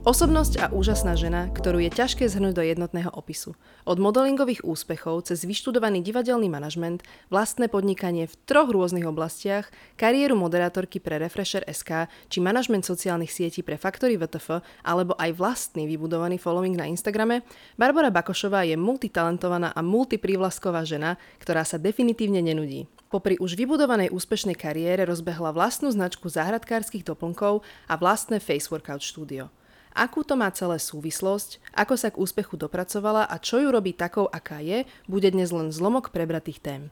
Osobnosť 0.00 0.64
a 0.64 0.66
úžasná 0.72 1.12
žena, 1.12 1.52
ktorú 1.52 1.76
je 1.84 1.92
ťažké 1.92 2.24
zhrnúť 2.24 2.56
do 2.56 2.64
jednotného 2.64 3.12
opisu. 3.12 3.52
Od 3.84 4.00
modelingových 4.00 4.64
úspechov 4.64 5.28
cez 5.28 5.44
vyštudovaný 5.44 6.00
divadelný 6.00 6.48
manažment, 6.48 7.04
vlastné 7.28 7.68
podnikanie 7.68 8.24
v 8.24 8.32
troch 8.48 8.72
rôznych 8.72 9.04
oblastiach, 9.04 9.68
kariéru 10.00 10.40
moderátorky 10.40 11.04
pre 11.04 11.20
Refresher 11.20 11.68
SK 11.68 12.08
či 12.32 12.40
manažment 12.40 12.80
sociálnych 12.80 13.28
sietí 13.28 13.60
pre 13.60 13.76
Factory 13.76 14.16
VTF 14.16 14.64
alebo 14.88 15.12
aj 15.20 15.36
vlastný 15.36 15.84
vybudovaný 15.84 16.40
following 16.40 16.80
na 16.80 16.88
Instagrame, 16.88 17.44
Barbara 17.76 18.08
Bakošová 18.08 18.64
je 18.64 18.80
multitalentovaná 18.80 19.76
a 19.76 19.84
multiprívlasková 19.84 20.80
žena, 20.88 21.20
ktorá 21.44 21.60
sa 21.68 21.76
definitívne 21.76 22.40
nenudí. 22.40 22.88
Popri 23.12 23.36
už 23.36 23.52
vybudovanej 23.52 24.16
úspešnej 24.16 24.56
kariére 24.56 25.04
rozbehla 25.04 25.52
vlastnú 25.52 25.92
značku 25.92 26.32
záhradkárskych 26.32 27.04
doplnkov 27.04 27.60
a 27.84 28.00
vlastné 28.00 28.40
face 28.40 28.72
workout 28.72 29.04
štúdio. 29.04 29.52
Akú 29.90 30.22
to 30.22 30.38
má 30.38 30.46
celé 30.54 30.78
súvislosť, 30.78 31.58
ako 31.74 31.94
sa 31.98 32.14
k 32.14 32.20
úspechu 32.22 32.54
dopracovala 32.54 33.26
a 33.26 33.36
čo 33.42 33.58
ju 33.58 33.74
robí 33.74 33.90
takou, 33.90 34.30
aká 34.30 34.62
je, 34.62 34.86
bude 35.10 35.26
dnes 35.34 35.50
len 35.50 35.74
zlomok 35.74 36.14
prebratých 36.14 36.62
tém. 36.62 36.82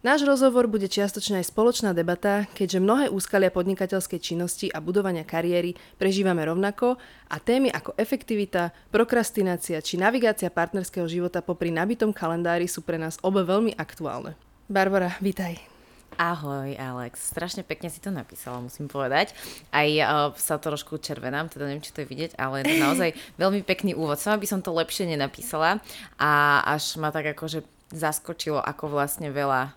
Náš 0.00 0.24
rozhovor 0.24 0.64
bude 0.64 0.88
čiastočne 0.88 1.44
aj 1.44 1.52
spoločná 1.52 1.92
debata, 1.92 2.48
keďže 2.56 2.80
mnohé 2.80 3.06
úskalia 3.12 3.52
podnikateľskej 3.52 4.16
činnosti 4.16 4.66
a 4.72 4.80
budovania 4.80 5.28
kariéry 5.28 5.76
prežívame 6.00 6.40
rovnako 6.48 6.96
a 7.28 7.36
témy 7.36 7.68
ako 7.68 7.92
efektivita, 8.00 8.72
prokrastinácia 8.88 9.76
či 9.84 10.00
navigácia 10.00 10.48
partnerského 10.48 11.04
života 11.04 11.44
popri 11.44 11.68
nabitom 11.68 12.16
kalendári 12.16 12.64
sú 12.64 12.80
pre 12.80 12.96
nás 12.96 13.20
obe 13.20 13.44
veľmi 13.44 13.76
aktuálne. 13.76 14.40
Barbara, 14.72 15.20
vítaj. 15.20 15.69
Ahoj 16.18 16.74
Alex, 16.74 17.30
strašne 17.30 17.62
pekne 17.62 17.92
si 17.92 18.02
to 18.02 18.10
napísala, 18.10 18.58
musím 18.58 18.90
povedať. 18.90 19.36
Aj 19.70 19.86
uh, 19.86 20.34
sa 20.34 20.58
trošku 20.58 20.98
červenám, 20.98 21.52
teda 21.52 21.70
neviem, 21.70 21.84
či 21.84 21.94
to 21.94 22.02
je 22.02 22.10
vidieť, 22.10 22.38
ale 22.38 22.62
je 22.62 22.74
to 22.74 22.76
naozaj 22.82 23.10
veľmi 23.42 23.62
pekný 23.62 23.92
úvod. 23.94 24.18
Sama 24.18 24.40
by 24.40 24.48
som 24.48 24.60
to 24.64 24.74
lepšie 24.74 25.06
nenapísala 25.06 25.78
a 26.18 26.62
až 26.66 26.98
ma 26.98 27.14
tak 27.14 27.36
akože 27.36 27.62
zaskočilo, 27.90 28.62
ako 28.62 28.90
vlastne 28.90 29.30
veľa 29.30 29.74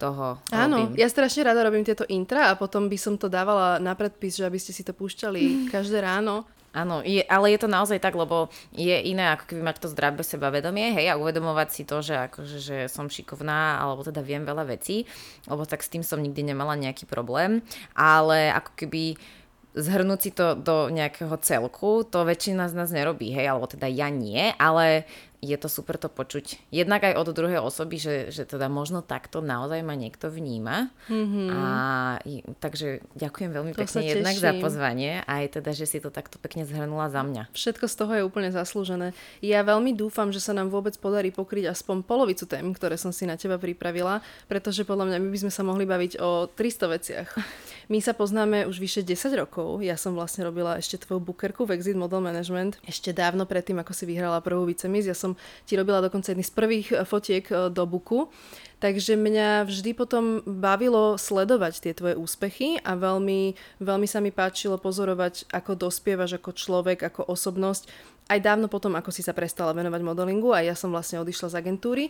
toho 0.00 0.40
Áno, 0.48 0.88
robím. 0.88 0.96
ja 0.96 1.08
strašne 1.12 1.52
rada 1.52 1.60
robím 1.60 1.84
tieto 1.84 2.08
intra 2.08 2.48
a 2.48 2.56
potom 2.56 2.88
by 2.88 2.96
som 2.96 3.20
to 3.20 3.28
dávala 3.28 3.76
na 3.76 3.92
predpis, 3.92 4.40
že 4.40 4.48
aby 4.48 4.56
ste 4.56 4.72
si 4.72 4.80
to 4.80 4.96
púšťali 4.96 5.42
každé 5.74 6.00
ráno 6.00 6.48
Áno, 6.70 7.02
je, 7.02 7.26
ale 7.26 7.50
je 7.50 7.58
to 7.58 7.66
naozaj 7.66 7.98
tak, 7.98 8.14
lebo 8.14 8.46
je 8.70 8.94
iné 8.94 9.34
ako 9.34 9.50
keby 9.50 9.62
mať 9.66 9.76
to 9.82 9.90
zdravé 9.90 10.22
sebavedomie, 10.22 10.94
hej, 10.94 11.10
a 11.10 11.18
uvedomovať 11.18 11.68
si 11.74 11.82
to, 11.82 11.98
že 11.98 12.30
akože, 12.30 12.58
že 12.62 12.76
som 12.86 13.10
šikovná, 13.10 13.82
alebo 13.82 14.06
teda 14.06 14.22
viem 14.22 14.46
veľa 14.46 14.70
vecí, 14.70 15.02
lebo 15.50 15.66
tak 15.66 15.82
s 15.82 15.90
tým 15.90 16.06
som 16.06 16.22
nikdy 16.22 16.46
nemala 16.46 16.78
nejaký 16.78 17.10
problém, 17.10 17.66
ale 17.98 18.54
ako 18.54 18.86
keby 18.86 19.18
zhrnúť 19.74 20.20
si 20.22 20.30
to 20.30 20.58
do 20.58 20.90
nejakého 20.90 21.34
celku, 21.42 22.06
to 22.06 22.26
väčšina 22.26 22.66
z 22.70 22.74
nás 22.74 22.90
nerobí, 22.90 23.34
hej, 23.34 23.50
alebo 23.50 23.66
teda 23.70 23.90
ja 23.90 24.06
nie, 24.06 24.54
ale 24.54 25.10
je 25.40 25.56
to 25.56 25.72
super 25.72 25.96
to 25.96 26.12
počuť 26.12 26.68
jednak 26.68 27.00
aj 27.00 27.16
od 27.16 27.28
druhej 27.32 27.64
osoby, 27.64 27.96
že, 27.96 28.28
že 28.28 28.44
teda 28.44 28.68
možno 28.68 29.00
takto 29.00 29.40
naozaj 29.40 29.80
ma 29.80 29.96
niekto 29.96 30.28
vníma. 30.28 30.92
Mm-hmm. 31.08 31.48
A, 31.48 31.62
takže 32.60 33.00
ďakujem 33.16 33.50
veľmi 33.50 33.72
to 33.72 33.80
pekne 33.80 34.04
jednak 34.04 34.36
za 34.36 34.52
pozvanie 34.60 35.24
a 35.24 35.40
aj 35.40 35.60
teda, 35.60 35.72
že 35.72 35.88
si 35.88 35.98
to 35.98 36.12
takto 36.12 36.36
pekne 36.36 36.68
zhrnula 36.68 37.08
za 37.08 37.24
mňa. 37.24 37.48
Všetko 37.56 37.88
z 37.88 37.94
toho 37.96 38.12
je 38.20 38.22
úplne 38.22 38.52
zaslúžené. 38.52 39.16
Ja 39.40 39.64
veľmi 39.64 39.96
dúfam, 39.96 40.28
že 40.28 40.44
sa 40.44 40.52
nám 40.52 40.68
vôbec 40.68 40.92
podarí 41.00 41.32
pokryť 41.32 41.72
aspoň 41.72 42.04
polovicu 42.04 42.44
tém, 42.44 42.68
ktoré 42.76 43.00
som 43.00 43.10
si 43.10 43.24
na 43.24 43.40
teba 43.40 43.56
pripravila, 43.56 44.20
pretože 44.44 44.84
podľa 44.84 45.08
mňa 45.08 45.18
my 45.24 45.28
by 45.32 45.38
sme 45.48 45.52
sa 45.52 45.64
mohli 45.64 45.88
baviť 45.88 46.20
o 46.20 46.52
300 46.52 46.94
veciach. 47.00 47.28
My 47.90 47.98
sa 47.98 48.14
poznáme 48.14 48.70
už 48.70 48.78
vyše 48.78 49.02
10 49.02 49.34
rokov. 49.34 49.82
Ja 49.82 49.98
som 49.98 50.14
vlastne 50.14 50.46
robila 50.46 50.78
ešte 50.78 51.02
tvoju 51.02 51.18
bukerku 51.26 51.66
v 51.66 51.74
Exit 51.74 51.98
Model 51.98 52.22
Management 52.22 52.78
ešte 52.86 53.10
dávno 53.10 53.50
predtým, 53.50 53.82
ako 53.82 53.90
si 53.90 54.06
vyhrala 54.06 54.38
prvú 54.46 54.62
vicemis. 54.62 55.10
Ja 55.10 55.18
som 55.18 55.34
ti 55.66 55.74
robila 55.74 55.98
dokonca 55.98 56.30
jedný 56.30 56.46
z 56.46 56.54
prvých 56.54 56.94
eh, 56.94 57.02
fotiek 57.02 57.50
eh, 57.50 57.66
do 57.66 57.82
buku. 57.90 58.30
Takže 58.78 59.18
mňa 59.18 59.66
vždy 59.66 59.90
potom 59.98 60.38
bavilo 60.46 61.18
sledovať 61.18 61.82
tie 61.82 61.92
tvoje 61.92 62.14
úspechy 62.14 62.78
a 62.78 62.94
veľmi, 62.94 63.58
veľmi 63.82 64.06
sa 64.06 64.22
mi 64.22 64.30
páčilo 64.30 64.78
pozorovať, 64.78 65.50
ako 65.50 65.90
dospievaš 65.90 66.38
ako 66.38 66.54
človek, 66.54 67.10
ako 67.10 67.26
osobnosť. 67.26 67.90
Aj 68.30 68.38
dávno 68.38 68.70
potom, 68.70 68.94
ako 68.94 69.10
si 69.10 69.26
sa 69.26 69.34
prestala 69.34 69.74
venovať 69.74 69.98
modelingu 70.06 70.54
a 70.54 70.62
ja 70.62 70.78
som 70.78 70.94
vlastne 70.94 71.18
odišla 71.18 71.50
z 71.50 71.58
agentúry. 71.58 72.04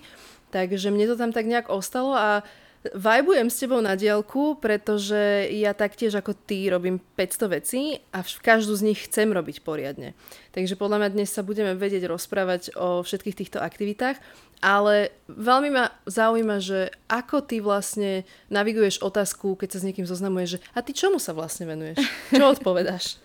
Takže 0.53 0.93
mne 0.93 1.09
to 1.09 1.17
tam 1.17 1.33
tak 1.33 1.49
nejak 1.49 1.73
ostalo 1.73 2.13
a 2.13 2.45
Vajbujem 2.81 3.53
s 3.53 3.61
tebou 3.61 3.85
na 3.85 3.93
dielku, 3.93 4.57
pretože 4.57 5.53
ja 5.53 5.77
taktiež 5.77 6.17
ako 6.17 6.33
ty 6.33 6.65
robím 6.73 6.97
500 7.13 7.57
vecí 7.61 8.01
a 8.09 8.25
v 8.25 8.41
každú 8.41 8.73
z 8.73 8.89
nich 8.89 9.05
chcem 9.05 9.29
robiť 9.37 9.61
poriadne. 9.61 10.17
Takže 10.57 10.81
podľa 10.81 11.05
mňa 11.05 11.11
dnes 11.13 11.29
sa 11.29 11.45
budeme 11.45 11.77
vedieť 11.77 12.09
rozprávať 12.09 12.73
o 12.81 13.05
všetkých 13.05 13.37
týchto 13.37 13.61
aktivitách, 13.61 14.17
ale 14.65 15.13
veľmi 15.29 15.69
ma 15.77 15.93
zaujíma, 16.09 16.57
že 16.65 16.89
ako 17.13 17.45
ty 17.45 17.61
vlastne 17.61 18.25
naviguješ 18.49 19.05
otázku, 19.05 19.61
keď 19.61 19.77
sa 19.77 19.79
s 19.85 19.87
niekým 19.87 20.09
zoznamuješ, 20.09 20.57
že 20.57 20.63
a 20.73 20.81
ty 20.81 20.97
čomu 20.97 21.21
sa 21.21 21.37
vlastne 21.37 21.69
venuješ? 21.69 22.01
Čo 22.33 22.49
odpovedáš? 22.57 23.21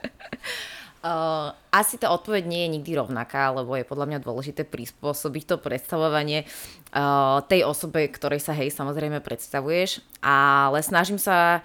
Uh, 1.05 1.53
asi 1.69 2.01
tá 2.01 2.09
odpoveď 2.09 2.49
nie 2.49 2.65
je 2.65 2.73
nikdy 2.81 2.97
rovnaká, 2.97 3.53
lebo 3.53 3.77
je 3.77 3.85
podľa 3.85 4.09
mňa 4.09 4.25
dôležité 4.25 4.65
prispôsobiť 4.65 5.43
to 5.53 5.61
predstavovanie 5.61 6.49
uh, 6.49 7.45
tej 7.45 7.61
osobe, 7.61 8.09
ktorej 8.09 8.41
sa 8.41 8.57
hej 8.57 8.73
samozrejme 8.73 9.21
predstavuješ, 9.21 10.01
ale 10.25 10.81
snažím 10.81 11.21
sa 11.21 11.61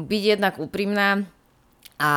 byť 0.00 0.22
jednak 0.24 0.56
úprimná 0.56 1.28
a 2.00 2.12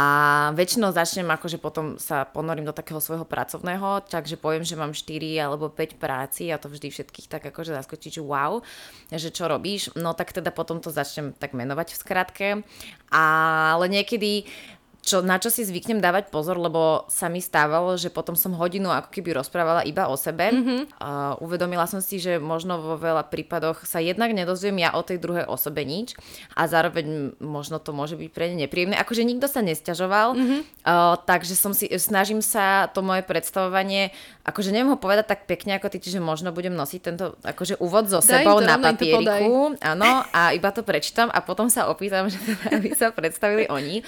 väčšinou 0.56 0.96
začnem 0.96 1.28
akože 1.28 1.60
potom 1.60 2.00
sa 2.00 2.24
ponorím 2.24 2.64
do 2.64 2.72
takého 2.72 3.04
svojho 3.04 3.28
pracovného, 3.28 4.08
takže 4.08 4.40
poviem, 4.40 4.64
že 4.64 4.80
mám 4.80 4.96
4 4.96 5.20
alebo 5.44 5.68
5 5.68 6.00
práci 6.00 6.48
a 6.48 6.56
to 6.56 6.72
vždy 6.72 6.88
všetkých 6.88 7.28
tak 7.28 7.44
akože 7.52 7.76
zaskočí, 7.76 8.08
že 8.08 8.24
wow, 8.24 8.64
že 9.12 9.36
čo 9.36 9.52
robíš, 9.52 9.92
no 10.00 10.16
tak 10.16 10.32
teda 10.32 10.56
potom 10.56 10.80
to 10.80 10.88
začnem 10.88 11.36
tak 11.36 11.52
menovať 11.52 11.92
v 11.92 12.00
skratke, 12.00 12.48
ale 13.12 13.86
niekedy 13.92 14.48
čo, 15.04 15.22
na 15.22 15.38
čo 15.38 15.54
si 15.54 15.62
zvyknem 15.62 16.02
dávať 16.02 16.34
pozor, 16.34 16.58
lebo 16.58 17.06
sa 17.12 17.30
mi 17.30 17.44
stávalo, 17.44 17.94
že 18.00 18.10
potom 18.10 18.34
som 18.34 18.58
hodinu 18.58 18.90
ako 18.90 19.14
keby 19.14 19.38
rozprávala 19.38 19.86
iba 19.86 20.10
o 20.10 20.16
sebe. 20.18 20.50
Mm-hmm. 20.50 20.82
Uh, 20.98 21.38
uvedomila 21.44 21.86
som 21.86 22.02
si, 22.02 22.18
že 22.18 22.42
možno 22.42 22.82
vo 22.82 22.96
veľa 22.98 23.28
prípadoch 23.30 23.86
sa 23.86 24.02
jednak 24.02 24.34
nedozviem 24.34 24.82
ja 24.82 24.96
o 24.98 25.06
tej 25.06 25.22
druhej 25.22 25.46
osobe 25.46 25.86
nič 25.86 26.18
a 26.58 26.66
zároveň 26.66 27.38
možno 27.38 27.78
to 27.78 27.94
môže 27.94 28.18
byť 28.18 28.30
pre 28.34 28.50
ne 28.56 28.64
nepríjemné. 28.64 28.96
Akože 28.96 29.28
nikto 29.28 29.52
sa 29.52 29.60
nesťažoval, 29.60 30.40
mm-hmm. 30.40 30.62
uh, 30.88 31.20
takže 31.28 31.54
som 31.60 31.76
si, 31.76 31.92
snažím 32.00 32.40
sa 32.40 32.88
to 32.96 33.04
moje 33.04 33.28
predstavovanie, 33.28 34.16
akože 34.48 34.72
neviem 34.72 34.96
ho 34.96 35.00
povedať 35.00 35.36
tak 35.36 35.42
pekne 35.52 35.76
ako 35.76 35.92
ty, 35.92 36.00
čiže 36.00 36.24
možno 36.24 36.56
budem 36.56 36.72
nosiť 36.72 37.02
tento 37.04 37.36
akože 37.44 37.84
úvod 37.84 38.08
so 38.08 38.24
Daj 38.24 38.48
sebou 38.48 38.64
na 38.64 38.80
papieriku, 38.80 39.76
áno, 39.84 40.24
a 40.32 40.56
iba 40.56 40.72
to 40.72 40.82
prečítam 40.88 41.28
a 41.28 41.44
potom 41.44 41.68
sa 41.68 41.92
opýtam, 41.92 42.32
že 42.32 42.40
teda, 42.40 42.66
aby 42.80 42.96
sa 42.96 43.12
predstavili 43.12 43.68
oni. 43.68 44.00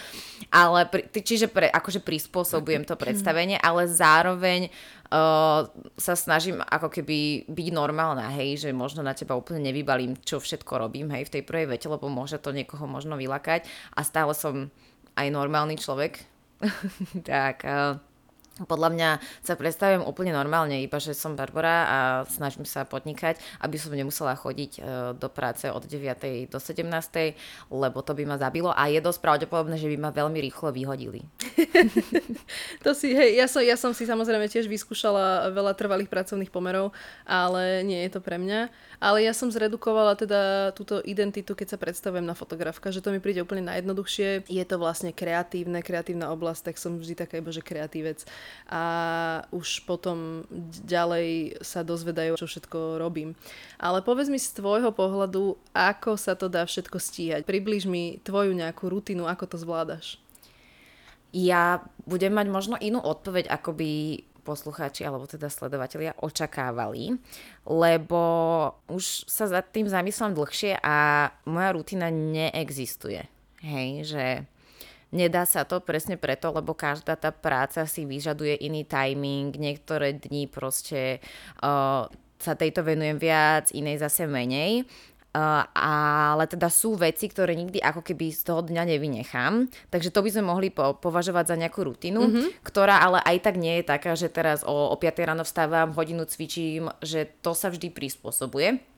Ale 0.54 0.85
pri, 0.88 1.10
čiže 1.10 1.52
pre, 1.52 1.68
akože 1.70 2.02
prispôsobujem 2.02 2.88
to 2.88 2.96
predstavenie, 2.96 3.60
ale 3.60 3.90
zároveň 3.90 4.70
uh, 5.12 5.68
sa 5.98 6.14
snažím 6.14 6.62
ako 6.62 6.90
keby 6.90 7.50
byť 7.50 7.68
normálna, 7.74 8.32
hej, 8.36 8.68
že 8.68 8.70
možno 8.72 9.04
na 9.04 9.14
teba 9.14 9.38
úplne 9.38 9.70
nevybalím, 9.70 10.18
čo 10.22 10.42
všetko 10.42 10.82
robím, 10.82 11.12
hej, 11.12 11.28
v 11.28 11.34
tej 11.40 11.44
prvej 11.44 11.76
vete, 11.76 11.88
lebo 11.92 12.08
môže 12.08 12.40
to 12.42 12.56
niekoho 12.56 12.88
možno 12.88 13.20
vylakať 13.20 13.68
a 13.98 14.02
stále 14.02 14.32
som 14.34 14.70
aj 15.16 15.28
normálny 15.32 15.80
človek. 15.80 16.24
tak 17.28 17.68
uh, 17.68 18.00
podľa 18.64 18.90
mňa 18.96 19.10
sa 19.44 19.60
predstavujem 19.60 20.00
úplne 20.08 20.32
normálne, 20.32 20.80
iba 20.80 20.96
že 20.96 21.12
som 21.12 21.36
Barbara 21.36 21.78
a 21.84 21.98
snažím 22.32 22.64
sa 22.64 22.88
podnikať, 22.88 23.36
aby 23.60 23.76
som 23.76 23.92
nemusela 23.92 24.32
chodiť 24.32 24.72
e, 24.80 24.82
do 25.20 25.28
práce 25.28 25.68
od 25.68 25.84
9. 25.84 26.48
do 26.48 26.56
17. 26.56 26.88
lebo 27.68 28.00
to 28.00 28.16
by 28.16 28.24
ma 28.24 28.40
zabilo 28.40 28.72
a 28.72 28.88
je 28.88 29.04
dosť 29.04 29.20
pravdepodobné, 29.20 29.76
že 29.76 29.92
by 29.92 29.98
ma 30.00 30.16
veľmi 30.16 30.40
rýchlo 30.40 30.72
vyhodili. 30.72 31.28
to 32.86 32.96
si, 32.96 33.12
hej, 33.12 33.36
ja 33.36 33.52
som, 33.52 33.60
ja 33.60 33.76
som 33.76 33.92
si 33.92 34.08
samozrejme 34.08 34.48
tiež 34.48 34.72
vyskúšala 34.72 35.52
veľa 35.52 35.76
trvalých 35.76 36.08
pracovných 36.08 36.54
pomerov, 36.54 36.96
ale 37.28 37.84
nie 37.84 38.08
je 38.08 38.16
to 38.16 38.24
pre 38.24 38.40
mňa. 38.40 38.72
Ale 39.04 39.20
ja 39.20 39.36
som 39.36 39.52
zredukovala 39.52 40.16
teda 40.16 40.72
túto 40.72 41.04
identitu, 41.04 41.52
keď 41.52 41.76
sa 41.76 41.78
predstavujem 41.78 42.24
na 42.24 42.32
fotografka, 42.32 42.88
že 42.96 43.04
to 43.04 43.12
mi 43.12 43.20
príde 43.20 43.44
úplne 43.44 43.68
najjednoduchšie. 43.68 44.48
Je 44.48 44.64
to 44.64 44.80
vlastne 44.80 45.12
kreatívne, 45.12 45.84
kreatívna 45.84 46.32
oblasť, 46.32 46.72
tak 46.72 46.76
som 46.80 46.96
vždy 46.96 47.20
taká 47.20 47.44
iba, 47.44 47.52
že 47.52 47.60
kreatívec 47.60 48.24
a 48.70 48.84
už 49.54 49.86
potom 49.86 50.44
ďalej 50.86 51.60
sa 51.62 51.86
dozvedajú, 51.86 52.38
čo 52.40 52.50
všetko 52.50 52.98
robím. 52.98 53.38
Ale 53.78 54.02
povedz 54.02 54.32
mi 54.32 54.42
z 54.42 54.56
tvojho 54.58 54.90
pohľadu, 54.96 55.60
ako 55.74 56.18
sa 56.18 56.34
to 56.34 56.50
dá 56.50 56.66
všetko 56.66 56.98
stíhať. 56.98 57.42
Približ 57.44 57.86
mi 57.86 58.18
tvoju 58.24 58.56
nejakú 58.56 58.90
rutinu, 58.90 59.30
ako 59.30 59.46
to 59.46 59.58
zvládaš. 59.62 60.18
Ja 61.36 61.84
budem 62.08 62.32
mať 62.32 62.48
možno 62.48 62.76
inú 62.80 63.04
odpoveď, 63.04 63.52
ako 63.52 63.76
by 63.76 63.92
poslucháči 64.46 65.02
alebo 65.02 65.26
teda 65.26 65.50
sledovatelia 65.50 66.14
očakávali, 66.22 67.18
lebo 67.66 68.22
už 68.86 69.26
sa 69.26 69.50
za 69.50 69.66
tým 69.66 69.90
zamyslám 69.90 70.38
dlhšie 70.38 70.78
a 70.86 71.28
moja 71.50 71.74
rutina 71.74 72.14
neexistuje. 72.14 73.26
Hej, 73.66 73.90
že 74.06 74.26
nedá 75.16 75.48
sa 75.48 75.64
to 75.64 75.80
presne 75.80 76.20
preto, 76.20 76.52
lebo 76.52 76.76
každá 76.76 77.16
tá 77.16 77.32
práca 77.32 77.88
si 77.88 78.04
vyžaduje 78.04 78.60
iný 78.60 78.84
timing, 78.84 79.56
niektoré 79.56 80.20
dni 80.20 80.52
proste 80.52 81.24
uh, 81.64 82.12
sa 82.36 82.54
tejto 82.54 82.84
venujem 82.84 83.16
viac, 83.16 83.72
inej 83.72 84.04
zase 84.04 84.28
menej. 84.28 84.84
Uh, 85.36 85.68
ale 85.76 86.48
teda 86.48 86.72
sú 86.72 86.96
veci, 86.96 87.28
ktoré 87.28 87.60
nikdy 87.60 87.84
ako 87.84 88.08
keby 88.08 88.32
z 88.32 88.48
toho 88.48 88.64
dňa 88.64 88.96
nevynechám. 88.96 89.68
Takže 89.92 90.08
to 90.08 90.24
by 90.24 90.32
sme 90.32 90.48
mohli 90.48 90.72
po- 90.72 90.96
považovať 90.96 91.52
za 91.52 91.56
nejakú 91.60 91.84
rutinu, 91.84 92.24
mm-hmm. 92.24 92.64
ktorá 92.64 93.04
ale 93.04 93.20
aj 93.20 93.44
tak 93.44 93.60
nie 93.60 93.84
je 93.84 93.84
taká, 93.84 94.16
že 94.16 94.32
teraz 94.32 94.64
o, 94.64 94.72
o 94.72 94.96
5 94.96 95.12
ráno 95.28 95.44
vstávam, 95.44 95.92
hodinu 95.92 96.24
cvičím, 96.24 96.88
že 97.04 97.28
to 97.44 97.52
sa 97.52 97.68
vždy 97.68 97.92
prispôsobuje. 97.92 98.95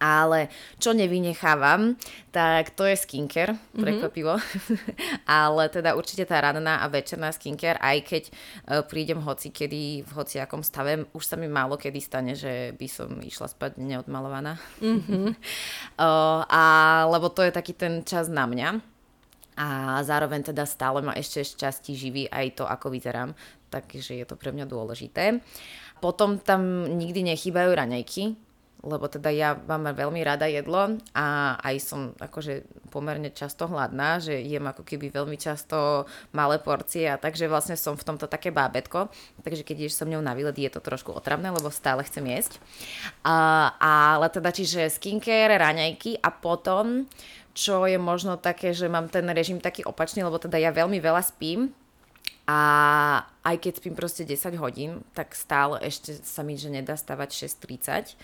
Ale 0.00 0.48
čo 0.80 0.96
nevynechávam, 0.96 1.92
tak 2.32 2.72
to 2.72 2.88
je 2.88 2.96
skincare, 2.96 3.52
mhm. 3.52 3.80
prekvapivo. 3.84 4.34
Mm-hmm. 4.40 5.28
Ale 5.44 5.68
teda 5.68 5.92
určite 5.92 6.24
tá 6.24 6.40
ranná 6.40 6.80
a 6.80 6.88
večerná 6.88 7.28
skincare, 7.36 7.76
aj 7.76 7.98
keď 8.08 8.22
uh, 8.32 8.80
prídem 8.80 9.20
hoci 9.20 9.52
kedy, 9.52 10.08
v 10.08 10.10
hociakom 10.16 10.64
stave, 10.64 11.04
už 11.12 11.20
sa 11.20 11.36
mi 11.36 11.52
málo 11.52 11.76
kedy 11.76 12.00
stane, 12.00 12.32
že 12.32 12.72
by 12.80 12.86
som 12.88 13.12
išla 13.20 13.52
spať 13.52 13.76
neodmalovaná. 13.76 14.56
Mm-hmm. 14.80 15.36
a, 16.50 16.62
lebo 17.12 17.28
to 17.30 17.44
je 17.44 17.52
taký 17.52 17.76
ten 17.76 18.00
čas 18.02 18.32
na 18.32 18.48
mňa. 18.48 18.80
A 19.60 20.00
zároveň 20.00 20.40
teda 20.40 20.64
stále 20.64 21.04
ma 21.04 21.12
ešte 21.12 21.44
šťastí 21.44 21.92
živí 21.92 22.24
aj 22.32 22.56
to, 22.56 22.64
ako 22.64 22.88
vyzerám. 22.88 23.36
Takže 23.68 24.16
je 24.16 24.24
to 24.24 24.40
pre 24.40 24.56
mňa 24.56 24.64
dôležité. 24.64 25.44
Potom 26.00 26.40
tam 26.40 26.88
nikdy 26.96 27.22
nechýbajú 27.28 27.70
raňajky, 27.76 28.34
lebo 28.80 29.06
teda 29.12 29.28
ja 29.28 29.52
mám 29.56 29.92
veľmi 29.92 30.24
rada 30.24 30.48
jedlo 30.48 30.96
a 31.12 31.56
aj 31.60 31.76
som 31.80 32.00
akože 32.16 32.64
pomerne 32.88 33.28
často 33.28 33.68
hladná, 33.68 34.18
že 34.18 34.40
jem 34.40 34.64
ako 34.64 34.82
keby 34.84 35.12
veľmi 35.12 35.36
často 35.36 36.08
malé 36.32 36.56
porcie 36.56 37.04
a 37.04 37.20
takže 37.20 37.46
vlastne 37.46 37.76
som 37.76 37.94
v 37.94 38.06
tomto 38.06 38.24
také 38.24 38.48
bábetko, 38.48 39.12
takže 39.44 39.64
keď 39.64 39.76
ideš 39.84 40.00
so 40.00 40.08
mňou 40.08 40.24
na 40.24 40.32
výlet, 40.32 40.56
je 40.56 40.72
to 40.72 40.80
trošku 40.80 41.12
otravné, 41.12 41.52
lebo 41.52 41.68
stále 41.68 42.00
chcem 42.08 42.24
jesť. 42.24 42.56
A, 43.20 43.70
ale 43.76 44.32
teda 44.32 44.48
čiže 44.48 44.88
skincare, 44.88 45.60
raňajky 45.60 46.20
a 46.24 46.28
potom 46.32 47.04
čo 47.50 47.82
je 47.84 47.98
možno 47.98 48.38
také, 48.38 48.70
že 48.70 48.86
mám 48.86 49.10
ten 49.10 49.26
režim 49.26 49.58
taký 49.58 49.82
opačný, 49.82 50.22
lebo 50.22 50.38
teda 50.38 50.56
ja 50.56 50.70
veľmi 50.70 51.02
veľa 51.02 51.20
spím, 51.20 51.74
a 52.50 52.60
aj 53.46 53.62
keď 53.62 53.72
spím 53.78 53.94
proste 53.94 54.26
10 54.26 54.58
hodín, 54.58 55.06
tak 55.14 55.38
stále 55.38 55.78
ešte 55.86 56.18
sa 56.26 56.42
mi, 56.42 56.58
že 56.58 56.66
nedá 56.66 56.98
stavať 56.98 57.46
6.30 57.46 58.18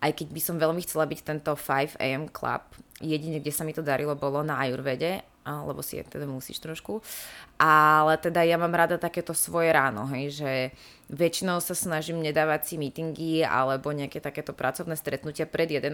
aj 0.00 0.12
keď 0.16 0.28
by 0.32 0.40
som 0.40 0.56
veľmi 0.56 0.80
chcela 0.84 1.04
byť 1.04 1.20
tento 1.20 1.52
5 1.52 2.00
am 2.00 2.24
club, 2.32 2.64
jedine, 3.00 3.40
kde 3.40 3.52
sa 3.52 3.64
mi 3.64 3.76
to 3.76 3.84
darilo, 3.84 4.16
bolo 4.16 4.40
na 4.40 4.60
Ajurvede, 4.60 5.24
lebo 5.44 5.80
si 5.84 6.00
teda 6.00 6.24
musíš 6.28 6.60
trošku. 6.60 7.04
Ale 7.60 8.16
teda 8.16 8.40
ja 8.40 8.56
mám 8.56 8.72
rada 8.72 8.96
takéto 8.96 9.36
svoje 9.36 9.68
ráno, 9.68 10.08
hej, 10.08 10.32
že 10.32 10.52
väčšinou 11.12 11.60
sa 11.60 11.76
snažím 11.76 12.22
nedávať 12.22 12.72
si 12.72 12.74
meetingy 12.80 13.44
alebo 13.44 13.92
nejaké 13.92 14.16
takéto 14.16 14.56
pracovné 14.56 14.96
stretnutia 14.96 15.44
pred 15.44 15.68
11. 15.68 15.92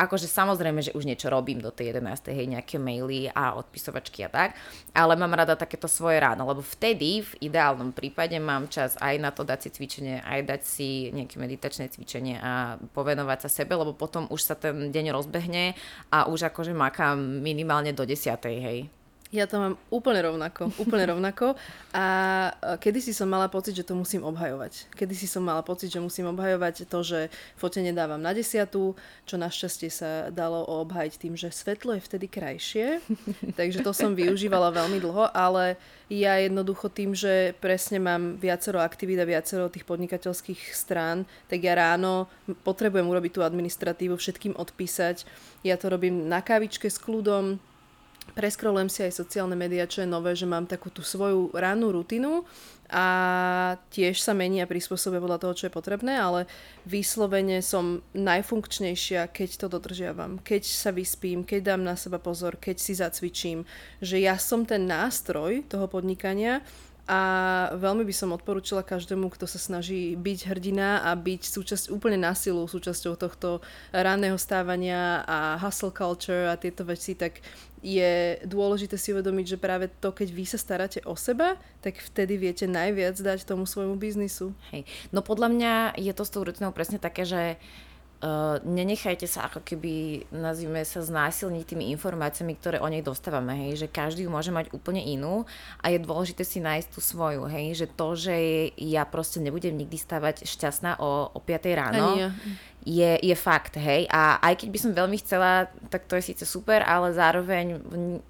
Akože 0.00 0.24
samozrejme, 0.24 0.80
že 0.80 0.94
už 0.96 1.04
niečo 1.04 1.28
robím 1.28 1.60
do 1.60 1.68
tej 1.68 1.92
11. 1.92 2.32
hej, 2.32 2.46
nejaké 2.48 2.80
maily 2.80 3.28
a 3.28 3.60
odpisovačky 3.60 4.24
a 4.24 4.32
tak, 4.32 4.56
ale 4.96 5.20
mám 5.20 5.36
rada 5.36 5.52
takéto 5.52 5.84
svoje 5.84 6.16
ráno, 6.16 6.48
lebo 6.48 6.64
vtedy 6.64 7.28
v 7.28 7.32
ideálnom 7.52 7.92
prípade 7.92 8.40
mám 8.40 8.70
čas 8.72 8.96
aj 9.02 9.20
na 9.20 9.36
to 9.36 9.44
dať 9.44 9.66
si 9.66 9.70
cvičenie, 9.76 10.24
aj 10.24 10.40
dať 10.48 10.60
si 10.64 10.88
nejaké 11.12 11.36
meditačné 11.36 11.92
cvičenie 11.92 12.40
a 12.40 12.80
povenovať 12.96 13.44
sa 13.44 13.50
sebe, 13.52 13.76
lebo 13.76 13.92
potom 13.92 14.30
už 14.32 14.40
sa 14.40 14.56
ten 14.56 14.88
deň 14.88 15.12
rozbehne 15.12 15.76
a 16.08 16.24
už 16.30 16.48
akože 16.54 16.72
makám 16.72 17.20
minimálne 17.20 17.92
do 17.92 18.08
10. 18.08 18.32
hej. 18.48 18.99
Ja 19.30 19.46
to 19.46 19.62
mám 19.62 19.74
úplne 19.94 20.26
rovnako, 20.26 20.74
úplne 20.82 21.06
rovnako. 21.06 21.54
A 21.94 22.06
kedysi 22.82 23.14
som 23.14 23.30
mala 23.30 23.46
pocit, 23.46 23.78
že 23.78 23.86
to 23.86 23.94
musím 23.94 24.26
obhajovať. 24.26 24.90
Kedysi 24.90 25.30
som 25.30 25.46
mala 25.46 25.62
pocit, 25.62 25.86
že 25.86 26.02
musím 26.02 26.34
obhajovať 26.34 26.90
to, 26.90 26.98
že 27.06 27.20
fotenie 27.54 27.94
dávam 27.94 28.18
na 28.18 28.34
desiatu, 28.34 28.98
čo 29.30 29.38
našťastie 29.38 29.86
sa 29.86 30.10
dalo 30.34 30.66
obhajiť 30.82 31.14
tým, 31.14 31.38
že 31.38 31.54
svetlo 31.54 31.94
je 31.94 32.02
vtedy 32.02 32.26
krajšie. 32.26 32.98
Takže 33.58 33.86
to 33.86 33.94
som 33.94 34.18
využívala 34.18 34.74
veľmi 34.74 34.98
dlho, 34.98 35.30
ale 35.30 35.78
ja 36.10 36.34
jednoducho 36.42 36.90
tým, 36.90 37.14
že 37.14 37.54
presne 37.62 38.02
mám 38.02 38.34
viacero 38.34 38.82
aktivít 38.82 39.22
a 39.22 39.30
viacero 39.30 39.70
tých 39.70 39.86
podnikateľských 39.86 40.74
strán, 40.74 41.22
tak 41.46 41.62
ja 41.62 41.78
ráno 41.78 42.26
potrebujem 42.66 43.06
urobiť 43.06 43.38
tú 43.38 43.40
administratívu, 43.46 44.18
všetkým 44.18 44.58
odpísať. 44.58 45.22
Ja 45.62 45.78
to 45.78 45.86
robím 45.86 46.26
na 46.26 46.42
kávičke 46.42 46.90
s 46.90 46.98
kľudom, 46.98 47.69
preskrolujem 48.34 48.90
si 48.90 49.00
aj 49.06 49.16
sociálne 49.16 49.54
médiá, 49.58 49.86
čo 49.86 50.02
je 50.02 50.08
nové, 50.08 50.32
že 50.34 50.48
mám 50.48 50.66
takú 50.68 50.90
tú 50.90 51.02
svoju 51.04 51.54
rannú 51.54 51.94
rutinu 51.94 52.46
a 52.90 53.06
tiež 53.94 54.18
sa 54.18 54.34
mení 54.34 54.58
a 54.58 54.66
prispôsobuje 54.66 55.22
podľa 55.22 55.38
toho, 55.46 55.54
čo 55.54 55.66
je 55.70 55.76
potrebné, 55.78 56.18
ale 56.18 56.50
vyslovene 56.82 57.62
som 57.62 58.02
najfunkčnejšia, 58.18 59.30
keď 59.30 59.50
to 59.62 59.66
dodržiavam, 59.70 60.42
keď 60.42 60.66
sa 60.66 60.90
vyspím, 60.90 61.46
keď 61.46 61.74
dám 61.74 61.86
na 61.86 61.94
seba 61.94 62.18
pozor, 62.18 62.58
keď 62.58 62.82
si 62.82 62.98
zacvičím, 62.98 63.62
že 64.02 64.18
ja 64.18 64.34
som 64.42 64.66
ten 64.66 64.90
nástroj 64.90 65.62
toho 65.70 65.86
podnikania 65.86 66.66
a 67.08 67.20
veľmi 67.76 68.04
by 68.04 68.14
som 68.14 68.34
odporúčila 68.36 68.84
každému, 68.84 69.32
kto 69.32 69.48
sa 69.48 69.60
snaží 69.60 70.16
byť 70.16 70.38
hrdina 70.50 71.04
a 71.04 71.16
byť 71.16 71.42
súčasť, 71.46 71.84
úplne 71.92 72.20
násilu 72.20 72.64
súčasťou 72.64 73.16
tohto 73.16 73.64
ranného 73.90 74.36
stávania 74.36 75.24
a 75.24 75.38
hustle 75.60 75.92
culture 75.94 76.48
a 76.48 76.60
tieto 76.60 76.84
veci, 76.84 77.16
tak 77.16 77.40
je 77.80 78.36
dôležité 78.44 79.00
si 79.00 79.16
uvedomiť, 79.16 79.56
že 79.56 79.62
práve 79.62 79.88
to, 79.88 80.12
keď 80.12 80.28
vy 80.28 80.44
sa 80.44 80.60
staráte 80.60 81.00
o 81.08 81.16
seba, 81.16 81.56
tak 81.80 81.96
vtedy 81.96 82.36
viete 82.36 82.68
najviac 82.68 83.16
dať 83.16 83.48
tomu 83.48 83.64
svojmu 83.64 83.96
biznisu. 83.96 84.52
Hej. 84.70 84.84
No 85.10 85.24
podľa 85.24 85.48
mňa 85.48 85.72
je 85.96 86.12
to 86.12 86.24
s 86.28 86.32
tou 86.32 86.44
rutinou 86.44 86.72
presne 86.76 87.00
také, 87.00 87.24
že 87.24 87.56
Uh, 87.56 87.89
nenechajte 88.68 89.24
sa 89.24 89.48
ako 89.48 89.64
keby, 89.64 90.24
nazvime 90.28 90.84
sa, 90.84 91.00
znásilniť 91.00 91.64
tými 91.64 91.88
informáciami, 91.96 92.52
ktoré 92.60 92.76
o 92.76 92.88
nej 92.92 93.00
dostávame, 93.00 93.56
hej, 93.56 93.80
že 93.80 93.88
každý 93.88 94.28
ju 94.28 94.30
môže 94.30 94.52
mať 94.52 94.68
úplne 94.76 95.00
inú 95.00 95.48
a 95.80 95.88
je 95.88 96.04
dôležité 96.04 96.44
si 96.44 96.60
nájsť 96.60 96.88
tú 96.92 97.00
svoju, 97.00 97.48
hej, 97.48 97.72
že 97.80 97.86
to, 97.88 98.12
že 98.12 98.36
ja 98.76 99.08
proste 99.08 99.40
nebudem 99.40 99.72
nikdy 99.72 99.96
stavať 99.96 100.44
šťastná 100.44 101.00
o, 101.00 101.32
o 101.32 101.40
5 101.40 101.80
ráno, 101.80 102.28
je, 102.80 103.12
je 103.20 103.36
fakt, 103.36 103.80
hej, 103.80 104.04
a 104.12 104.36
aj 104.40 104.64
keď 104.64 104.68
by 104.68 104.78
som 104.80 104.92
veľmi 104.96 105.16
chcela, 105.20 105.68
tak 105.88 106.04
to 106.04 106.16
je 106.20 106.32
síce 106.32 106.44
super, 106.44 106.84
ale 106.84 107.16
zároveň 107.16 107.80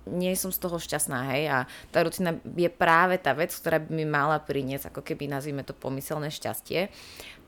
nie 0.07 0.35
som 0.39 0.55
z 0.55 0.59
toho 0.63 0.79
šťastná, 0.79 1.35
hej, 1.35 1.51
a 1.51 1.59
tá 1.91 2.07
rutina 2.07 2.39
je 2.47 2.71
práve 2.71 3.19
tá 3.19 3.35
vec, 3.35 3.51
ktorá 3.51 3.83
by 3.83 3.91
mi 3.91 4.07
mala 4.07 4.39
priniesť, 4.39 4.95
ako 4.95 5.03
keby 5.03 5.27
nazvime 5.27 5.67
to 5.67 5.75
pomyselné 5.75 6.31
šťastie 6.31 6.95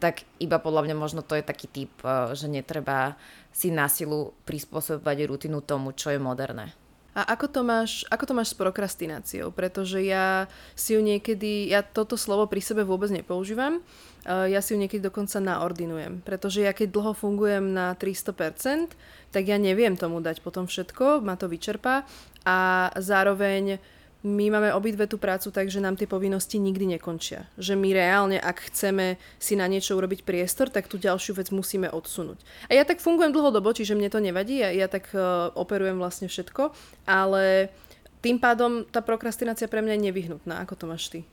tak 0.02 0.26
iba 0.42 0.58
podľa 0.58 0.90
mňa 0.90 0.96
možno 0.98 1.22
to 1.22 1.38
je 1.38 1.46
taký 1.46 1.70
typ, 1.70 1.94
eh, 2.02 2.34
že 2.34 2.50
netreba 2.50 3.14
si 3.54 3.70
na 3.70 3.86
silu 3.86 4.34
prispôsobovať 4.42 5.30
rutinu 5.30 5.62
tomu, 5.62 5.94
čo 5.94 6.10
je 6.10 6.18
moderné. 6.18 6.74
A 7.12 7.36
ako 7.36 7.44
to, 7.44 7.60
máš, 7.60 8.08
ako 8.08 8.24
to 8.24 8.32
máš 8.32 8.56
s 8.56 8.58
prokrastináciou? 8.58 9.52
Pretože 9.52 10.00
ja 10.00 10.48
si 10.72 10.96
ju 10.96 11.04
niekedy, 11.04 11.68
ja 11.68 11.84
toto 11.84 12.16
slovo 12.16 12.48
pri 12.48 12.64
sebe 12.64 12.88
vôbec 12.88 13.12
nepoužívam, 13.12 13.84
eh, 14.24 14.50
ja 14.50 14.58
si 14.64 14.74
ju 14.74 14.82
niekedy 14.82 14.98
dokonca 14.98 15.38
naordinujem. 15.38 16.24
Pretože 16.26 16.66
ja 16.66 16.74
keď 16.74 16.88
dlho 16.90 17.12
fungujem 17.14 17.70
na 17.70 17.94
300%, 17.94 18.98
tak 19.30 19.46
ja 19.46 19.60
neviem 19.60 19.94
tomu 19.94 20.18
dať 20.18 20.42
potom 20.42 20.66
všetko, 20.66 21.22
ma 21.22 21.38
to 21.38 21.46
vyčerpá 21.46 22.08
a 22.42 22.90
zároveň 22.98 23.78
my 24.22 24.54
máme 24.54 24.70
obidve 24.70 25.10
tú 25.10 25.18
prácu 25.18 25.50
tak, 25.50 25.66
že 25.66 25.82
nám 25.82 25.98
tie 25.98 26.06
povinnosti 26.06 26.62
nikdy 26.62 26.94
nekončia. 26.96 27.50
Že 27.58 27.74
my 27.74 27.90
reálne, 27.90 28.38
ak 28.38 28.70
chceme 28.70 29.18
si 29.42 29.58
na 29.58 29.66
niečo 29.66 29.98
urobiť 29.98 30.22
priestor, 30.22 30.70
tak 30.70 30.86
tú 30.86 30.94
ďalšiu 30.94 31.34
vec 31.34 31.50
musíme 31.50 31.90
odsunúť. 31.90 32.38
A 32.70 32.78
ja 32.78 32.86
tak 32.86 33.02
fungujem 33.02 33.34
dlhodobo, 33.34 33.74
čiže 33.74 33.98
mne 33.98 34.06
to 34.14 34.22
nevadí, 34.22 34.62
ja, 34.62 34.70
ja 34.70 34.86
tak 34.86 35.10
uh, 35.10 35.50
operujem 35.58 35.98
vlastne 35.98 36.30
všetko, 36.30 36.70
ale 37.02 37.74
tým 38.22 38.38
pádom 38.38 38.86
tá 38.86 39.02
prokrastinácia 39.02 39.66
pre 39.66 39.82
mňa 39.82 39.98
je 39.98 40.04
nevyhnutná. 40.06 40.62
Ako 40.62 40.78
to 40.78 40.86
máš 40.86 41.10
ty? 41.10 41.26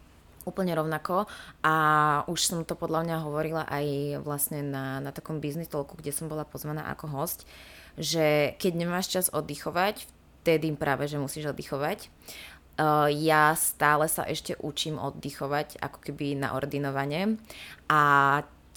Úplne 0.49 0.73
rovnako 0.73 1.29
a 1.61 1.75
už 2.25 2.39
som 2.41 2.59
to 2.65 2.73
podľa 2.73 3.05
mňa 3.05 3.17
hovorila 3.21 3.63
aj 3.69 4.17
vlastne 4.25 4.65
na, 4.65 4.97
na 4.97 5.13
takom 5.13 5.37
business 5.37 5.69
talku, 5.69 5.93
kde 5.93 6.09
som 6.09 6.25
bola 6.25 6.41
pozvaná 6.41 6.89
ako 6.89 7.05
host, 7.05 7.45
že 8.01 8.57
keď 8.57 8.71
nemáš 8.73 9.13
čas 9.13 9.29
oddychovať, 9.29 10.09
vtedy 10.41 10.73
práve, 10.73 11.05
že 11.05 11.21
musíš 11.21 11.53
oddychovať 11.53 12.09
ja 13.11 13.53
stále 13.59 14.07
sa 14.07 14.23
ešte 14.23 14.55
učím 14.59 14.95
oddychovať 14.95 15.83
ako 15.83 15.99
keby 15.99 16.39
na 16.39 16.55
ordinovanie 16.55 17.35
a 17.91 18.01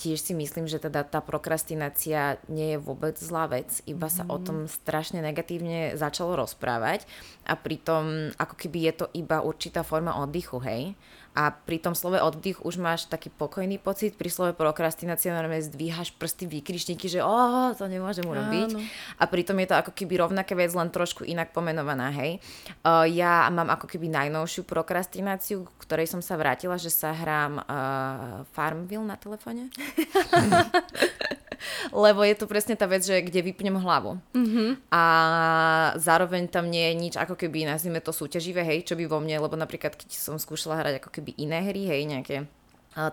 tiež 0.03 0.19
si 0.19 0.35
myslím, 0.35 0.67
že 0.67 0.83
teda 0.83 1.07
tá 1.07 1.23
prokrastinácia 1.23 2.43
nie 2.51 2.75
je 2.75 2.79
vôbec 2.83 3.15
zlá 3.15 3.47
vec, 3.47 3.79
iba 3.87 4.11
mm. 4.11 4.15
sa 4.15 4.23
o 4.27 4.37
mhm. 4.41 4.45
tom 4.45 4.59
strašne 4.67 5.23
negatívne 5.23 5.95
začalo 5.95 6.35
rozprávať 6.35 7.07
a 7.47 7.55
pritom 7.55 8.35
ako 8.35 8.55
keby 8.59 8.91
je 8.91 8.95
to 8.99 9.07
iba 9.15 9.45
určitá 9.45 9.87
forma 9.87 10.19
oddychu, 10.19 10.59
hej 10.59 10.99
a 11.33 11.49
pri 11.49 11.81
tom 11.81 11.97
slove 11.97 12.21
oddych 12.21 12.61
už 12.61 12.77
máš 12.77 13.09
taký 13.09 13.33
pokojný 13.33 13.81
pocit, 13.81 14.13
pri 14.21 14.29
slove 14.29 14.53
prokrastinácia 14.53 15.33
normálne 15.33 15.65
zdvíhaš 15.65 16.13
prsty, 16.21 16.45
výkričníky, 16.45 17.09
že 17.09 17.25
oh, 17.25 17.73
to 17.73 17.89
nemôžem 17.89 18.29
urobiť. 18.29 18.77
Áno. 18.77 18.85
A 19.17 19.25
pritom 19.25 19.57
je 19.65 19.73
to 19.73 19.81
ako 19.81 19.97
keby 19.97 20.21
rovnaké 20.21 20.53
vec, 20.53 20.69
len 20.77 20.93
trošku 20.93 21.25
inak 21.25 21.57
pomenovaná, 21.57 22.13
hej. 22.13 22.37
Uh, 22.85 23.09
ja 23.09 23.49
mám 23.49 23.73
ako 23.73 23.89
keby 23.89 24.13
najnovšiu 24.13 24.69
prokrastináciu, 24.69 25.65
ktorej 25.81 26.13
som 26.13 26.21
sa 26.21 26.37
vrátila, 26.37 26.77
že 26.77 26.93
sa 26.93 27.17
hrám 27.17 27.65
uh, 27.65 28.45
Farmville 28.53 29.09
na 29.09 29.17
telefóne. 29.17 29.73
lebo 31.93 32.25
je 32.25 32.35
to 32.37 32.47
presne 32.51 32.75
tá 32.75 32.87
vec, 32.89 33.05
že 33.05 33.23
kde 33.23 33.43
vypnem 33.43 33.79
hlavu. 33.79 34.19
Mm-hmm. 34.35 34.93
A 34.93 35.05
zároveň 36.01 36.49
tam 36.49 36.69
nie 36.69 36.83
je 36.91 36.95
nič 36.95 37.15
ako 37.19 37.35
keby, 37.39 37.69
nazvime 37.69 38.01
to 38.03 38.15
súťaživé, 38.15 38.65
hej, 38.65 38.89
čo 38.89 38.95
by 38.99 39.05
vo 39.07 39.19
mne, 39.21 39.43
lebo 39.43 39.55
napríklad 39.59 39.95
keď 39.95 40.11
som 40.15 40.37
skúšala 40.41 40.81
hrať 40.81 41.03
ako 41.03 41.11
keby 41.11 41.37
iné 41.39 41.63
hry, 41.63 41.89
hej, 41.89 42.03
nejaké 42.09 42.37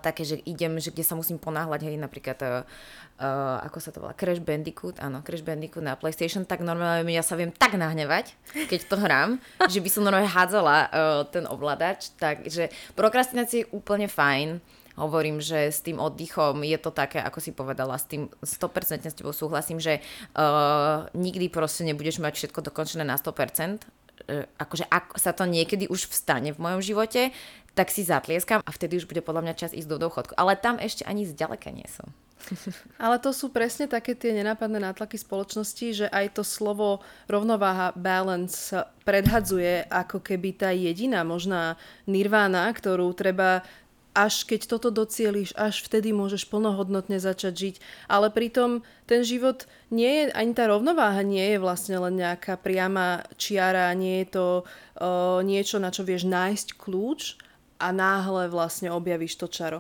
také, 0.03 0.27
že 0.27 0.43
idem, 0.43 0.75
že 0.75 0.91
kde 0.91 1.07
sa 1.07 1.15
musím 1.15 1.39
ponáhľať, 1.39 1.87
hej, 1.87 1.95
napríklad 1.95 2.35
uh, 2.43 3.63
ako 3.63 3.77
sa 3.79 3.95
to 3.95 4.03
volá, 4.03 4.11
Crash 4.11 4.43
Bandicoot, 4.43 4.99
áno, 4.99 5.23
Crash 5.23 5.43
Bandicoot 5.43 5.83
na 5.83 5.95
PlayStation, 5.95 6.43
tak 6.43 6.59
normálne 6.59 7.07
ja 7.07 7.23
sa 7.23 7.39
viem 7.39 7.51
tak 7.51 7.79
nahnevať, 7.79 8.35
keď 8.67 8.79
to 8.91 8.95
hrám, 8.99 9.29
že 9.71 9.79
by 9.79 9.89
som 9.89 10.03
normálne 10.03 10.27
hádzala 10.27 10.75
uh, 10.75 10.87
ten 11.31 11.47
ovládač, 11.47 12.11
takže 12.19 12.67
prokrastinácia 12.91 13.63
je 13.63 13.71
úplne 13.71 14.11
fajn, 14.11 14.59
hovorím, 14.99 15.39
že 15.39 15.71
s 15.71 15.79
tým 15.79 15.97
oddychom 15.97 16.61
je 16.67 16.75
to 16.75 16.91
také, 16.91 17.23
ako 17.23 17.39
si 17.39 17.55
povedala, 17.55 17.95
s 17.95 18.05
tým 18.05 18.27
100% 18.43 19.07
s 19.07 19.15
tebou 19.15 19.31
súhlasím, 19.31 19.79
že 19.79 20.03
uh, 20.35 21.07
nikdy 21.15 21.47
proste 21.47 21.87
nebudeš 21.87 22.19
mať 22.19 22.35
všetko 22.35 22.59
dokončené 22.59 23.07
na 23.07 23.15
100%. 23.15 23.87
Uh, 24.27 24.43
e, 24.43 24.45
akože 24.59 24.85
ak 24.91 25.15
sa 25.15 25.31
to 25.31 25.47
niekedy 25.47 25.87
už 25.87 26.11
vstane 26.11 26.51
v 26.51 26.59
mojom 26.59 26.83
živote, 26.83 27.31
tak 27.79 27.95
si 27.95 28.03
zatlieskam 28.03 28.59
a 28.59 28.69
vtedy 28.75 28.99
už 28.99 29.07
bude 29.07 29.23
podľa 29.23 29.47
mňa 29.47 29.55
čas 29.55 29.71
ísť 29.71 29.87
do 29.87 29.97
dôchodku. 30.03 30.35
Ale 30.35 30.59
tam 30.59 30.75
ešte 30.75 31.07
ani 31.07 31.23
zďaleka 31.23 31.71
nie 31.71 31.87
som. 31.87 32.11
Ale 33.03 33.19
to 33.19 33.31
sú 33.35 33.51
presne 33.51 33.85
také 33.85 34.15
tie 34.15 34.31
nenápadné 34.31 34.79
nátlaky 34.79 35.19
spoločnosti, 35.19 36.05
že 36.05 36.07
aj 36.09 36.39
to 36.39 36.43
slovo 36.43 37.03
rovnováha, 37.27 37.95
balance 37.95 38.73
predhadzuje 39.03 39.85
ako 39.89 40.21
keby 40.21 40.49
tá 40.55 40.69
jediná 40.71 41.25
možná 41.25 41.75
nirvána, 42.05 42.69
ktorú 42.71 43.11
treba 43.13 43.65
až 44.13 44.43
keď 44.43 44.65
toto 44.65 44.89
docieliš, 44.89 45.53
až 45.53 45.85
vtedy 45.85 46.11
môžeš 46.11 46.49
plnohodnotne 46.49 47.21
začať 47.21 47.53
žiť. 47.53 47.75
Ale 48.09 48.33
pritom 48.33 48.81
ten 49.05 49.21
život 49.21 49.69
nie 49.93 50.09
je, 50.09 50.23
ani 50.33 50.51
tá 50.57 50.65
rovnováha 50.67 51.21
nie 51.21 51.55
je 51.55 51.57
vlastne 51.61 51.97
len 52.01 52.17
nejaká 52.17 52.57
priama 52.57 53.23
čiara, 53.37 53.93
nie 53.93 54.25
je 54.25 54.27
to 54.33 54.47
uh, 54.63 55.39
niečo, 55.45 55.77
na 55.77 55.93
čo 55.93 56.01
vieš 56.03 56.25
nájsť 56.25 56.75
kľúč 56.75 57.37
a 57.79 57.95
náhle 57.95 58.51
vlastne 58.51 58.91
objavíš 58.91 59.39
to 59.39 59.47
čaro. 59.47 59.79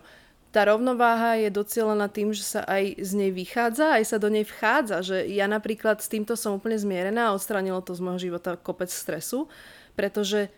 Tá 0.49 0.65
rovnováha 0.65 1.37
je 1.37 1.53
docielená 1.53 2.09
tým, 2.09 2.33
že 2.33 2.41
sa 2.41 2.61
aj 2.65 2.97
z 2.97 3.11
nej 3.13 3.29
vychádza, 3.29 4.01
aj 4.01 4.03
sa 4.09 4.17
do 4.17 4.33
nej 4.33 4.41
vchádza. 4.41 5.05
Že 5.05 5.17
ja 5.29 5.45
napríklad 5.45 6.01
s 6.01 6.09
týmto 6.09 6.33
som 6.33 6.57
úplne 6.57 6.73
zmierená 6.73 7.29
a 7.29 7.35
odstranilo 7.37 7.85
to 7.85 7.93
z 7.93 8.01
môjho 8.01 8.33
života 8.33 8.57
kopec 8.57 8.89
stresu, 8.89 9.45
pretože 9.93 10.49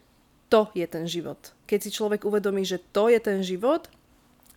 to 0.52 0.68
je 0.76 0.84
ten 0.84 1.08
život. 1.08 1.40
Keď 1.64 1.80
si 1.80 1.96
človek 1.96 2.28
uvedomí, 2.28 2.68
že 2.68 2.84
to 2.92 3.08
je 3.08 3.24
ten 3.24 3.40
život, 3.40 3.88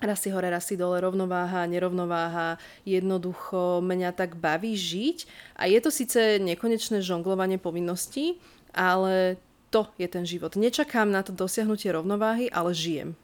raz 0.03 0.27
si 0.27 0.35
hore, 0.35 0.51
raz 0.51 0.67
si 0.67 0.75
dole, 0.75 0.99
rovnováha, 0.99 1.71
nerovnováha, 1.71 2.59
jednoducho 2.83 3.79
mňa 3.79 4.11
tak 4.11 4.35
baví 4.35 4.75
žiť. 4.75 5.19
A 5.55 5.71
je 5.71 5.79
to 5.79 5.95
síce 5.95 6.43
nekonečné 6.43 6.99
žonglovanie 6.99 7.63
povinností, 7.63 8.43
ale 8.75 9.39
to 9.71 9.87
je 9.95 10.11
ten 10.11 10.27
život. 10.27 10.59
Nečakám 10.59 11.07
na 11.15 11.23
to 11.23 11.31
dosiahnutie 11.31 11.95
rovnováhy, 11.95 12.51
ale 12.51 12.75
žijem. 12.75 13.15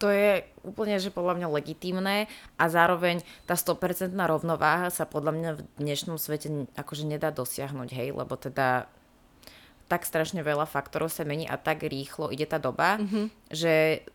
To 0.00 0.08
je 0.08 0.48
úplne, 0.64 0.96
že 0.96 1.12
podľa 1.12 1.36
mňa 1.36 1.48
legitímne 1.60 2.24
a 2.56 2.64
zároveň 2.72 3.20
tá 3.44 3.52
100% 3.52 4.16
rovnováha 4.16 4.88
sa 4.88 5.04
podľa 5.04 5.32
mňa 5.36 5.50
v 5.56 5.60
dnešnom 5.76 6.16
svete 6.16 6.72
akože 6.72 7.04
nedá 7.04 7.28
dosiahnuť, 7.28 7.88
hej, 7.92 8.08
lebo 8.16 8.32
teda 8.32 8.88
tak 9.90 10.06
strašne 10.06 10.46
veľa 10.46 10.70
faktorov 10.70 11.10
sa 11.10 11.26
mení 11.26 11.50
a 11.50 11.58
tak 11.58 11.82
rýchlo 11.82 12.30
ide 12.30 12.46
tá 12.46 12.62
doba, 12.62 13.02
mm-hmm. 13.02 13.26
že 13.50 14.06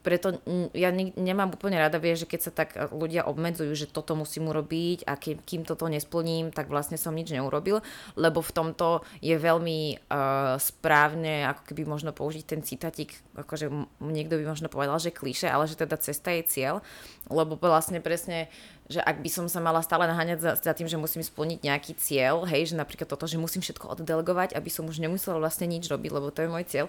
preto 0.00 0.40
ja 0.72 0.88
nemám 0.96 1.52
úplne 1.52 1.76
rada, 1.76 2.00
vieš, 2.00 2.24
že 2.24 2.30
keď 2.32 2.40
sa 2.40 2.52
tak 2.52 2.72
ľudia 2.88 3.28
obmedzujú, 3.28 3.72
že 3.76 3.92
toto 3.92 4.16
musím 4.16 4.48
urobiť 4.48 5.04
a 5.04 5.16
kým, 5.20 5.44
kým 5.44 5.62
toto 5.68 5.84
nesplním, 5.92 6.56
tak 6.56 6.72
vlastne 6.72 6.96
som 6.96 7.12
nič 7.12 7.28
neurobil, 7.36 7.84
lebo 8.16 8.40
v 8.40 8.54
tomto 8.56 9.04
je 9.20 9.36
veľmi 9.36 10.00
uh, 10.08 10.56
správne, 10.56 11.44
ako 11.52 11.62
keby 11.68 11.82
možno 11.84 12.16
použiť 12.16 12.44
ten 12.48 12.64
citatik, 12.64 13.12
akože 13.36 13.68
niekto 14.00 14.40
by 14.40 14.44
možno 14.48 14.72
povedal, 14.72 14.96
že 14.96 15.12
kliše, 15.12 15.52
ale 15.52 15.68
že 15.68 15.76
teda 15.76 16.00
cesta 16.00 16.32
je 16.32 16.48
cieľ, 16.48 16.80
lebo 17.28 17.60
vlastne 17.60 18.00
presne 18.00 18.48
že 18.90 18.98
ak 18.98 19.22
by 19.22 19.30
som 19.30 19.46
sa 19.46 19.62
mala 19.62 19.78
stále 19.86 20.10
naháňať 20.10 20.38
za, 20.42 20.52
za 20.58 20.72
tým, 20.74 20.90
že 20.90 20.98
musím 20.98 21.22
splniť 21.22 21.62
nejaký 21.62 21.94
cieľ, 21.94 22.42
hej, 22.42 22.74
že 22.74 22.74
napríklad 22.74 23.06
toto, 23.06 23.30
že 23.30 23.38
musím 23.38 23.62
všetko 23.62 23.94
oddelegovať, 23.94 24.58
aby 24.58 24.66
som 24.66 24.82
už 24.90 24.98
nemusela 24.98 25.38
vlastne 25.38 25.70
nič 25.70 25.86
robiť, 25.86 26.10
lebo 26.10 26.34
to 26.34 26.42
je 26.42 26.50
môj 26.50 26.66
cieľ, 26.66 26.86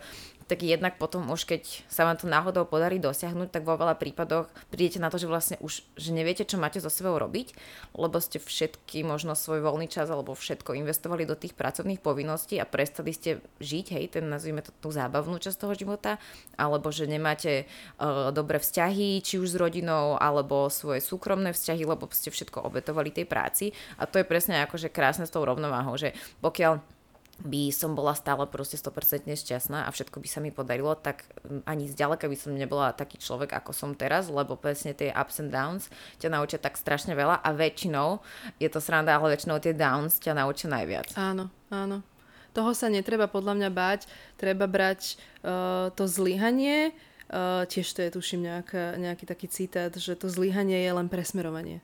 tak 0.51 0.67
jednak 0.67 0.99
potom 0.99 1.31
už 1.31 1.47
keď 1.47 1.63
sa 1.87 2.03
vám 2.03 2.19
to 2.19 2.27
náhodou 2.27 2.67
podarí 2.67 2.99
dosiahnuť, 2.99 3.55
tak 3.55 3.63
vo 3.63 3.79
veľa 3.79 3.95
prípadoch 3.95 4.51
prídete 4.67 4.99
na 4.99 5.07
to, 5.07 5.15
že 5.15 5.31
vlastne 5.31 5.55
už 5.63 5.79
že 5.95 6.11
neviete, 6.11 6.43
čo 6.43 6.59
máte 6.59 6.83
so 6.83 6.91
sebou 6.91 7.15
robiť, 7.15 7.55
lebo 7.95 8.19
ste 8.19 8.35
všetky 8.35 9.07
možno 9.07 9.31
svoj 9.31 9.63
voľný 9.63 9.87
čas 9.87 10.11
alebo 10.11 10.35
všetko 10.35 10.75
investovali 10.75 11.23
do 11.23 11.39
tých 11.39 11.55
pracovných 11.55 12.03
povinností 12.03 12.59
a 12.59 12.67
prestali 12.67 13.15
ste 13.15 13.39
žiť, 13.63 13.95
hej, 13.95 14.19
ten 14.19 14.27
nazvime 14.27 14.59
to 14.59 14.75
tú 14.83 14.91
zábavnú 14.91 15.39
časť 15.39 15.55
toho 15.55 15.71
života, 15.71 16.19
alebo 16.59 16.91
že 16.91 17.07
nemáte 17.07 17.63
uh, 17.63 18.35
dobré 18.35 18.59
vzťahy, 18.59 19.23
či 19.23 19.39
už 19.39 19.55
s 19.55 19.59
rodinou, 19.61 20.19
alebo 20.19 20.67
svoje 20.67 20.99
súkromné 20.99 21.55
vzťahy, 21.55 21.87
lebo 21.87 22.11
ste 22.11 22.27
všetko 22.27 22.67
obetovali 22.67 23.15
tej 23.15 23.23
práci. 23.23 23.71
A 23.95 24.03
to 24.03 24.19
je 24.19 24.27
presne 24.27 24.59
akože 24.67 24.91
krásne 24.91 25.23
s 25.23 25.31
tou 25.31 25.47
rovnováhou, 25.47 25.95
že 25.95 26.11
pokiaľ 26.43 27.00
by 27.41 27.73
som 27.73 27.97
bola 27.97 28.13
stále 28.13 28.45
proste 28.47 28.77
100% 28.77 29.27
šťastná 29.27 29.85
a 29.85 29.89
všetko 29.89 30.21
by 30.21 30.27
sa 30.29 30.39
mi 30.39 30.53
podarilo, 30.53 30.93
tak 30.97 31.25
mm, 31.43 31.65
ani 31.65 31.89
zďaleka 31.89 32.29
by 32.29 32.37
som 32.37 32.53
nebola 32.53 32.93
taký 32.93 33.17
človek, 33.17 33.57
ako 33.57 33.71
som 33.73 33.91
teraz, 33.97 34.29
lebo 34.29 34.57
presne 34.57 34.93
tie 34.93 35.09
ups 35.11 35.41
and 35.41 35.51
downs 35.51 35.89
ťa 36.21 36.31
naučia 36.33 36.61
tak 36.61 36.77
strašne 36.77 37.17
veľa 37.17 37.41
a 37.41 37.49
väčšinou, 37.51 38.21
je 38.61 38.69
to 38.69 38.79
sranda, 38.79 39.17
ale 39.17 39.35
väčšinou 39.35 39.57
tie 39.59 39.73
downs 39.73 40.21
ťa 40.21 40.37
naučia 40.37 40.69
najviac. 40.69 41.13
Áno, 41.17 41.49
áno. 41.73 42.05
Toho 42.51 42.75
sa 42.75 42.91
netreba 42.91 43.31
podľa 43.31 43.55
mňa 43.55 43.69
báť, 43.71 44.01
treba 44.35 44.67
brať 44.67 45.15
uh, 45.39 45.87
to 45.95 46.03
zlyhanie, 46.03 46.91
uh, 47.31 47.63
tiež 47.63 47.87
to 47.95 48.03
je 48.03 48.11
tuším 48.11 48.41
nejaká, 48.43 48.99
nejaký 48.99 49.23
taký 49.23 49.47
citát, 49.47 49.95
že 49.95 50.19
to 50.19 50.27
zlyhanie 50.27 50.83
je 50.83 50.91
len 50.91 51.07
presmerovanie 51.07 51.79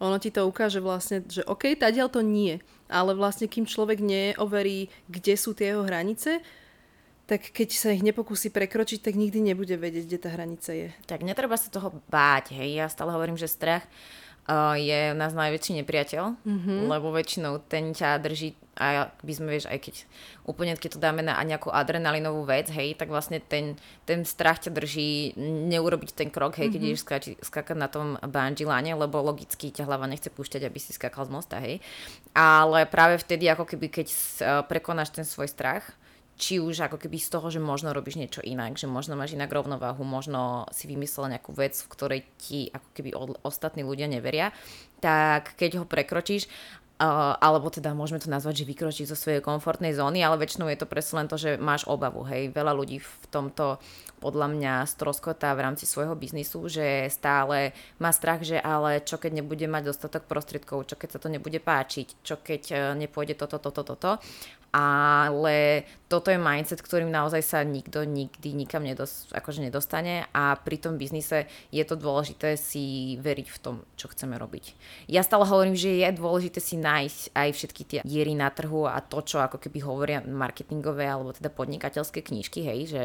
ono 0.00 0.16
ti 0.16 0.32
to 0.32 0.48
ukáže 0.48 0.80
vlastne, 0.80 1.20
že 1.28 1.44
OK, 1.44 1.76
tadiaľ 1.76 2.08
to 2.08 2.24
nie. 2.24 2.58
Ale 2.88 3.12
vlastne 3.12 3.46
kým 3.46 3.68
človek 3.68 4.00
neoverí, 4.00 4.88
kde 5.12 5.34
sú 5.36 5.52
tie 5.52 5.76
jeho 5.76 5.84
hranice, 5.84 6.40
tak 7.30 7.54
keď 7.54 7.68
sa 7.70 7.94
ich 7.94 8.02
nepokúsi 8.02 8.50
prekročiť, 8.50 9.06
tak 9.06 9.14
nikdy 9.14 9.38
nebude 9.38 9.78
vedieť, 9.78 10.04
kde 10.10 10.18
tá 10.18 10.34
hranica 10.34 10.74
je. 10.74 10.88
Tak 11.06 11.22
netreba 11.22 11.54
sa 11.54 11.70
toho 11.70 11.94
báť, 12.10 12.58
hej. 12.58 12.82
Ja 12.82 12.90
stále 12.90 13.14
hovorím, 13.14 13.38
že 13.38 13.46
strach 13.46 13.86
je 14.76 15.14
nás 15.14 15.32
najväčší 15.32 15.82
nepriateľ, 15.82 16.24
mm-hmm. 16.42 16.78
lebo 16.90 17.14
väčšinou 17.14 17.62
ten 17.70 17.94
ťa 17.94 18.18
drží 18.18 18.56
a 18.80 19.12
by 19.20 19.32
sme, 19.36 19.52
vieš, 19.52 19.68
aj 19.68 19.76
keď 19.76 19.94
úplne 20.48 20.72
keď 20.72 20.96
to 20.96 21.04
dáme 21.04 21.20
na 21.20 21.36
nejakú 21.44 21.68
adrenalinovú 21.68 22.48
vec, 22.48 22.72
hej, 22.72 22.96
tak 22.96 23.12
vlastne 23.12 23.36
ten, 23.36 23.76
ten 24.08 24.24
strach 24.24 24.56
ťa 24.56 24.72
drží 24.72 25.36
neurobiť 25.68 26.16
ten 26.16 26.32
krok, 26.32 26.56
hej, 26.56 26.72
keď 26.72 26.80
mm-hmm. 26.80 26.96
ideš 26.96 27.04
skáči, 27.04 27.32
skákať 27.44 27.76
na 27.76 27.92
tom 27.92 28.16
bungee 28.24 28.64
line, 28.64 28.96
lebo 28.96 29.20
logicky 29.20 29.68
ťa 29.68 29.84
hlava 29.84 30.08
nechce 30.08 30.32
púšťať, 30.32 30.64
aby 30.64 30.78
si 30.80 30.96
skákal 30.96 31.28
z 31.28 31.30
mosta, 31.30 31.60
hej. 31.60 31.84
Ale 32.32 32.88
práve 32.88 33.20
vtedy, 33.20 33.52
ako 33.52 33.68
keby, 33.68 33.92
keď 33.92 34.08
prekonáš 34.64 35.12
ten 35.12 35.28
svoj 35.28 35.52
strach, 35.52 35.84
či 36.40 36.56
už 36.56 36.88
ako 36.88 36.96
keby 36.96 37.20
z 37.20 37.28
toho, 37.28 37.52
že 37.52 37.60
možno 37.60 37.92
robíš 37.92 38.16
niečo 38.16 38.40
inak, 38.40 38.80
že 38.80 38.88
možno 38.88 39.12
máš 39.12 39.36
inak 39.36 39.52
rovnováhu, 39.52 40.00
možno 40.00 40.64
si 40.72 40.88
vymyslel 40.88 41.36
nejakú 41.36 41.52
vec, 41.52 41.76
v 41.76 41.90
ktorej 41.92 42.20
ti 42.40 42.72
ako 42.72 42.88
keby 42.96 43.10
ostatní 43.44 43.84
ľudia 43.84 44.08
neveria, 44.08 44.56
tak 45.04 45.52
keď 45.60 45.84
ho 45.84 45.84
prekročíš 45.84 46.48
Uh, 47.00 47.32
alebo 47.40 47.72
teda 47.72 47.96
môžeme 47.96 48.20
to 48.20 48.28
nazvať, 48.28 48.60
že 48.60 48.68
vykročíš 48.68 49.08
zo 49.08 49.16
svojej 49.16 49.40
komfortnej 49.40 49.96
zóny, 49.96 50.20
ale 50.20 50.36
väčšinou 50.36 50.68
je 50.68 50.84
to 50.84 50.84
presne 50.84 51.24
len 51.24 51.32
to, 51.32 51.40
že 51.40 51.56
máš 51.56 51.88
obavu. 51.88 52.28
Hej, 52.28 52.52
veľa 52.52 52.76
ľudí 52.76 53.00
v 53.00 53.24
tomto 53.32 53.80
podľa 54.20 54.52
mňa 54.52 54.74
stroskotá 54.84 55.56
v 55.56 55.64
rámci 55.64 55.88
svojho 55.88 56.12
biznisu, 56.12 56.68
že 56.68 57.08
stále 57.08 57.72
má 57.96 58.12
strach, 58.12 58.44
že 58.44 58.60
ale 58.60 59.00
čo 59.00 59.16
keď 59.16 59.40
nebude 59.40 59.64
mať 59.64 59.96
dostatok 59.96 60.28
prostriedkov, 60.28 60.92
čo 60.92 61.00
keď 61.00 61.16
sa 61.16 61.20
to 61.24 61.32
nebude 61.32 61.56
páčiť, 61.56 62.20
čo 62.20 62.36
keď 62.36 62.62
uh, 62.68 62.80
nepôjde 62.92 63.32
toto, 63.32 63.56
toto, 63.56 63.80
toto. 63.80 64.20
Ale 64.70 65.82
toto 66.06 66.30
je 66.30 66.38
mindset, 66.38 66.78
ktorým 66.78 67.10
naozaj 67.10 67.42
sa 67.42 67.58
nikto 67.66 68.06
nikdy 68.06 68.54
nikam 68.54 68.86
nedos, 68.86 69.26
akože 69.34 69.66
nedostane 69.66 70.30
a 70.30 70.54
pri 70.58 70.78
tom 70.78 70.94
biznise 70.94 71.50
je 71.74 71.82
to 71.82 71.98
dôležité 71.98 72.54
si 72.54 73.18
veriť 73.18 73.46
v 73.50 73.58
tom, 73.58 73.76
čo 73.98 74.06
chceme 74.10 74.38
robiť. 74.38 74.74
Ja 75.10 75.26
stále 75.26 75.42
hovorím, 75.46 75.74
že 75.74 76.02
je 76.02 76.08
dôležité 76.14 76.62
si 76.62 76.78
nájsť 76.78 77.34
aj 77.34 77.48
všetky 77.50 77.82
tie 77.82 78.00
diery 78.06 78.38
na 78.38 78.50
trhu 78.54 78.86
a 78.86 79.02
to, 79.02 79.22
čo 79.26 79.42
ako 79.42 79.58
keby 79.58 79.82
hovoria 79.82 80.22
marketingové 80.22 81.06
alebo 81.06 81.34
teda 81.34 81.50
podnikateľské 81.50 82.22
knižky, 82.22 82.62
hej, 82.62 82.80
že 82.90 83.02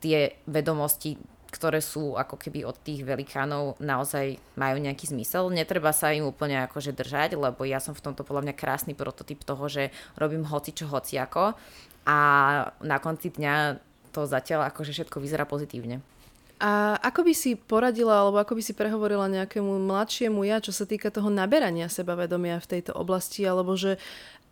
tie 0.00 0.36
vedomosti 0.44 1.16
ktoré 1.54 1.78
sú 1.78 2.18
ako 2.18 2.34
keby 2.34 2.66
od 2.66 2.74
tých 2.82 3.06
velikánov 3.06 3.78
naozaj 3.78 4.42
majú 4.58 4.82
nejaký 4.82 5.14
zmysel. 5.14 5.54
Netreba 5.54 5.94
sa 5.94 6.10
im 6.10 6.26
úplne 6.26 6.66
akože 6.66 6.90
držať, 6.90 7.38
lebo 7.38 7.62
ja 7.62 7.78
som 7.78 7.94
v 7.94 8.02
tomto 8.02 8.26
podľa 8.26 8.50
mňa 8.50 8.54
krásny 8.58 8.98
prototyp 8.98 9.46
toho, 9.46 9.70
že 9.70 9.94
robím 10.18 10.42
hoci 10.42 10.74
čo 10.74 10.90
hoci 10.90 11.14
ako 11.22 11.54
a 12.10 12.18
na 12.82 12.98
konci 12.98 13.30
dňa 13.30 13.78
to 14.10 14.26
zatiaľ 14.26 14.66
akože 14.74 14.90
všetko 14.90 15.22
vyzerá 15.22 15.46
pozitívne. 15.46 16.02
A 16.58 16.96
ako 17.02 17.26
by 17.26 17.34
si 17.34 17.58
poradila, 17.58 18.22
alebo 18.24 18.38
ako 18.38 18.54
by 18.58 18.62
si 18.62 18.72
prehovorila 18.74 19.26
nejakému 19.26 19.84
mladšiemu 19.84 20.46
ja, 20.46 20.62
čo 20.62 20.70
sa 20.70 20.86
týka 20.86 21.10
toho 21.10 21.26
naberania 21.26 21.90
sebavedomia 21.90 22.62
v 22.62 22.70
tejto 22.78 22.94
oblasti, 22.94 23.42
alebo 23.42 23.74
že 23.74 23.98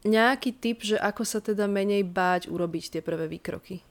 nejaký 0.02 0.50
tip, 0.58 0.82
že 0.82 0.98
ako 0.98 1.22
sa 1.22 1.38
teda 1.38 1.70
menej 1.70 2.02
báť 2.02 2.50
urobiť 2.50 2.98
tie 2.98 3.02
prvé 3.06 3.30
výkroky? 3.30 3.86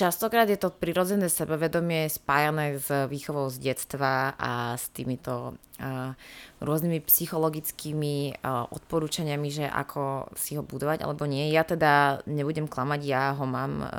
Častokrát 0.00 0.48
je 0.48 0.56
to 0.56 0.72
prirodzené 0.72 1.28
sebavedomie 1.28 2.08
spájané 2.08 2.80
s 2.80 2.88
výchovou 2.88 3.52
z 3.52 3.68
detstva 3.68 4.32
a 4.32 4.72
s 4.72 4.88
týmito 4.96 5.52
uh, 5.52 6.16
rôznymi 6.64 7.04
psychologickými 7.04 8.40
uh, 8.40 8.64
odporúčaniami, 8.72 9.52
že 9.52 9.68
ako 9.68 10.32
si 10.32 10.56
ho 10.56 10.64
budovať 10.64 11.04
alebo 11.04 11.28
nie. 11.28 11.52
Ja 11.52 11.68
teda 11.68 12.24
nebudem 12.24 12.64
klamať, 12.64 13.00
ja 13.04 13.36
ho 13.36 13.44
mám 13.44 13.84
uh, 13.84 13.90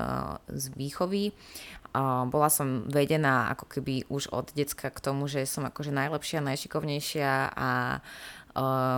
z 0.50 0.74
výchovy. 0.74 1.38
Bola 2.34 2.50
som 2.50 2.90
vedená 2.90 3.54
ako 3.54 3.70
keby 3.70 4.10
už 4.10 4.34
od 4.34 4.50
decka 4.58 4.90
k 4.90 5.04
tomu, 5.06 5.30
že 5.30 5.46
som 5.46 5.68
akože 5.70 5.92
najlepšia, 5.92 6.40
najšikovnejšia 6.40 7.52
a 7.52 8.00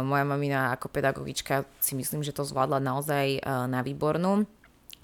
moja 0.06 0.22
mamina 0.22 0.78
ako 0.78 0.94
pedagogička 0.94 1.66
si 1.82 1.98
myslím, 1.98 2.22
že 2.22 2.38
to 2.38 2.46
zvládla 2.46 2.78
naozaj 2.78 3.42
na 3.66 3.82
výbornú 3.82 4.46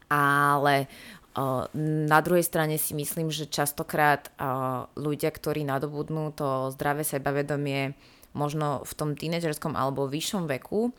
ale 0.10 0.90
na 2.10 2.20
druhej 2.26 2.44
strane 2.44 2.82
si 2.82 2.98
myslím, 2.98 3.30
že 3.30 3.46
častokrát 3.50 4.34
ľudia, 4.98 5.30
ktorí 5.30 5.64
nadobudnú 5.64 6.34
to 6.34 6.74
zdravé 6.74 7.06
sebavedomie 7.06 7.94
možno 8.34 8.86
v 8.86 8.94
tom 8.98 9.10
tínedžerskom 9.14 9.74
alebo 9.74 10.10
vyššom 10.10 10.50
veku, 10.50 10.94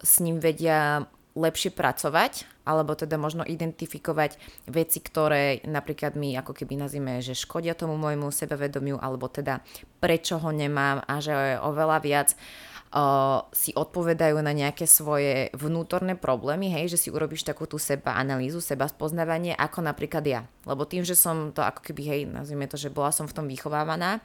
s 0.00 0.14
ním 0.20 0.40
vedia 0.40 1.08
lepšie 1.32 1.72
pracovať, 1.72 2.44
alebo 2.68 2.92
teda 2.92 3.16
možno 3.16 3.40
identifikovať 3.48 4.36
veci, 4.68 5.00
ktoré 5.00 5.64
napríklad 5.64 6.12
my 6.12 6.36
ako 6.44 6.52
keby 6.52 6.76
nazvime, 6.76 7.24
že 7.24 7.32
škodia 7.32 7.72
tomu 7.72 7.96
môjmu 7.96 8.28
sebavedomiu, 8.28 9.00
alebo 9.00 9.32
teda 9.32 9.64
prečo 9.96 10.36
ho 10.36 10.50
nemám 10.52 11.00
a 11.08 11.24
že 11.24 11.32
oveľa 11.64 11.98
viac 12.04 12.28
uh, 12.36 12.71
uh, 12.92 13.48
si 13.50 13.72
odpovedajú 13.72 14.36
na 14.44 14.52
nejaké 14.52 14.84
svoje 14.84 15.48
vnútorné 15.56 16.14
problémy, 16.14 16.68
hej, 16.68 16.92
že 16.94 17.00
si 17.00 17.08
urobíš 17.08 17.42
takú 17.42 17.64
tú 17.64 17.80
seba 17.80 18.14
analýzu, 18.14 18.60
seba 18.60 18.86
spoznávanie, 18.86 19.56
ako 19.56 19.82
napríklad 19.82 20.24
ja. 20.24 20.40
Lebo 20.68 20.84
tým, 20.84 21.02
že 21.02 21.16
som 21.16 21.50
to 21.50 21.64
ako 21.64 21.80
keby, 21.80 22.02
hej, 22.04 22.20
nazvime 22.28 22.68
to, 22.68 22.76
že 22.76 22.92
bola 22.92 23.10
som 23.10 23.24
v 23.24 23.34
tom 23.34 23.46
vychovávaná, 23.48 24.20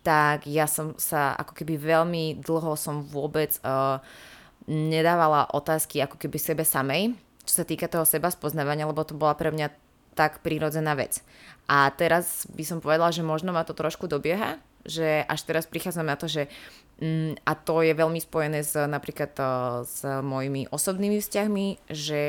tak 0.00 0.48
ja 0.48 0.64
som 0.64 0.96
sa 0.96 1.36
ako 1.36 1.52
keby 1.52 1.76
veľmi 1.76 2.24
dlho 2.40 2.72
som 2.76 3.04
vôbec 3.04 3.56
uh, 3.64 4.00
nedávala 4.68 5.48
otázky 5.52 6.00
ako 6.00 6.16
keby 6.16 6.36
sebe 6.40 6.64
samej, 6.64 7.16
čo 7.44 7.60
sa 7.60 7.64
týka 7.64 7.88
toho 7.88 8.04
seba 8.04 8.28
spoznávania, 8.30 8.88
lebo 8.88 9.04
to 9.04 9.16
bola 9.16 9.36
pre 9.36 9.52
mňa 9.52 9.72
tak 10.14 10.44
prírodzená 10.44 10.92
vec. 10.96 11.24
A 11.70 11.88
teraz 11.94 12.44
by 12.50 12.64
som 12.66 12.82
povedala, 12.82 13.14
že 13.14 13.24
možno 13.24 13.54
ma 13.54 13.62
to 13.62 13.76
trošku 13.76 14.10
dobieha, 14.10 14.58
že 14.84 15.24
až 15.26 15.40
teraz 15.44 15.64
prichádzam 15.68 16.06
na 16.06 16.16
to, 16.16 16.26
že 16.28 16.48
Mm, 17.00 17.32
a 17.48 17.56
to 17.56 17.80
je 17.80 17.96
veľmi 17.96 18.20
spojené 18.20 18.60
s 18.60 18.76
napríklad 18.76 19.32
eh, 19.40 19.48
s 19.88 20.04
mojimi 20.04 20.68
osobnými 20.68 21.16
vzťahmi, 21.24 21.88
že 21.88 22.22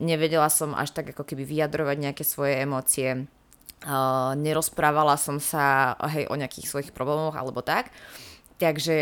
nevedela 0.00 0.48
som 0.48 0.72
až 0.72 0.96
tak 0.96 1.12
ako 1.12 1.28
keby 1.28 1.44
vyjadrovať 1.44 1.96
nejaké 2.00 2.24
svoje 2.24 2.64
emócie, 2.64 3.28
uh, 3.84 4.32
nerozprávala 4.32 5.20
som 5.20 5.36
sa 5.36 5.92
hej, 6.08 6.24
o 6.32 6.34
nejakých 6.40 6.72
svojich 6.72 6.90
problémoch 6.96 7.36
alebo 7.36 7.60
tak. 7.60 7.92
Takže 8.56 8.96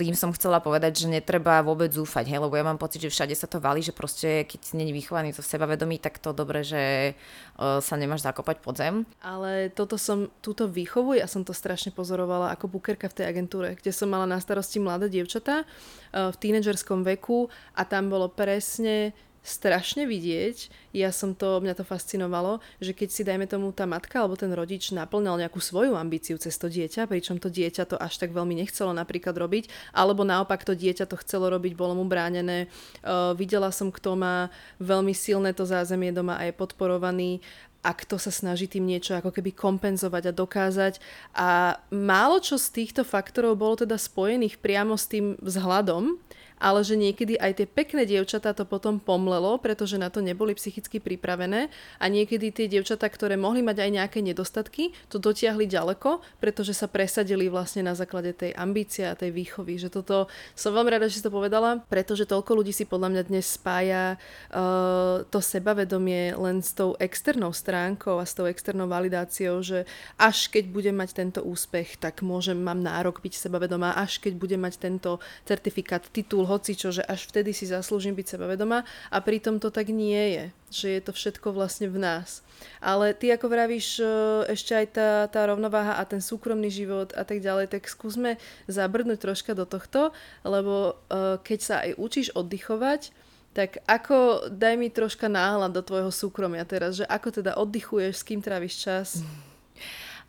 tým 0.00 0.16
som 0.16 0.32
chcela 0.32 0.64
povedať, 0.64 1.04
že 1.04 1.12
netreba 1.12 1.60
vôbec 1.60 1.92
zúfať, 1.92 2.32
hej, 2.32 2.40
lebo 2.40 2.56
ja 2.56 2.64
mám 2.64 2.80
pocit, 2.80 3.04
že 3.04 3.12
všade 3.12 3.36
sa 3.36 3.44
to 3.44 3.60
valí, 3.60 3.84
že 3.84 3.92
proste 3.92 4.48
keď 4.48 4.72
není 4.72 4.96
vychovaný 4.96 5.36
to 5.36 5.44
sebavedomí, 5.44 6.00
tak 6.00 6.16
to 6.16 6.32
dobre, 6.32 6.64
že 6.64 7.12
uh, 7.12 7.84
sa 7.84 8.00
nemáš 8.00 8.24
zakopať 8.24 8.64
pod 8.64 8.80
zem. 8.80 9.04
Ale 9.20 9.68
toto 9.68 10.00
som, 10.00 10.32
túto 10.40 10.64
výchovu, 10.64 11.20
ja 11.20 11.28
som 11.28 11.44
to 11.44 11.52
strašne 11.52 11.92
pozorovala 11.92 12.48
ako 12.56 12.72
bukerka 12.72 13.12
v 13.12 13.16
tej 13.20 13.26
agentúre, 13.28 13.76
kde 13.76 13.92
som 13.92 14.08
mala 14.08 14.24
na 14.24 14.40
starosti 14.40 14.80
mladé 14.80 15.12
dievčatá 15.12 15.68
uh, 15.68 16.32
v 16.32 16.36
tínedžerskom 16.40 17.04
veku 17.04 17.52
a 17.76 17.84
tam 17.84 18.08
bolo 18.08 18.32
presne 18.32 19.12
strašne 19.40 20.04
vidieť, 20.04 20.68
ja 20.92 21.08
som 21.14 21.32
to, 21.32 21.64
mňa 21.64 21.78
to 21.78 21.84
fascinovalo, 21.86 22.60
že 22.76 22.92
keď 22.92 23.08
si 23.08 23.22
dajme 23.24 23.48
tomu 23.48 23.72
tá 23.72 23.88
matka 23.88 24.20
alebo 24.20 24.36
ten 24.36 24.52
rodič 24.52 24.92
naplňal 24.92 25.40
nejakú 25.40 25.62
svoju 25.62 25.96
ambíciu 25.96 26.36
cez 26.36 26.60
to 26.60 26.68
dieťa, 26.68 27.08
pričom 27.08 27.40
to 27.40 27.48
dieťa 27.48 27.88
to 27.88 27.96
až 27.96 28.20
tak 28.20 28.36
veľmi 28.36 28.58
nechcelo 28.60 28.92
napríklad 28.92 29.32
robiť, 29.32 29.94
alebo 29.96 30.26
naopak 30.26 30.66
to 30.66 30.76
dieťa 30.76 31.08
to 31.08 31.16
chcelo 31.24 31.48
robiť, 31.48 31.72
bolo 31.72 31.96
mu 31.96 32.04
bránené. 32.04 32.68
Uh, 33.00 33.32
videla 33.32 33.72
som, 33.72 33.88
kto 33.88 34.18
má 34.18 34.52
veľmi 34.76 35.16
silné 35.16 35.56
to 35.56 35.64
zázemie 35.64 36.12
doma 36.12 36.36
a 36.36 36.44
je 36.44 36.52
podporovaný 36.52 37.40
a 37.80 37.96
kto 37.96 38.20
sa 38.20 38.28
snaží 38.28 38.68
tým 38.68 38.84
niečo 38.84 39.16
ako 39.16 39.32
keby 39.32 39.56
kompenzovať 39.56 40.30
a 40.30 40.36
dokázať. 40.36 40.94
A 41.32 41.80
málo 41.88 42.36
čo 42.44 42.60
z 42.60 42.68
týchto 42.76 43.08
faktorov 43.08 43.56
bolo 43.56 43.80
teda 43.80 43.96
spojených 43.96 44.60
priamo 44.60 45.00
s 45.00 45.08
tým 45.08 45.40
vzhľadom, 45.40 46.20
ale 46.60 46.84
že 46.84 46.94
niekedy 46.94 47.40
aj 47.40 47.64
tie 47.64 47.66
pekné 47.66 48.04
dievčatá 48.04 48.52
to 48.52 48.68
potom 48.68 49.00
pomlelo, 49.00 49.56
pretože 49.56 49.96
na 49.96 50.12
to 50.12 50.20
neboli 50.20 50.52
psychicky 50.52 51.00
pripravené 51.00 51.72
a 51.96 52.04
niekedy 52.06 52.52
tie 52.52 52.68
dievčatá, 52.68 53.08
ktoré 53.08 53.40
mohli 53.40 53.64
mať 53.64 53.80
aj 53.80 53.90
nejaké 53.90 54.18
nedostatky, 54.20 54.92
to 55.08 55.16
dotiahli 55.16 55.64
ďaleko, 55.64 56.20
pretože 56.36 56.76
sa 56.76 56.84
presadili 56.84 57.48
vlastne 57.48 57.88
na 57.88 57.96
základe 57.96 58.36
tej 58.36 58.52
ambície 58.52 59.08
a 59.08 59.16
tej 59.16 59.32
výchovy. 59.32 59.80
Že 59.80 59.88
toto 59.88 60.28
som 60.52 60.76
veľmi 60.76 60.92
rada, 60.92 61.08
že 61.08 61.18
si 61.18 61.24
to 61.24 61.32
povedala, 61.32 61.80
pretože 61.88 62.28
toľko 62.28 62.60
ľudí 62.60 62.76
si 62.76 62.84
podľa 62.84 63.08
mňa 63.16 63.22
dnes 63.24 63.46
spája 63.48 64.20
uh, 64.52 65.24
to 65.32 65.40
sebavedomie 65.40 66.36
len 66.36 66.60
s 66.60 66.76
tou 66.76 66.92
externou 67.00 67.56
stránkou 67.56 68.20
a 68.20 68.28
s 68.28 68.36
tou 68.36 68.44
externou 68.44 68.84
validáciou, 68.84 69.64
že 69.64 69.88
až 70.20 70.52
keď 70.52 70.68
budem 70.68 70.96
mať 71.00 71.16
tento 71.16 71.40
úspech, 71.40 71.96
tak 71.96 72.20
môžem, 72.20 72.60
mám 72.60 72.84
nárok 72.84 73.24
byť 73.24 73.48
sebavedomá, 73.48 73.96
až 73.96 74.20
keď 74.20 74.36
budem 74.36 74.60
mať 74.60 74.74
tento 74.76 75.22
certifikát, 75.48 76.04
titul, 76.12 76.49
hocičo, 76.50 76.90
že 76.90 77.06
až 77.06 77.30
vtedy 77.30 77.54
si 77.54 77.70
zaslúžim 77.70 78.18
byť 78.18 78.26
sebavedomá 78.34 78.82
a 79.08 79.16
pritom 79.22 79.62
to 79.62 79.70
tak 79.70 79.94
nie 79.94 80.34
je, 80.34 80.44
že 80.74 80.86
je 80.98 81.00
to 81.06 81.12
všetko 81.14 81.54
vlastne 81.54 81.86
v 81.86 82.02
nás. 82.02 82.42
Ale 82.82 83.14
ty 83.14 83.30
ako 83.32 83.46
vravíš, 83.48 84.02
e, 84.02 84.06
ešte 84.52 84.74
aj 84.74 84.86
tá, 84.92 85.10
tá 85.30 85.46
rovnováha 85.46 85.96
a 85.96 86.04
ten 86.04 86.20
súkromný 86.20 86.68
život 86.68 87.14
a 87.16 87.22
tak 87.24 87.40
ďalej, 87.40 87.72
tak 87.72 87.88
skúsme 87.88 88.36
zabrnúť 88.68 89.22
troška 89.22 89.54
do 89.54 89.64
tohto, 89.64 90.12
lebo 90.44 90.98
e, 91.08 91.38
keď 91.40 91.58
sa 91.62 91.76
aj 91.86 91.96
učíš 91.96 92.28
oddychovať, 92.36 93.14
tak 93.50 93.82
ako, 93.86 94.46
daj 94.50 94.74
mi 94.78 94.94
troška 94.94 95.26
náhľad 95.26 95.74
do 95.74 95.82
tvojho 95.82 96.12
súkromia 96.14 96.62
teraz, 96.62 97.02
že 97.02 97.06
ako 97.06 97.42
teda 97.42 97.58
oddychuješ, 97.58 98.22
s 98.22 98.26
kým 98.26 98.38
tráviš 98.38 98.74
čas? 98.78 99.08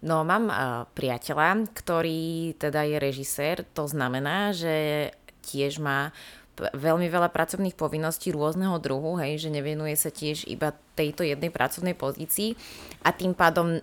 No, 0.01 0.25
mám 0.25 0.49
uh, 0.49 0.89
priateľa, 0.97 1.69
ktorý 1.77 2.57
teda 2.57 2.81
je 2.89 2.97
režisér, 2.97 3.61
to 3.77 3.85
znamená, 3.85 4.49
že 4.49 4.73
tiež 5.41 5.81
má 5.81 6.13
veľmi 6.59 7.09
veľa 7.09 7.33
pracovných 7.33 7.73
povinností 7.73 8.29
rôzneho 8.29 8.77
druhu, 8.77 9.17
hej, 9.17 9.41
že 9.41 9.49
nevenuje 9.49 9.95
sa 9.97 10.13
tiež 10.13 10.45
iba 10.45 10.75
tejto 10.93 11.25
jednej 11.25 11.49
pracovnej 11.49 11.97
pozícii 11.97 12.53
a 13.01 13.09
tým 13.15 13.33
pádom 13.33 13.81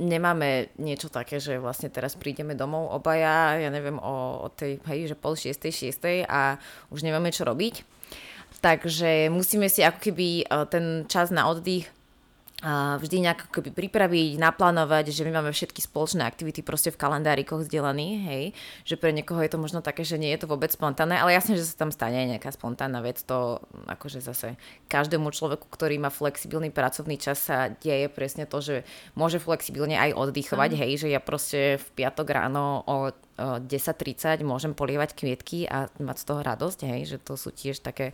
nemáme 0.00 0.72
niečo 0.80 1.12
také, 1.12 1.36
že 1.42 1.60
vlastne 1.60 1.92
teraz 1.92 2.16
prídeme 2.16 2.56
domov 2.56 2.88
obaja, 2.94 3.60
ja 3.60 3.68
neviem, 3.68 4.00
o, 4.00 4.46
o 4.46 4.48
tej, 4.48 4.80
hej, 4.88 5.12
že 5.12 5.16
pol 5.18 5.36
šiestej, 5.36 5.72
šiestej 5.74 6.16
a 6.24 6.56
už 6.88 7.04
nemáme 7.04 7.28
čo 7.34 7.44
robiť. 7.44 7.84
Takže 8.58 9.30
musíme 9.30 9.70
si 9.70 9.86
ako 9.86 10.00
keby 10.02 10.28
e, 10.42 10.44
ten 10.66 11.06
čas 11.06 11.30
na 11.30 11.46
oddych 11.46 11.86
vždy 12.98 13.22
nejak 13.22 13.54
akoby 13.54 13.70
pripraviť, 13.70 14.34
naplánovať, 14.42 15.14
že 15.14 15.22
my 15.22 15.38
máme 15.38 15.54
všetky 15.54 15.78
spoločné 15.78 16.26
aktivity 16.26 16.66
proste 16.66 16.90
v 16.90 16.98
kalendárikoch 16.98 17.62
vzdelaní, 17.62 18.18
hej, 18.26 18.44
že 18.82 18.98
pre 18.98 19.14
niekoho 19.14 19.38
je 19.46 19.50
to 19.54 19.62
možno 19.62 19.78
také, 19.78 20.02
že 20.02 20.18
nie 20.18 20.34
je 20.34 20.42
to 20.42 20.50
vôbec 20.50 20.74
spontánne, 20.74 21.14
ale 21.14 21.38
jasne, 21.38 21.54
že 21.54 21.62
sa 21.62 21.86
tam 21.86 21.94
stane 21.94 22.18
nejaká 22.26 22.50
spontánna 22.50 22.98
vec, 22.98 23.22
to 23.22 23.62
akože 23.86 24.18
zase 24.18 24.58
každému 24.90 25.30
človeku, 25.30 25.70
ktorý 25.70 26.02
má 26.02 26.10
flexibilný 26.10 26.74
pracovný 26.74 27.14
čas 27.14 27.46
sa 27.46 27.70
deje 27.70 28.10
presne 28.10 28.42
to, 28.42 28.58
že 28.58 28.76
môže 29.14 29.38
flexibilne 29.38 29.94
aj 29.94 30.18
oddychovať, 30.18 30.70
hej, 30.74 31.06
že 31.06 31.08
ja 31.14 31.22
proste 31.22 31.78
v 31.78 31.86
piatok 31.94 32.26
ráno 32.26 32.82
o 32.90 33.14
10-30 33.38 34.42
môžem 34.42 34.74
polievať 34.74 35.14
kvietky 35.14 35.70
a 35.70 35.86
mať 36.02 36.16
z 36.18 36.24
toho 36.26 36.40
radosť, 36.42 36.78
hej, 36.90 37.00
že 37.14 37.18
to 37.22 37.38
sú 37.38 37.54
tiež 37.54 37.78
také, 37.80 38.10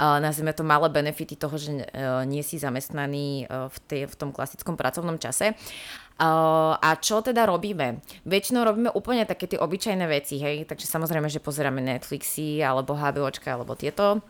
nazvime 0.00 0.56
to 0.56 0.64
malé 0.64 0.88
benefity 0.88 1.36
toho, 1.36 1.60
že 1.60 1.72
uh, 1.76 2.24
nie 2.24 2.40
si 2.40 2.56
zamestnaný 2.56 3.44
uh, 3.44 3.68
v, 3.68 3.76
tej, 3.84 4.02
v 4.08 4.14
tom 4.16 4.30
klasickom 4.32 4.80
pracovnom 4.80 5.20
čase. 5.20 5.52
Uh, 6.16 6.76
a 6.80 6.96
čo 6.96 7.20
teda 7.20 7.44
robíme? 7.44 8.00
Väčšinou 8.24 8.64
robíme 8.64 8.90
úplne 8.96 9.28
také 9.28 9.44
tie 9.44 9.60
obyčajné 9.60 10.04
veci, 10.08 10.40
hej, 10.40 10.64
takže 10.64 10.88
samozrejme, 10.88 11.28
že 11.28 11.44
pozeráme 11.44 11.84
Netflixy 11.84 12.64
alebo 12.64 12.96
HBOčka 12.96 13.52
alebo 13.52 13.76
tieto 13.76 14.24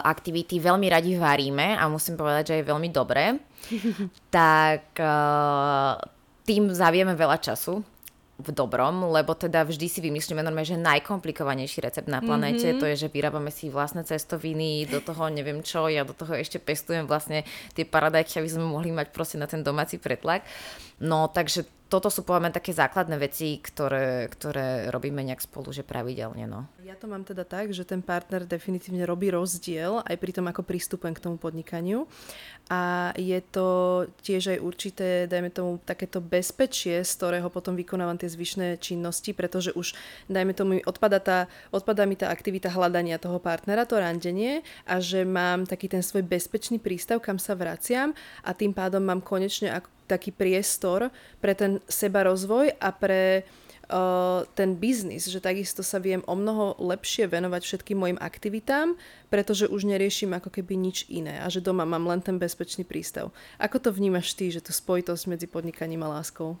aktivity 0.00 0.56
veľmi 0.56 0.88
radi 0.88 1.20
varíme 1.20 1.76
a 1.76 1.84
musím 1.84 2.16
povedať, 2.16 2.48
že 2.48 2.54
je 2.56 2.68
veľmi 2.72 2.88
dobré. 2.88 3.36
tak 4.32 4.96
tým 6.48 6.72
zavieme 6.72 7.12
veľa 7.12 7.36
času 7.44 7.84
v 8.40 8.50
dobrom, 8.50 9.12
lebo 9.12 9.36
teda 9.36 9.62
vždy 9.64 9.86
si 9.86 10.00
vymyslíme 10.00 10.40
normálne, 10.40 10.68
že 10.68 10.80
najkomplikovanejší 10.80 11.84
recept 11.84 12.08
na 12.08 12.24
planete, 12.24 12.72
mm-hmm. 12.72 12.80
to 12.80 12.88
je, 12.90 13.06
že 13.06 13.12
vyrábame 13.12 13.52
si 13.52 13.68
vlastné 13.68 14.04
cestoviny, 14.04 14.88
do 14.88 15.04
toho 15.04 15.28
neviem 15.28 15.60
čo, 15.60 15.86
ja 15.86 16.04
do 16.04 16.16
toho 16.16 16.34
ešte 16.36 16.56
pestujem 16.56 17.04
vlastne 17.04 17.44
tie 17.76 17.84
paradajky, 17.84 18.40
aby 18.40 18.48
sme 18.48 18.66
mohli 18.66 18.90
mať 18.90 19.12
proste 19.12 19.36
na 19.36 19.46
ten 19.46 19.60
domáci 19.60 20.00
pretlak. 20.00 20.44
No 21.00 21.28
takže 21.28 21.79
toto 21.90 22.06
sú 22.06 22.22
povedzme 22.22 22.54
také 22.54 22.70
základné 22.70 23.18
veci, 23.18 23.58
ktoré, 23.58 24.30
ktoré 24.30 24.94
robíme 24.94 25.26
nejak 25.26 25.42
spolu, 25.42 25.74
že 25.74 25.82
pravidelne. 25.82 26.46
No. 26.46 26.70
Ja 26.86 26.94
to 26.94 27.10
mám 27.10 27.26
teda 27.26 27.42
tak, 27.42 27.74
že 27.74 27.82
ten 27.82 27.98
partner 27.98 28.46
definitívne 28.46 29.02
robí 29.02 29.34
rozdiel 29.34 29.98
aj 30.06 30.14
pri 30.14 30.30
tom, 30.30 30.46
ako 30.46 30.62
prístupem 30.62 31.10
k 31.10 31.20
tomu 31.26 31.34
podnikaniu. 31.42 32.06
A 32.70 33.10
je 33.18 33.42
to 33.42 33.66
tiež 34.22 34.54
aj 34.54 34.58
určité, 34.62 35.26
dajme 35.26 35.50
tomu, 35.50 35.82
takéto 35.82 36.22
bezpečie, 36.22 37.02
z 37.02 37.12
ktorého 37.18 37.50
potom 37.50 37.74
vykonávam 37.74 38.14
tie 38.14 38.30
zvyšné 38.30 38.78
činnosti, 38.78 39.34
pretože 39.34 39.74
už, 39.74 39.98
dajme 40.30 40.54
tomu, 40.54 40.78
odpada, 40.86 41.18
tá, 41.18 41.50
odpada 41.74 42.06
mi 42.06 42.14
tá 42.14 42.30
aktivita 42.30 42.70
hľadania 42.70 43.18
toho 43.18 43.42
partnera, 43.42 43.82
to 43.82 43.98
randenie 43.98 44.62
a 44.86 45.02
že 45.02 45.26
mám 45.26 45.66
taký 45.66 45.90
ten 45.90 46.06
svoj 46.06 46.22
bezpečný 46.22 46.78
prístav, 46.78 47.18
kam 47.18 47.42
sa 47.42 47.58
vraciam 47.58 48.14
a 48.46 48.54
tým 48.54 48.70
pádom 48.70 49.02
mám 49.02 49.18
konečne 49.18 49.74
ako 49.74 49.99
taký 50.10 50.34
priestor 50.34 51.14
pre 51.38 51.54
ten 51.54 51.78
seba 51.86 52.26
rozvoj 52.26 52.74
a 52.82 52.90
pre 52.90 53.46
uh, 53.90 54.42
ten 54.58 54.74
biznis, 54.74 55.30
že 55.30 55.38
takisto 55.38 55.86
sa 55.86 56.02
viem 56.02 56.26
o 56.26 56.34
mnoho 56.34 56.78
lepšie 56.82 57.30
venovať 57.30 57.62
všetkým 57.62 57.98
mojim 57.98 58.18
aktivitám, 58.18 58.98
pretože 59.30 59.70
už 59.70 59.86
neriešim 59.86 60.34
ako 60.34 60.50
keby 60.50 60.74
nič 60.74 61.06
iné 61.06 61.38
a 61.38 61.46
že 61.46 61.62
doma 61.62 61.86
mám 61.86 62.06
len 62.10 62.18
ten 62.18 62.38
bezpečný 62.38 62.82
prístav. 62.82 63.30
Ako 63.62 63.78
to 63.78 63.90
vnímaš 63.94 64.34
ty, 64.34 64.50
že 64.50 64.58
tú 64.58 64.74
spojitosť 64.74 65.30
medzi 65.30 65.46
podnikaním 65.46 66.02
a 66.06 66.18
láskou? 66.18 66.58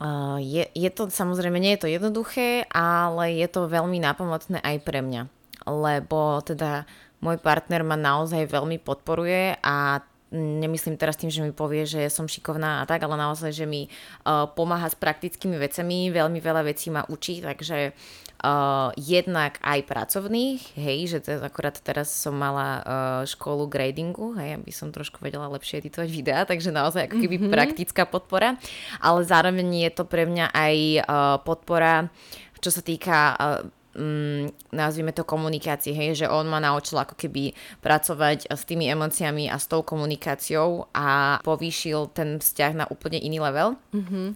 Uh, 0.00 0.42
je, 0.42 0.66
je 0.74 0.90
to 0.90 1.08
samozrejme, 1.08 1.56
nie 1.56 1.78
je 1.78 1.82
to 1.86 1.88
jednoduché, 1.88 2.66
ale 2.74 3.38
je 3.38 3.48
to 3.48 3.70
veľmi 3.70 4.02
nápomocné 4.02 4.58
aj 4.60 4.76
pre 4.82 5.00
mňa. 5.00 5.30
Lebo 5.64 6.44
teda 6.44 6.84
môj 7.24 7.40
partner 7.40 7.80
ma 7.86 7.96
naozaj 7.96 8.52
veľmi 8.52 8.82
podporuje 8.84 9.56
a 9.64 10.04
nemyslím 10.34 10.98
teraz 10.98 11.14
tým, 11.14 11.30
že 11.30 11.40
mi 11.40 11.54
povie, 11.54 11.86
že 11.86 12.10
som 12.10 12.26
šikovná 12.26 12.82
a 12.82 12.84
tak, 12.84 13.06
ale 13.06 13.14
naozaj, 13.14 13.54
že 13.54 13.66
mi 13.70 13.86
uh, 13.86 14.50
pomáha 14.50 14.90
s 14.90 14.98
praktickými 14.98 15.54
vecami, 15.56 16.10
veľmi 16.10 16.42
veľa 16.42 16.66
vecí 16.66 16.90
ma 16.90 17.06
učí, 17.06 17.38
takže 17.38 17.94
uh, 17.94 18.90
jednak 18.98 19.62
aj 19.62 19.80
pracovných, 19.86 20.74
hej, 20.74 20.98
že 21.16 21.18
to 21.22 21.38
akorát 21.38 21.78
teraz 21.78 22.10
som 22.10 22.34
mala 22.34 22.68
uh, 22.82 22.82
školu 23.22 23.70
gradingu, 23.70 24.34
hej, 24.36 24.58
aby 24.58 24.72
som 24.74 24.90
trošku 24.90 25.22
vedela 25.22 25.46
lepšie 25.48 25.80
editovať 25.80 26.10
videá, 26.10 26.42
takže 26.42 26.74
naozaj 26.74 27.06
ako 27.08 27.16
keby 27.22 27.36
mm-hmm. 27.38 27.54
praktická 27.54 28.02
podpora, 28.04 28.58
ale 28.98 29.20
zároveň 29.22 29.88
je 29.88 29.90
to 29.94 30.04
pre 30.04 30.26
mňa 30.26 30.50
aj 30.50 30.76
uh, 31.00 31.04
podpora, 31.46 32.10
čo 32.58 32.74
sa 32.74 32.82
týka 32.82 33.16
uh, 33.32 33.83
mm, 33.94 34.74
nazvime 34.74 35.14
to 35.14 35.24
komunikácie, 35.24 35.94
hej, 35.94 36.24
že 36.24 36.26
on 36.30 36.46
ma 36.46 36.60
naučil 36.60 37.00
ako 37.00 37.14
keby 37.14 37.54
pracovať 37.80 38.50
s 38.50 38.62
tými 38.66 38.90
emóciami 38.90 39.48
a 39.48 39.56
s 39.56 39.66
tou 39.70 39.82
komunikáciou 39.86 40.90
a 40.92 41.40
povýšil 41.40 42.12
ten 42.12 42.38
vzťah 42.38 42.72
na 42.74 42.86
úplne 42.90 43.18
iný 43.18 43.40
level. 43.40 43.78
Mm-hmm. 43.94 44.26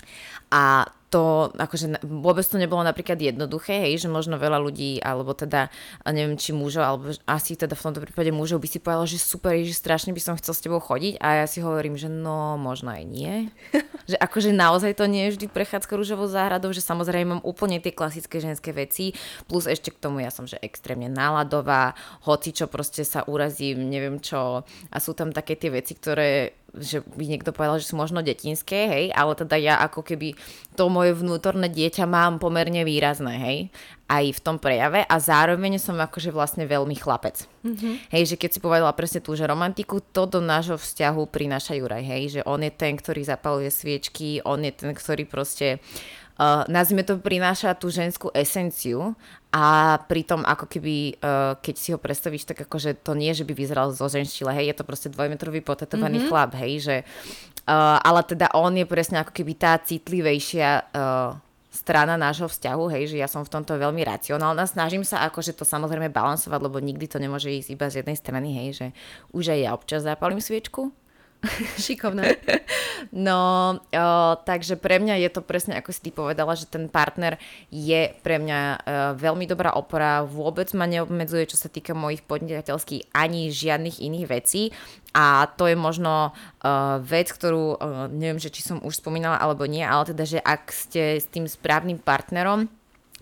A 0.55 0.89
to 1.09 1.49
akože 1.57 2.05
vôbec 2.05 2.45
to 2.45 2.61
nebolo 2.61 2.85
napríklad 2.85 3.17
jednoduché, 3.17 3.81
hej, 3.89 4.05
že 4.05 4.09
možno 4.13 4.37
veľa 4.37 4.61
ľudí, 4.61 5.01
alebo 5.01 5.33
teda 5.33 5.73
neviem, 6.05 6.37
či 6.37 6.53
mužov, 6.53 6.85
alebo 6.85 7.05
asi 7.25 7.57
teda 7.57 7.73
v 7.73 7.85
tomto 7.89 8.01
prípade 8.05 8.29
mužov 8.29 8.61
by 8.61 8.69
si 8.69 8.79
povedal, 8.79 9.09
že 9.09 9.17
super, 9.17 9.57
že 9.57 9.73
strašne 9.73 10.13
by 10.13 10.21
som 10.21 10.37
chcel 10.37 10.53
s 10.53 10.65
tebou 10.65 10.81
chodiť 10.85 11.17
a 11.21 11.45
ja 11.45 11.47
si 11.49 11.65
hovorím, 11.65 11.97
že 11.97 12.13
no, 12.13 12.61
možno 12.61 12.93
aj 12.93 13.05
nie. 13.09 13.49
že 14.11 14.17
akože 14.21 14.53
naozaj 14.53 15.01
to 15.01 15.09
nie 15.09 15.29
je 15.29 15.41
vždy 15.41 15.47
prechádzka 15.49 15.97
rúžovou 15.97 16.29
záhradou, 16.29 16.77
že 16.77 16.85
samozrejme 16.85 17.41
mám 17.41 17.43
úplne 17.45 17.81
tie 17.81 17.93
klasické 17.97 18.41
ženské 18.45 18.77
veci, 18.77 19.17
plus 19.49 19.65
ešte 19.65 19.89
k 19.89 20.01
tomu 20.01 20.21
ja 20.21 20.29
som, 20.29 20.45
že 20.45 20.61
extrémne 20.61 21.09
náladová, 21.09 21.97
hoci 22.29 22.53
čo 22.53 22.69
proste 22.69 23.05
sa 23.09 23.25
urazím, 23.25 23.89
neviem 23.89 24.21
čo 24.21 24.61
a 24.65 24.97
sú 25.01 25.17
tam 25.17 25.33
také 25.33 25.57
tie 25.57 25.73
veci, 25.73 25.97
ktoré 25.97 26.58
že 26.77 27.01
by 27.01 27.25
niekto 27.25 27.57
povedal, 27.57 27.81
že 27.81 27.89
sú 27.89 27.97
možno 27.97 28.21
detinské, 28.21 28.89
hej, 28.89 29.05
ale 29.17 29.33
teda 29.33 29.57
ja 29.57 29.75
ako 29.81 30.05
keby 30.05 30.37
to 30.77 30.93
moje 30.93 31.17
vnútorné 31.17 31.73
dieťa 31.73 32.05
mám 32.05 32.37
pomerne 32.37 32.85
výrazné, 32.85 33.35
hej, 33.41 33.59
aj 34.09 34.25
v 34.37 34.43
tom 34.45 34.57
prejave 34.61 35.05
a 35.05 35.17
zároveň 35.17 35.81
som 35.81 35.97
akože 35.97 36.29
vlastne 36.29 36.69
veľmi 36.69 36.97
chlapec. 36.97 37.49
Mm-hmm. 37.65 37.95
Hej, 38.13 38.35
že 38.35 38.37
keď 38.37 38.51
si 38.53 38.61
povedala 38.61 38.93
presne 38.93 39.25
tú, 39.25 39.33
že 39.33 39.49
romantiku, 39.49 40.01
to 40.01 40.29
do 40.29 40.41
nášho 40.45 40.77
vzťahu 40.77 41.29
prináša 41.29 41.77
Juraj, 41.77 42.05
hej, 42.05 42.23
že 42.39 42.41
on 42.45 42.61
je 42.61 42.73
ten, 42.73 42.97
ktorý 42.97 43.25
zapaluje 43.25 43.73
sviečky, 43.73 44.45
on 44.45 44.65
je 44.65 44.73
ten, 44.73 44.93
ktorý 44.93 45.25
proste 45.25 45.81
uh, 46.39 46.65
nazvime 46.71 47.03
to, 47.05 47.19
prináša 47.19 47.75
tú 47.75 47.91
ženskú 47.91 48.33
esenciu 48.33 49.13
a 49.51 49.99
pritom 50.07 50.47
ako 50.47 50.71
keby, 50.71 51.19
uh, 51.19 51.59
keď 51.59 51.75
si 51.75 51.89
ho 51.93 51.99
predstavíš, 51.99 52.49
tak 52.49 52.65
akože 52.65 53.03
to 53.03 53.13
nie, 53.19 53.35
že 53.35 53.45
by 53.45 53.53
vyzeral 53.53 53.91
zo 53.91 54.07
ženštile, 54.07 54.55
hej, 54.55 54.73
je 54.73 54.77
to 54.79 54.89
proste 54.89 55.09
dvojmetrový 55.13 55.61
potetovaný 55.61 56.23
mm-hmm. 56.23 56.31
chlap, 56.31 56.53
hej, 56.57 56.73
že 56.81 56.97
uh, 57.67 57.99
ale 58.01 58.23
teda 58.25 58.55
on 58.55 58.73
je 58.79 58.87
presne 58.87 59.21
ako 59.21 59.35
keby 59.35 59.53
tá 59.59 59.77
citlivejšia 59.77 60.71
uh, 60.95 61.37
strana 61.69 62.17
nášho 62.17 62.49
vzťahu, 62.49 62.85
hej, 62.91 63.15
že 63.15 63.17
ja 63.21 63.29
som 63.31 63.45
v 63.45 63.53
tomto 63.53 63.77
veľmi 63.77 64.03
racionálna. 64.03 64.67
Snažím 64.67 65.05
sa 65.07 65.23
akože 65.29 65.55
to 65.55 65.63
samozrejme 65.69 66.11
balansovať, 66.11 66.61
lebo 66.65 66.81
nikdy 66.81 67.07
to 67.07 67.23
nemôže 67.23 67.53
ísť 67.53 67.71
iba 67.71 67.87
z 67.87 68.03
jednej 68.03 68.17
strany, 68.19 68.49
hej, 68.57 68.69
že 68.75 68.87
už 69.31 69.55
aj 69.55 69.59
ja 69.63 69.71
občas 69.77 70.03
zapalím 70.03 70.43
sviečku, 70.43 70.91
Šikovné. 71.85 72.35
No, 73.15 73.41
o, 73.79 74.07
takže 74.43 74.75
pre 74.75 74.99
mňa 74.99 75.23
je 75.23 75.31
to 75.31 75.41
presne, 75.41 75.79
ako 75.79 75.95
si 75.95 76.01
ty 76.03 76.11
povedala, 76.11 76.59
že 76.59 76.67
ten 76.67 76.91
partner 76.91 77.39
je 77.71 78.11
pre 78.27 78.43
mňa 78.43 78.59
o, 78.59 78.79
veľmi 79.15 79.47
dobrá 79.47 79.75
opora, 79.79 80.27
vôbec 80.27 80.67
ma 80.75 80.91
neobmedzuje, 80.91 81.47
čo 81.47 81.57
sa 81.61 81.71
týka 81.71 81.95
mojich 81.95 82.27
podnikateľských 82.27 83.15
ani 83.15 83.55
žiadnych 83.55 84.03
iných 84.03 84.27
vecí 84.27 84.75
a 85.15 85.47
to 85.55 85.71
je 85.71 85.77
možno 85.79 86.31
o, 86.31 86.99
vec, 87.07 87.31
ktorú 87.31 87.65
o, 87.75 87.77
neviem, 88.11 88.43
že 88.43 88.51
či 88.51 88.67
som 88.67 88.83
už 88.83 88.99
spomínala 88.99 89.39
alebo 89.39 89.63
nie, 89.65 89.87
ale 89.87 90.11
teda, 90.11 90.25
že 90.27 90.39
ak 90.43 90.75
ste 90.75 91.23
s 91.23 91.27
tým 91.31 91.47
správnym 91.47 92.03
partnerom, 92.03 92.67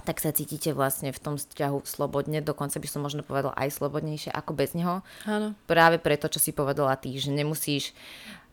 tak 0.04 0.20
sa 0.20 0.34
cítite 0.34 0.76
vlastne 0.76 1.14
v 1.14 1.22
tom 1.22 1.34
vzťahu 1.40 1.86
slobodne, 1.88 2.44
dokonca 2.44 2.76
by 2.76 2.88
som 2.90 3.00
možno 3.00 3.24
povedala 3.24 3.56
aj 3.56 3.80
slobodnejšie 3.80 4.34
ako 4.34 4.52
bez 4.52 4.76
neho. 4.76 5.00
Áno. 5.24 5.56
Práve 5.64 5.96
preto, 5.96 6.28
čo 6.28 6.42
si 6.42 6.52
povedala 6.52 6.98
ty, 7.00 7.16
že 7.16 7.32
nemusíš 7.32 7.96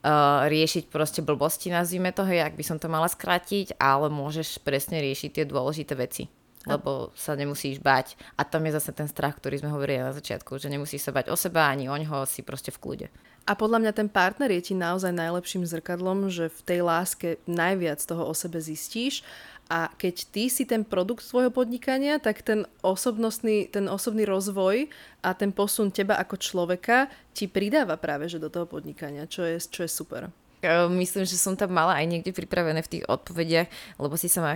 uh, 0.07 0.47
riešiť 0.47 0.87
proste 0.87 1.19
blbosti, 1.19 1.73
nazvime 1.73 2.15
to, 2.15 2.23
hej, 2.23 2.47
ak 2.47 2.55
by 2.55 2.63
som 2.63 2.77
to 2.79 2.87
mala 2.87 3.11
skrátiť, 3.11 3.75
ale 3.75 4.07
môžeš 4.07 4.63
presne 4.63 5.03
riešiť 5.03 5.41
tie 5.41 5.45
dôležité 5.49 5.97
veci 5.99 6.31
lebo 6.63 7.11
sa 7.11 7.35
nemusíš 7.35 7.83
bať. 7.83 8.15
A 8.39 8.47
tam 8.47 8.63
je 8.63 8.75
zase 8.75 8.95
ten 8.95 9.07
strach, 9.11 9.35
ktorý 9.35 9.59
sme 9.59 9.73
hovorili 9.73 9.99
na 9.99 10.15
začiatku, 10.15 10.55
že 10.59 10.71
nemusíš 10.71 11.03
sa 11.03 11.11
bať 11.11 11.27
o 11.27 11.35
seba, 11.35 11.67
ani 11.67 11.91
o 11.91 11.95
ňoho, 11.95 12.23
si 12.23 12.39
proste 12.39 12.71
v 12.71 12.79
kľude. 12.79 13.07
A 13.43 13.59
podľa 13.59 13.83
mňa 13.83 13.91
ten 13.91 14.07
partner 14.07 14.47
je 14.55 14.71
ti 14.71 14.73
naozaj 14.75 15.11
najlepším 15.11 15.67
zrkadlom, 15.67 16.31
že 16.31 16.47
v 16.47 16.61
tej 16.63 16.79
láske 16.79 17.29
najviac 17.43 17.99
toho 17.99 18.23
o 18.23 18.31
sebe 18.31 18.63
zistíš 18.63 19.19
a 19.73 19.89
keď 19.97 20.15
ty 20.29 20.53
si 20.53 20.69
ten 20.69 20.85
produkt 20.85 21.25
svojho 21.25 21.49
podnikania, 21.49 22.21
tak 22.21 22.45
ten 22.45 22.69
osobnostný, 22.85 23.73
ten 23.73 23.89
osobný 23.89 24.21
rozvoj 24.21 24.85
a 25.25 25.33
ten 25.33 25.49
posun 25.49 25.89
teba 25.89 26.13
ako 26.21 26.37
človeka 26.37 27.09
ti 27.33 27.49
pridáva 27.49 27.97
práve 27.97 28.29
že 28.29 28.37
do 28.37 28.53
toho 28.53 28.69
podnikania, 28.69 29.25
čo 29.25 29.41
je, 29.41 29.57
čo 29.57 29.81
je 29.81 29.89
super. 29.89 30.29
Myslím, 30.93 31.27
že 31.27 31.35
som 31.35 31.57
tam 31.59 31.75
mala 31.75 31.97
aj 31.99 32.05
niekde 32.07 32.31
pripravené 32.31 32.85
v 32.85 32.91
tých 32.95 33.03
odpovediach, 33.09 33.99
lebo 33.99 34.15
si 34.15 34.31
sa 34.31 34.45
ma 34.45 34.53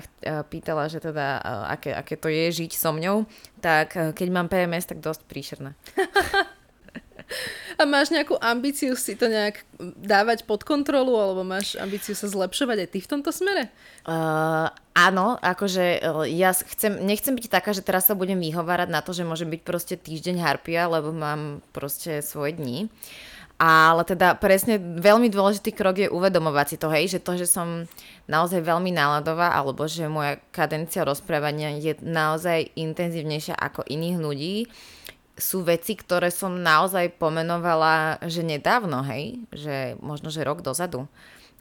pýtala, 0.48 0.88
že 0.88 1.04
teda 1.04 1.42
aké, 1.68 1.92
aké 1.92 2.16
to 2.16 2.32
je 2.32 2.64
žiť 2.64 2.78
so 2.78 2.96
mňou, 2.96 3.28
tak 3.60 3.98
keď 4.16 4.28
mám 4.32 4.48
PMS, 4.48 4.88
tak 4.88 5.04
dosť 5.04 5.26
príšerné. 5.28 5.76
A 7.78 7.86
máš 7.86 8.10
nejakú 8.10 8.34
ambíciu 8.42 8.98
si 8.98 9.14
to 9.14 9.30
nejak 9.30 9.62
dávať 10.02 10.50
pod 10.50 10.66
kontrolu, 10.66 11.14
alebo 11.14 11.46
máš 11.46 11.78
ambíciu 11.78 12.18
sa 12.18 12.26
zlepšovať 12.26 12.78
aj 12.82 12.90
ty 12.90 13.00
v 13.06 13.12
tomto 13.14 13.30
smere? 13.30 13.70
Uh, 14.02 14.66
áno, 14.98 15.38
akože 15.38 16.02
ja 16.34 16.58
chcem, 16.58 16.98
nechcem 17.06 17.38
byť 17.38 17.46
taká, 17.54 17.78
že 17.78 17.86
teraz 17.86 18.10
sa 18.10 18.18
budem 18.18 18.42
vyhovárať 18.42 18.90
na 18.90 19.06
to, 19.06 19.14
že 19.14 19.30
môže 19.30 19.46
byť 19.46 19.62
proste 19.62 19.94
týždeň 19.94 20.42
harpia, 20.42 20.90
lebo 20.90 21.14
mám 21.14 21.62
proste 21.70 22.26
svoje 22.26 22.58
dni. 22.58 22.90
Ale 23.58 24.06
teda 24.06 24.38
presne 24.38 24.78
veľmi 24.78 25.34
dôležitý 25.34 25.74
krok 25.74 25.98
je 25.98 26.14
uvedomovať 26.14 26.66
si 26.70 26.78
to, 26.78 26.94
hej, 26.94 27.18
že 27.18 27.20
to, 27.26 27.42
že 27.42 27.50
som 27.50 27.90
naozaj 28.30 28.62
veľmi 28.62 28.94
náladová, 28.94 29.50
alebo 29.54 29.90
že 29.90 30.06
moja 30.06 30.38
kadencia 30.54 31.02
rozprávania 31.02 31.74
je 31.78 31.98
naozaj 32.06 32.74
intenzívnejšia 32.78 33.58
ako 33.58 33.82
iných 33.86 34.18
ľudí, 34.22 34.56
sú 35.38 35.62
veci, 35.62 35.94
ktoré 35.94 36.34
som 36.34 36.58
naozaj 36.58 37.16
pomenovala, 37.22 38.18
že 38.26 38.42
nedávno, 38.42 39.06
hej, 39.06 39.38
že 39.54 39.94
možno, 40.02 40.34
že 40.34 40.42
rok 40.42 40.66
dozadu. 40.66 41.06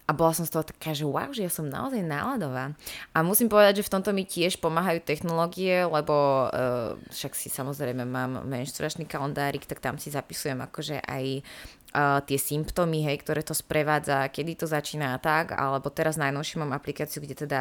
A 0.07 0.15
bola 0.15 0.31
som 0.31 0.47
z 0.47 0.55
toho 0.55 0.63
taká, 0.63 0.95
že 0.95 1.03
wow, 1.03 1.35
že 1.35 1.43
ja 1.43 1.51
som 1.51 1.67
naozaj 1.67 1.99
náladová. 1.99 2.79
A 3.11 3.27
musím 3.27 3.51
povedať, 3.51 3.83
že 3.83 3.87
v 3.91 3.93
tomto 3.99 4.15
mi 4.15 4.23
tiež 4.23 4.63
pomáhajú 4.63 5.03
technológie, 5.03 5.83
lebo 5.83 6.47
uh, 6.47 6.95
však 7.11 7.35
si 7.35 7.51
samozrejme 7.51 8.07
mám 8.07 8.47
menštruačný 8.47 9.03
kalendárik, 9.11 9.67
tak 9.67 9.83
tam 9.83 9.99
si 9.99 10.15
zapisujem 10.15 10.63
akože 10.63 11.03
aj 11.03 11.25
uh, 11.43 12.23
tie 12.23 12.39
symptómy, 12.39 13.03
hej, 13.03 13.19
ktoré 13.27 13.43
to 13.43 13.51
sprevádza, 13.51 14.31
kedy 14.31 14.55
to 14.55 14.71
začína 14.71 15.19
a 15.19 15.19
tak, 15.19 15.59
alebo 15.59 15.91
teraz 15.91 16.15
najnovšie 16.15 16.63
mám 16.63 16.71
aplikáciu, 16.71 17.19
kde 17.27 17.43
teda 17.43 17.61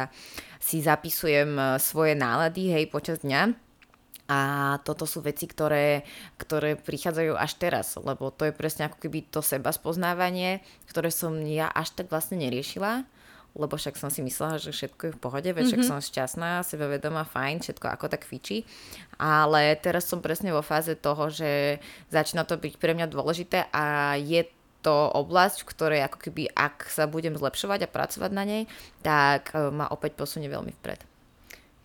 si 0.62 0.78
zapisujem 0.78 1.50
uh, 1.58 1.82
svoje 1.82 2.14
nálady, 2.14 2.70
hej, 2.70 2.86
počas 2.94 3.26
dňa 3.26 3.65
a 4.26 4.74
toto 4.82 5.06
sú 5.06 5.22
veci, 5.22 5.46
ktoré, 5.46 6.02
ktoré 6.34 6.74
prichádzajú 6.74 7.38
až 7.38 7.52
teraz, 7.62 7.94
lebo 7.94 8.34
to 8.34 8.50
je 8.50 8.54
presne 8.54 8.90
ako 8.90 8.98
keby 9.06 9.22
to 9.30 9.38
seba 9.38 9.70
spoznávanie, 9.70 10.66
ktoré 10.90 11.14
som 11.14 11.38
ja 11.46 11.70
až 11.70 11.94
tak 11.94 12.10
vlastne 12.10 12.42
neriešila, 12.42 13.06
lebo 13.56 13.74
však 13.78 13.96
som 13.96 14.12
si 14.12 14.20
myslela, 14.20 14.60
že 14.60 14.74
všetko 14.74 15.02
je 15.08 15.14
v 15.16 15.22
pohode, 15.22 15.48
veď 15.48 15.64
však 15.72 15.80
mm-hmm. 15.80 16.02
som 16.02 16.04
šťastná, 16.04 16.60
sebavedomá, 16.66 17.24
fajn, 17.24 17.64
všetko 17.64 17.86
ako 17.88 18.06
tak 18.12 18.28
fičí. 18.28 18.68
Ale 19.16 19.78
teraz 19.80 20.04
som 20.04 20.20
presne 20.20 20.52
vo 20.52 20.60
fáze 20.60 20.92
toho, 20.98 21.32
že 21.32 21.80
začína 22.12 22.44
to 22.44 22.60
byť 22.60 22.76
pre 22.76 22.92
mňa 22.92 23.08
dôležité 23.08 23.72
a 23.72 24.18
je 24.20 24.44
to 24.84 25.10
oblasť, 25.10 25.64
v 25.64 25.70
ktorej 25.72 26.00
ako 26.06 26.18
keby, 26.30 26.52
ak 26.52 26.86
sa 26.86 27.10
budem 27.10 27.34
zlepšovať 27.34 27.88
a 27.88 27.90
pracovať 27.90 28.30
na 28.30 28.44
nej, 28.46 28.62
tak 29.02 29.50
e, 29.50 29.74
ma 29.74 29.90
opäť 29.90 30.14
posunie 30.14 30.46
veľmi 30.46 30.70
vpred. 30.78 31.15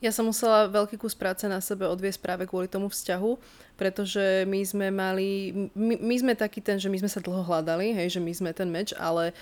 Ja 0.01 0.09
som 0.09 0.25
musela 0.25 0.65
veľký 0.65 0.97
kus 0.97 1.13
práce 1.13 1.45
na 1.45 1.61
sebe 1.61 1.85
odviesť 1.85 2.25
práve 2.25 2.43
kvôli 2.49 2.65
tomu 2.65 2.89
vzťahu, 2.89 3.37
pretože 3.77 4.49
my 4.49 4.61
sme 4.65 4.87
mali, 4.89 5.53
my, 5.77 5.93
my 6.01 6.15
sme 6.17 6.33
taký 6.33 6.57
ten, 6.57 6.81
že 6.81 6.89
my 6.89 6.97
sme 7.05 7.11
sa 7.13 7.21
dlho 7.21 7.45
hľadali, 7.45 7.93
hej, 7.93 8.17
že 8.17 8.21
my 8.21 8.33
sme 8.33 8.49
ten 8.49 8.65
meč, 8.65 8.97
ale 8.97 9.29
e, 9.29 9.33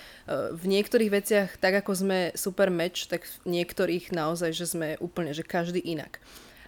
v 0.52 0.64
niektorých 0.68 1.10
veciach, 1.16 1.48
tak 1.56 1.80
ako 1.80 2.04
sme 2.04 2.18
super 2.36 2.68
meč, 2.68 3.08
tak 3.08 3.24
v 3.24 3.56
niektorých 3.56 4.12
naozaj, 4.12 4.52
že 4.52 4.68
sme 4.68 5.00
úplne, 5.00 5.32
že 5.32 5.48
každý 5.48 5.80
inak. 5.80 6.20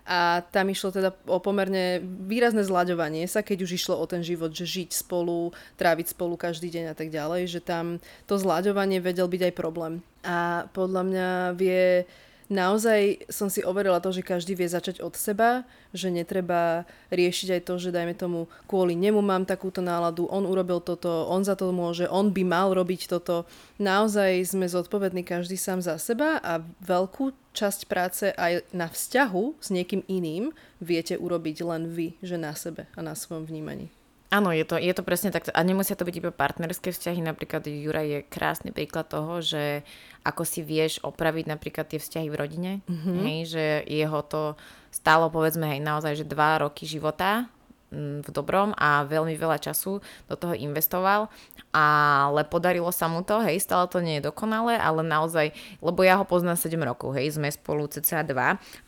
A 0.09 0.41
tam 0.51 0.73
išlo 0.73 0.91
teda 0.91 1.15
o 1.29 1.39
pomerne 1.39 2.01
výrazné 2.03 2.65
zlaďovanie 2.65 3.29
sa, 3.29 3.45
keď 3.45 3.69
už 3.69 3.77
išlo 3.77 3.95
o 4.01 4.09
ten 4.09 4.25
život, 4.25 4.51
že 4.51 4.67
žiť 4.67 5.05
spolu, 5.05 5.55
tráviť 5.77 6.17
spolu 6.17 6.35
každý 6.41 6.73
deň 6.73 6.85
a 6.91 6.95
tak 6.97 7.13
ďalej, 7.13 7.47
že 7.47 7.61
tam 7.61 8.01
to 8.25 8.35
zlaďovanie 8.41 8.99
vedel 8.99 9.29
byť 9.31 9.53
aj 9.53 9.55
problém. 9.55 10.03
A 10.27 10.67
podľa 10.75 11.03
mňa 11.07 11.29
vie 11.55 12.09
naozaj 12.53 13.25
som 13.33 13.49
si 13.49 13.65
overila 13.65 13.99
to, 13.99 14.13
že 14.13 14.21
každý 14.21 14.53
vie 14.53 14.69
začať 14.69 15.01
od 15.01 15.17
seba, 15.17 15.65
že 15.97 16.13
netreba 16.13 16.85
riešiť 17.09 17.49
aj 17.59 17.63
to, 17.65 17.75
že 17.81 17.91
dajme 17.91 18.13
tomu 18.13 18.47
kvôli 18.69 18.93
nemu 18.93 19.19
mám 19.25 19.49
takúto 19.49 19.81
náladu, 19.81 20.29
on 20.29 20.45
urobil 20.45 20.85
toto, 20.85 21.09
on 21.33 21.41
za 21.43 21.57
to 21.57 21.73
môže, 21.73 22.05
on 22.13 22.29
by 22.31 22.45
mal 22.45 22.77
robiť 22.77 23.09
toto. 23.09 23.49
Naozaj 23.81 24.53
sme 24.53 24.69
zodpovední 24.69 25.25
každý 25.25 25.57
sám 25.57 25.81
za 25.81 25.97
seba 25.97 26.37
a 26.45 26.61
veľkú 26.85 27.33
časť 27.57 27.81
práce 27.89 28.29
aj 28.37 28.69
na 28.77 28.93
vzťahu 28.93 29.61
s 29.61 29.69
niekým 29.73 30.05
iným 30.09 30.53
viete 30.81 31.17
urobiť 31.17 31.57
len 31.65 31.89
vy, 31.89 32.21
že 32.21 32.37
na 32.37 32.53
sebe 32.53 32.89
a 32.93 33.01
na 33.01 33.17
svojom 33.17 33.49
vnímaní. 33.49 34.02
Áno, 34.33 34.49
je 34.49 34.65
to, 34.65 34.81
je 34.81 34.89
to 34.97 35.05
presne 35.05 35.29
tak. 35.29 35.53
A 35.53 35.61
nemusia 35.61 35.93
to 35.93 36.09
byť 36.09 36.17
iba 36.17 36.33
partnerské 36.33 36.89
vzťahy. 36.89 37.21
Napríklad 37.21 37.69
Jura 37.69 38.01
je 38.01 38.25
krásny 38.25 38.73
príklad 38.73 39.05
toho, 39.05 39.45
že 39.45 39.85
ako 40.25 40.49
si 40.49 40.65
vieš 40.65 41.05
opraviť 41.05 41.53
napríklad 41.53 41.85
tie 41.93 42.01
vzťahy 42.01 42.33
v 42.33 42.39
rodine. 42.41 42.73
Mm-hmm. 42.89 43.17
Hej, 43.29 43.39
že 43.53 43.65
jeho 43.93 44.25
to 44.25 44.57
stálo 44.89 45.29
povedzme 45.29 45.69
hej, 45.69 45.85
naozaj, 45.85 46.25
že 46.25 46.25
dva 46.25 46.65
roky 46.65 46.89
života 46.89 47.53
v 47.93 48.29
dobrom 48.33 48.73
a 48.81 49.05
veľmi 49.05 49.37
veľa 49.37 49.61
času 49.61 50.01
do 50.27 50.35
toho 50.35 50.57
investoval, 50.57 51.29
ale 51.77 52.43
podarilo 52.49 52.89
sa 52.89 53.07
mu 53.07 53.21
to, 53.21 53.45
hej, 53.45 53.61
stále 53.61 53.85
to 53.87 54.01
nie 54.01 54.19
je 54.19 54.33
dokonalé, 54.33 54.81
ale 54.81 55.05
naozaj, 55.05 55.53
lebo 55.85 56.01
ja 56.01 56.17
ho 56.17 56.25
poznám 56.25 56.57
7 56.57 56.73
rokov, 56.81 57.13
hej, 57.15 57.37
sme 57.37 57.53
spolu 57.53 57.85
cca 57.93 58.25
2 58.25 58.33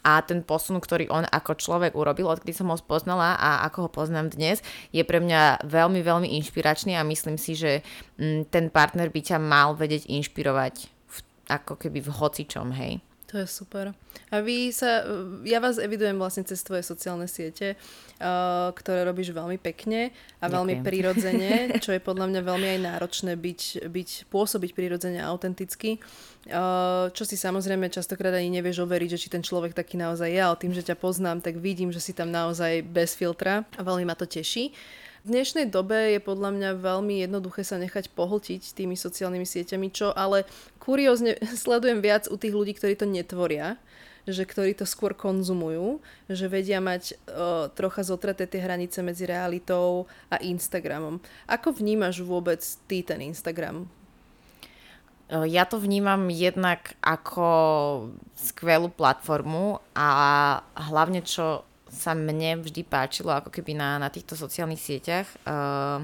a 0.05 0.13
ten 0.25 0.41
posun, 0.41 0.81
ktorý 0.81 1.13
on 1.13 1.29
ako 1.29 1.53
človek 1.61 1.93
urobil, 1.93 2.33
odkedy 2.33 2.57
som 2.57 2.73
ho 2.73 2.77
spoznala 2.81 3.37
a 3.37 3.69
ako 3.69 3.87
ho 3.87 3.91
poznám 3.93 4.33
dnes, 4.33 4.65
je 4.91 5.05
pre 5.05 5.21
mňa 5.21 5.69
veľmi, 5.69 6.01
veľmi 6.01 6.29
inšpiračný 6.41 6.97
a 6.97 7.05
myslím 7.05 7.37
si, 7.37 7.53
že 7.55 7.85
ten 8.49 8.73
partner 8.73 9.13
by 9.13 9.21
ťa 9.21 9.39
mal 9.39 9.77
vedieť 9.77 10.09
inšpirovať 10.09 10.75
v, 10.89 11.17
ako 11.53 11.77
keby 11.77 12.01
v 12.01 12.11
hocičom, 12.11 12.73
hej. 12.73 13.05
To 13.35 13.43
je 13.43 13.51
super. 13.51 13.91
A 14.31 14.39
vy 14.47 14.71
sa, 14.71 15.03
ja 15.43 15.59
vás 15.59 15.83
evidujem 15.83 16.15
vlastne 16.15 16.47
cez 16.47 16.63
tvoje 16.63 16.87
sociálne 16.87 17.27
siete, 17.27 17.75
uh, 17.75 18.71
ktoré 18.71 19.03
robíš 19.03 19.35
veľmi 19.35 19.59
pekne 19.59 20.15
a 20.39 20.47
Ďakujem. 20.47 20.55
veľmi 20.55 20.75
prirodzene, 20.87 21.51
čo 21.83 21.91
je 21.91 21.99
podľa 21.99 22.31
mňa 22.31 22.41
veľmi 22.47 22.69
aj 22.79 22.81
náročné 22.95 23.35
byť, 23.35 23.91
byť 23.91 24.11
pôsobiť 24.31 24.71
prirodzene 24.71 25.19
a 25.19 25.35
autenticky. 25.35 25.99
Uh, 26.47 27.11
čo 27.11 27.27
si 27.27 27.35
samozrejme 27.35 27.91
častokrát 27.91 28.39
ani 28.39 28.55
nevieš 28.55 28.87
overiť, 28.87 29.19
že 29.19 29.27
či 29.27 29.29
ten 29.35 29.43
človek 29.43 29.75
taký 29.75 29.99
naozaj 29.99 30.31
je, 30.31 30.39
ale 30.39 30.55
tým, 30.55 30.71
že 30.71 30.87
ťa 30.87 30.95
poznám, 30.95 31.43
tak 31.43 31.59
vidím, 31.59 31.91
že 31.91 31.99
si 31.99 32.15
tam 32.15 32.31
naozaj 32.31 32.87
bez 32.87 33.19
filtra 33.19 33.67
a 33.75 33.83
veľmi 33.83 34.07
ma 34.07 34.15
to 34.15 34.31
teší. 34.31 34.71
V 35.25 35.33
dnešnej 35.33 35.73
dobe 35.73 36.13
je 36.13 36.21
podľa 36.21 36.53
mňa 36.53 36.85
veľmi 36.85 37.25
jednoduché 37.25 37.65
sa 37.65 37.81
nechať 37.81 38.13
pohltiť 38.13 38.77
tými 38.77 38.93
sociálnymi 38.93 39.49
sieťami, 39.49 39.89
čo 39.89 40.13
ale 40.13 40.45
kuriózne 40.77 41.41
sledujem 41.65 42.05
viac 42.05 42.29
u 42.29 42.37
tých 42.37 42.53
ľudí, 42.53 42.77
ktorí 42.77 42.93
to 42.93 43.09
netvoria, 43.09 43.81
že 44.29 44.45
ktorí 44.45 44.77
to 44.77 44.85
skôr 44.85 45.17
konzumujú, 45.17 46.05
že 46.29 46.45
vedia 46.53 46.77
mať 46.85 47.17
uh, 47.17 47.73
trocha 47.73 48.05
zotreté 48.05 48.45
tie 48.45 48.61
hranice 48.61 49.01
medzi 49.01 49.25
realitou 49.25 50.05
a 50.29 50.37
Instagramom. 50.45 51.25
Ako 51.49 51.73
vnímaš 51.73 52.21
vôbec 52.21 52.61
ty 52.85 53.01
ten 53.01 53.25
Instagram? 53.25 53.89
Ja 55.33 55.65
to 55.65 55.81
vnímam 55.81 56.29
jednak 56.29 57.01
ako 57.01 57.49
skvelú 58.37 58.93
platformu 58.93 59.81
a 59.97 60.61
hlavne 60.77 61.25
čo 61.25 61.65
sa 61.95 62.13
mne 62.13 62.61
vždy 62.61 62.83
páčilo 62.83 63.31
ako 63.31 63.55
keby 63.55 63.79
na, 63.79 64.03
na 64.03 64.11
týchto 64.11 64.35
sociálnych 64.35 64.83
sieťach, 64.83 65.31
uh, 65.47 66.03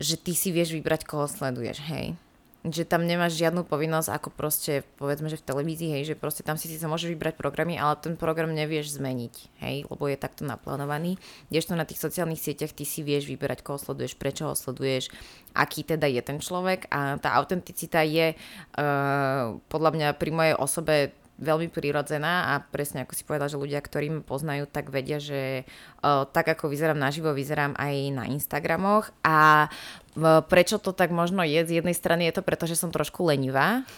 že 0.00 0.16
ty 0.16 0.32
si 0.32 0.48
vieš 0.50 0.72
vybrať, 0.72 1.04
koho 1.04 1.28
sleduješ, 1.28 1.84
hej. 1.92 2.16
Že 2.60 2.84
tam 2.84 3.08
nemáš 3.08 3.40
žiadnu 3.40 3.64
povinnosť, 3.64 4.12
ako 4.12 4.28
proste, 4.36 4.84
povedzme, 5.00 5.32
že 5.32 5.40
v 5.40 5.48
televízii, 5.48 5.96
hej, 5.96 6.12
že 6.12 6.14
proste 6.16 6.44
tam 6.44 6.60
si 6.60 6.68
si 6.68 6.76
sa 6.76 6.92
môžeš 6.92 7.08
vybrať 7.16 7.40
programy, 7.40 7.80
ale 7.80 7.96
ten 7.96 8.20
program 8.20 8.52
nevieš 8.52 9.00
zmeniť, 9.00 9.34
hej, 9.64 9.88
lebo 9.88 10.04
je 10.08 10.20
takto 10.20 10.44
naplánovaný. 10.44 11.16
Kdežto 11.48 11.72
na 11.72 11.88
tých 11.88 12.04
sociálnych 12.04 12.40
sieťach 12.40 12.76
ty 12.76 12.84
si 12.84 13.00
vieš 13.00 13.32
vyberať, 13.32 13.64
koho 13.64 13.80
sleduješ, 13.80 14.12
prečo 14.20 14.48
ho 14.48 14.52
sleduješ, 14.52 15.08
aký 15.56 15.88
teda 15.88 16.04
je 16.04 16.20
ten 16.20 16.36
človek 16.36 16.84
a 16.92 17.16
tá 17.16 17.32
autenticita 17.40 18.04
je 18.04 18.36
uh, 18.36 19.56
podľa 19.72 19.90
mňa 19.96 20.08
pri 20.20 20.30
mojej 20.32 20.54
osobe 20.60 21.16
veľmi 21.40 21.72
prirodzená 21.72 22.54
a 22.54 22.60
presne 22.60 23.02
ako 23.02 23.16
si 23.16 23.24
povedal, 23.24 23.48
že 23.48 23.56
ľudia, 23.56 23.80
ktorí 23.80 24.06
ma 24.12 24.22
poznajú, 24.22 24.68
tak 24.68 24.92
vedia, 24.92 25.16
že 25.16 25.64
uh, 26.04 26.28
tak 26.28 26.52
ako 26.52 26.68
vyzerám 26.68 27.00
naživo, 27.00 27.32
vyzerám 27.32 27.74
aj 27.80 27.94
na 28.12 28.24
Instagramoch. 28.28 29.08
A 29.24 29.66
uh, 29.66 30.44
prečo 30.44 30.76
to 30.76 30.92
tak 30.92 31.08
možno 31.08 31.40
je, 31.40 31.64
z 31.64 31.80
jednej 31.80 31.96
strany 31.96 32.28
je 32.28 32.36
to 32.38 32.46
preto, 32.46 32.68
že 32.68 32.76
som 32.76 32.92
trošku 32.92 33.24
lenivá, 33.24 33.88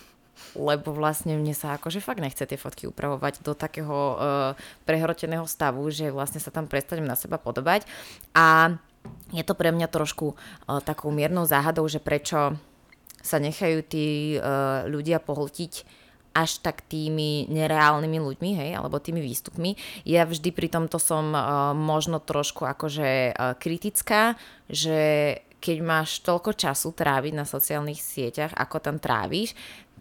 lebo 0.54 0.94
vlastne 0.94 1.34
mne 1.36 1.52
sa 1.52 1.76
akože 1.76 2.00
fakt 2.00 2.22
nechce 2.22 2.46
tie 2.46 2.56
fotky 2.56 2.86
upravovať 2.88 3.42
do 3.42 3.52
takého 3.58 3.90
uh, 3.90 4.16
prehroteného 4.86 5.44
stavu, 5.44 5.82
že 5.90 6.14
vlastne 6.14 6.38
sa 6.38 6.54
tam 6.54 6.70
prestanem 6.70 7.04
na 7.04 7.18
seba 7.18 7.42
podobať. 7.42 7.84
A 8.32 8.78
je 9.34 9.42
to 9.42 9.58
pre 9.58 9.74
mňa 9.74 9.90
trošku 9.90 10.32
uh, 10.32 10.78
takou 10.78 11.10
miernou 11.10 11.42
záhadou, 11.42 11.82
že 11.90 11.98
prečo 11.98 12.54
sa 13.22 13.38
nechajú 13.42 13.82
tí 13.82 14.38
uh, 14.38 14.86
ľudia 14.86 15.18
pohltiť 15.18 16.01
až 16.32 16.64
tak 16.64 16.84
tými 16.88 17.46
nereálnymi 17.52 18.18
ľuďmi, 18.18 18.50
hej, 18.56 18.70
alebo 18.76 19.00
tými 19.00 19.20
výstupmi. 19.20 19.76
Ja 20.08 20.24
vždy 20.24 20.48
pri 20.52 20.68
tomto 20.72 20.96
som 20.96 21.32
uh, 21.32 21.76
možno 21.76 22.18
trošku 22.18 22.64
akože 22.64 23.32
uh, 23.32 23.54
kritická, 23.60 24.36
že 24.68 25.00
keď 25.62 25.78
máš 25.84 26.18
toľko 26.26 26.58
času 26.58 26.90
tráviť 26.90 27.32
na 27.38 27.46
sociálnych 27.46 28.02
sieťach, 28.02 28.50
ako 28.58 28.76
tam 28.82 28.96
tráviš, 28.98 29.54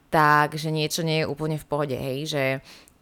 tak 0.10 0.58
že 0.58 0.74
niečo 0.74 1.06
nie 1.06 1.24
je 1.24 1.30
úplne 1.30 1.62
v 1.62 1.68
pohode, 1.70 1.96
hej, 1.96 2.20
že 2.28 2.44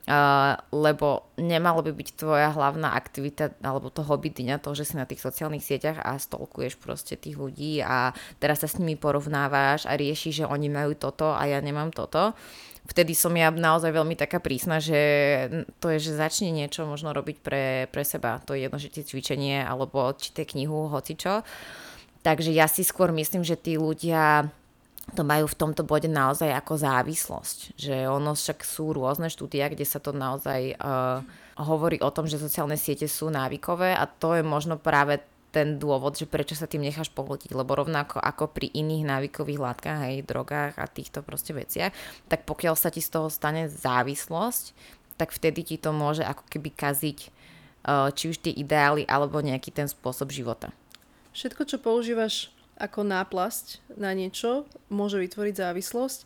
Uh, 0.10 0.58
lebo 0.74 1.30
nemalo 1.38 1.86
by 1.86 1.94
byť 1.94 2.18
tvoja 2.18 2.50
hlavná 2.50 2.98
aktivita 2.98 3.54
alebo 3.62 3.94
to 3.94 4.02
hobby 4.02 4.34
dňa 4.34 4.58
to, 4.58 4.74
že 4.74 4.90
si 4.90 4.96
na 4.98 5.06
tých 5.06 5.22
sociálnych 5.22 5.62
sieťach 5.62 6.02
a 6.02 6.18
stolkuješ 6.18 6.82
proste 6.82 7.14
tých 7.14 7.38
ľudí 7.38 7.86
a 7.86 8.10
teraz 8.42 8.66
sa 8.66 8.68
s 8.74 8.82
nimi 8.82 8.98
porovnávaš 8.98 9.86
a 9.86 9.94
riešiš, 9.94 10.42
že 10.42 10.50
oni 10.50 10.66
majú 10.66 10.98
toto 10.98 11.38
a 11.38 11.46
ja 11.46 11.62
nemám 11.62 11.94
toto. 11.94 12.34
Uh, 12.34 12.69
vtedy 12.90 13.14
som 13.14 13.32
ja 13.38 13.54
naozaj 13.54 13.94
veľmi 13.94 14.18
taká 14.18 14.42
prísna, 14.42 14.82
že 14.82 15.00
to 15.78 15.94
je, 15.94 16.10
že 16.10 16.18
začne 16.18 16.50
niečo 16.50 16.90
možno 16.90 17.14
robiť 17.14 17.38
pre, 17.40 17.66
pre 17.94 18.02
seba. 18.02 18.42
To 18.50 18.58
je 18.58 18.66
jedno, 18.66 18.82
že 18.82 18.90
cvičenie 18.90 19.62
alebo 19.62 20.10
číte 20.18 20.44
knihu, 20.50 20.90
hoci 20.90 21.14
čo. 21.14 21.46
Takže 22.26 22.52
ja 22.52 22.68
si 22.68 22.84
skôr 22.84 23.14
myslím, 23.16 23.46
že 23.46 23.56
tí 23.56 23.80
ľudia 23.80 24.50
to 25.16 25.26
majú 25.26 25.50
v 25.50 25.58
tomto 25.58 25.82
bode 25.86 26.10
naozaj 26.10 26.54
ako 26.54 26.74
závislosť. 26.78 27.80
Že 27.80 27.96
ono 28.10 28.38
však 28.38 28.62
sú 28.62 28.94
rôzne 28.94 29.32
štúdia, 29.32 29.72
kde 29.72 29.86
sa 29.86 29.98
to 29.98 30.14
naozaj 30.14 30.78
uh, 30.78 31.24
hovorí 31.58 31.98
o 32.02 32.14
tom, 32.14 32.30
že 32.30 32.42
sociálne 32.42 32.78
siete 32.78 33.10
sú 33.10 33.34
návykové 33.34 33.96
a 33.96 34.06
to 34.06 34.38
je 34.38 34.44
možno 34.46 34.78
práve 34.78 35.24
ten 35.50 35.82
dôvod, 35.82 36.14
že 36.14 36.30
prečo 36.30 36.54
sa 36.54 36.70
tým 36.70 36.86
necháš 36.86 37.10
pohltiť, 37.10 37.58
lebo 37.58 37.74
rovnako 37.74 38.22
ako 38.22 38.54
pri 38.54 38.70
iných 38.70 39.04
návykových 39.06 39.60
látkach, 39.60 40.00
aj 40.06 40.28
drogách 40.30 40.74
a 40.78 40.86
týchto 40.86 41.26
proste 41.26 41.58
veciach, 41.58 41.90
tak 42.30 42.46
pokiaľ 42.46 42.78
sa 42.78 42.94
ti 42.94 43.02
z 43.02 43.10
toho 43.18 43.34
stane 43.34 43.66
závislosť, 43.66 44.78
tak 45.18 45.34
vtedy 45.34 45.66
ti 45.66 45.76
to 45.82 45.90
môže 45.92 46.24
ako 46.24 46.46
keby 46.48 46.70
kaziť 46.72 47.20
uh, 47.28 48.14
či 48.14 48.32
už 48.32 48.40
tie 48.46 48.54
ideály 48.54 49.04
alebo 49.10 49.42
nejaký 49.42 49.74
ten 49.74 49.90
spôsob 49.90 50.30
života. 50.32 50.72
Všetko, 51.34 51.62
čo 51.66 51.78
používaš 51.82 52.54
ako 52.80 53.04
náplasť 53.04 53.98
na 54.00 54.16
niečo, 54.16 54.64
môže 54.88 55.20
vytvoriť 55.20 55.56
závislosť. 55.60 56.20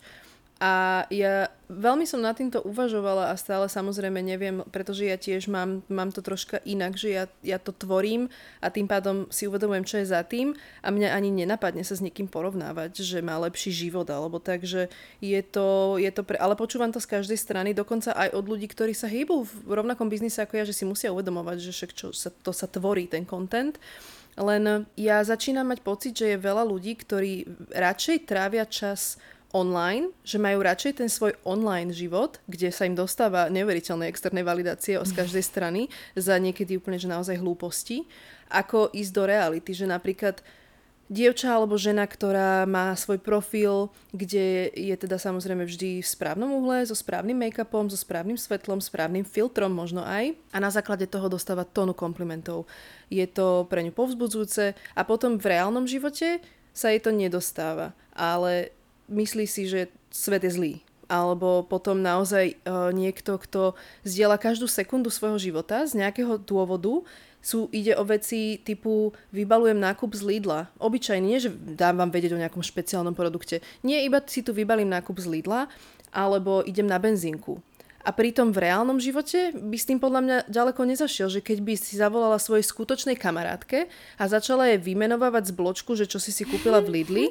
A 0.62 1.04
ja 1.10 1.50
veľmi 1.68 2.04
som 2.04 2.20
nad 2.20 2.36
týmto 2.36 2.60
uvažovala 2.62 3.32
a 3.32 3.40
stále 3.40 3.66
samozrejme 3.66 4.20
neviem, 4.20 4.60
pretože 4.68 5.08
ja 5.08 5.16
tiež 5.16 5.48
mám, 5.48 5.80
mám 5.88 6.12
to 6.12 6.20
troška 6.20 6.60
inak, 6.68 6.96
že 6.96 7.08
ja, 7.12 7.24
ja 7.40 7.56
to 7.56 7.72
tvorím 7.72 8.28
a 8.60 8.68
tým 8.68 8.84
pádom 8.84 9.24
si 9.32 9.48
uvedomujem, 9.48 9.84
čo 9.84 9.96
je 10.00 10.12
za 10.12 10.20
tým 10.24 10.52
a 10.84 10.88
mňa 10.92 11.08
ani 11.12 11.32
nenapadne 11.32 11.80
sa 11.82 11.96
s 11.96 12.04
niekým 12.04 12.28
porovnávať, 12.28 13.00
že 13.00 13.24
má 13.24 13.40
lepší 13.40 13.72
život 13.72 14.08
alebo 14.12 14.36
tak, 14.40 14.64
že 14.68 14.92
je 15.24 15.40
to, 15.40 15.96
je 15.96 16.10
to 16.12 16.22
pre... 16.22 16.36
Ale 16.36 16.58
počúvam 16.58 16.92
to 16.92 17.00
z 17.00 17.10
každej 17.10 17.38
strany, 17.40 17.70
dokonca 17.72 18.12
aj 18.12 18.36
od 18.36 18.44
ľudí, 18.44 18.68
ktorí 18.68 18.92
sa 18.92 19.08
hýbu 19.08 19.36
v 19.44 19.70
rovnakom 19.72 20.08
biznise 20.12 20.44
ako 20.44 20.60
ja, 20.60 20.64
že 20.68 20.76
si 20.76 20.84
musia 20.84 21.12
uvedomovať, 21.12 21.56
že 21.60 21.72
však 21.72 21.90
čo 21.96 22.12
sa, 22.12 22.28
to 22.28 22.52
sa 22.52 22.68
tvorí, 22.68 23.08
ten 23.08 23.24
content. 23.24 23.80
Len 24.34 24.82
ja 24.98 25.22
začínam 25.22 25.70
mať 25.70 25.86
pocit, 25.86 26.18
že 26.18 26.34
je 26.34 26.42
veľa 26.42 26.66
ľudí, 26.66 26.98
ktorí 26.98 27.46
radšej 27.70 28.26
trávia 28.26 28.66
čas 28.66 29.14
online, 29.54 30.10
že 30.26 30.42
majú 30.42 30.66
radšej 30.66 30.98
ten 30.98 31.06
svoj 31.06 31.38
online 31.46 31.94
život, 31.94 32.42
kde 32.50 32.74
sa 32.74 32.90
im 32.90 32.98
dostáva 32.98 33.46
neuveriteľné 33.46 34.10
externej 34.10 34.42
validácie 34.42 34.98
z 34.98 35.12
každej 35.14 35.44
strany 35.54 35.86
za 36.18 36.34
niekedy 36.36 36.74
úplne 36.74 36.98
že 36.98 37.06
naozaj 37.06 37.38
hlúposti, 37.38 38.10
ako 38.50 38.90
ísť 38.90 39.12
do 39.14 39.22
reality, 39.24 39.70
že 39.70 39.86
napríklad 39.86 40.42
dievča 41.06 41.52
alebo 41.52 41.76
žena, 41.76 42.08
ktorá 42.08 42.64
má 42.64 42.96
svoj 42.96 43.20
profil, 43.20 43.92
kde 44.10 44.72
je 44.72 44.94
teda 44.96 45.20
samozrejme 45.20 45.68
vždy 45.68 46.00
v 46.00 46.08
správnom 46.08 46.48
uhle, 46.48 46.82
so 46.88 46.96
správnym 46.96 47.36
make-upom, 47.36 47.86
so 47.92 47.98
správnym 47.98 48.40
svetlom, 48.40 48.80
správnym 48.80 49.22
filtrom 49.22 49.70
možno 49.70 50.00
aj 50.02 50.32
a 50.50 50.58
na 50.58 50.72
základe 50.72 51.04
toho 51.06 51.28
dostáva 51.28 51.68
tónu 51.68 51.92
komplimentov. 51.92 52.64
Je 53.12 53.24
to 53.28 53.68
pre 53.68 53.84
ňu 53.84 53.92
povzbudzujúce 53.92 54.74
a 54.74 55.00
potom 55.04 55.36
v 55.36 55.46
reálnom 55.54 55.84
živote 55.84 56.40
sa 56.74 56.90
jej 56.90 56.98
to 56.98 57.12
nedostáva, 57.14 57.92
ale 58.16 58.74
myslí 59.08 59.44
si, 59.48 59.68
že 59.68 59.90
svet 60.10 60.44
je 60.44 60.52
zlý 60.54 60.74
alebo 61.04 61.68
potom 61.68 62.00
naozaj 62.00 62.56
uh, 62.64 62.88
niekto, 62.88 63.36
kto 63.36 63.76
zdieľa 64.08 64.40
každú 64.40 64.64
sekundu 64.64 65.12
svojho 65.12 65.36
života 65.36 65.84
z 65.84 66.00
nejakého 66.00 66.40
dôvodu, 66.40 67.04
sú, 67.44 67.68
ide 67.76 67.92
o 68.00 68.08
veci 68.08 68.56
typu 68.56 69.12
vybalujem 69.28 69.76
nákup 69.76 70.16
z 70.16 70.22
Lidla. 70.24 70.72
Obyčajne, 70.80 71.28
nie 71.28 71.36
že 71.36 71.52
dám 71.52 72.00
vám 72.00 72.08
vedieť 72.08 72.32
o 72.32 72.40
nejakom 72.40 72.64
špeciálnom 72.64 73.12
produkte. 73.12 73.60
Nie 73.84 74.00
iba 74.08 74.24
si 74.24 74.40
tu 74.40 74.56
vybalím 74.56 74.88
nákup 74.88 75.20
z 75.20 75.28
Lidla, 75.28 75.68
alebo 76.08 76.64
idem 76.64 76.88
na 76.88 76.96
benzínku. 76.96 77.60
A 78.04 78.12
pritom 78.12 78.52
v 78.52 78.68
reálnom 78.68 79.00
živote 79.00 79.52
by 79.56 79.76
s 79.80 79.88
tým 79.88 79.96
podľa 79.96 80.20
mňa 80.24 80.36
ďaleko 80.48 80.84
nezašiel, 80.84 81.28
že 81.32 81.40
keď 81.40 81.64
by 81.64 81.72
si 81.76 81.96
zavolala 81.96 82.36
svojej 82.36 82.64
skutočnej 82.64 83.16
kamarátke 83.16 83.88
a 84.20 84.24
začala 84.28 84.68
jej 84.72 84.80
vymenovávať 84.80 85.52
z 85.52 85.56
bločku, 85.56 85.96
že 85.96 86.04
čo 86.04 86.20
si 86.20 86.28
si 86.28 86.44
kúpila 86.44 86.84
v 86.84 87.00
Lidli, 87.00 87.24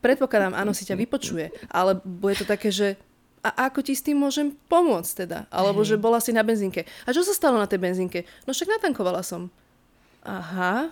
predpokladám, 0.00 0.54
áno, 0.54 0.72
si 0.74 0.86
ťa 0.86 0.96
vypočuje, 0.98 1.50
ale 1.70 1.98
bude 2.02 2.38
to 2.38 2.46
také, 2.46 2.70
že 2.70 2.98
a 3.38 3.70
ako 3.70 3.86
ti 3.86 3.94
s 3.94 4.02
tým 4.02 4.18
môžem 4.18 4.50
pomôcť 4.66 5.12
teda? 5.24 5.38
Alebo 5.48 5.86
že 5.86 5.94
bola 5.94 6.18
si 6.18 6.34
na 6.34 6.42
benzínke. 6.42 6.84
A 7.06 7.14
čo 7.14 7.22
sa 7.22 7.30
stalo 7.30 7.54
na 7.54 7.70
tej 7.70 7.78
benzínke? 7.78 8.26
No 8.44 8.50
však 8.50 8.66
natankovala 8.66 9.22
som. 9.22 9.46
Aha. 10.26 10.90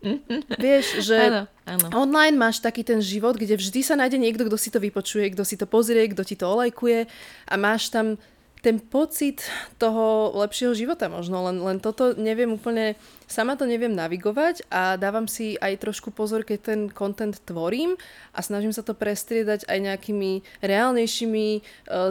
Vieš, 0.64 1.04
že 1.04 1.18
ano, 1.18 1.42
ano. 1.68 1.86
online 1.92 2.36
máš 2.38 2.62
taký 2.64 2.80
ten 2.80 3.04
život, 3.04 3.36
kde 3.36 3.58
vždy 3.58 3.80
sa 3.84 3.98
nájde 3.98 4.16
niekto, 4.16 4.48
kto 4.48 4.56
si 4.56 4.72
to 4.72 4.80
vypočuje, 4.80 5.28
kto 5.36 5.44
si 5.44 5.60
to 5.60 5.68
pozrie, 5.68 6.08
kto 6.08 6.24
ti 6.24 6.38
to 6.40 6.48
olajkuje 6.48 7.04
a 7.50 7.54
máš 7.60 7.92
tam 7.92 8.16
ten 8.60 8.76
pocit 8.80 9.44
toho 9.80 10.32
lepšieho 10.36 10.76
života 10.76 11.08
možno, 11.08 11.48
len, 11.48 11.60
len 11.60 11.78
toto 11.80 12.12
neviem 12.16 12.52
úplne, 12.52 12.96
sama 13.24 13.56
to 13.56 13.64
neviem 13.64 13.92
navigovať 13.92 14.68
a 14.68 15.00
dávam 15.00 15.24
si 15.24 15.56
aj 15.56 15.80
trošku 15.80 16.12
pozor, 16.12 16.44
keď 16.44 16.58
ten 16.60 16.80
content 16.92 17.36
tvorím 17.44 17.96
a 18.36 18.40
snažím 18.44 18.72
sa 18.72 18.84
to 18.84 18.92
prestriedať 18.92 19.64
aj 19.64 19.78
nejakými 19.80 20.44
reálnejšími 20.60 21.46
e, 21.56 21.60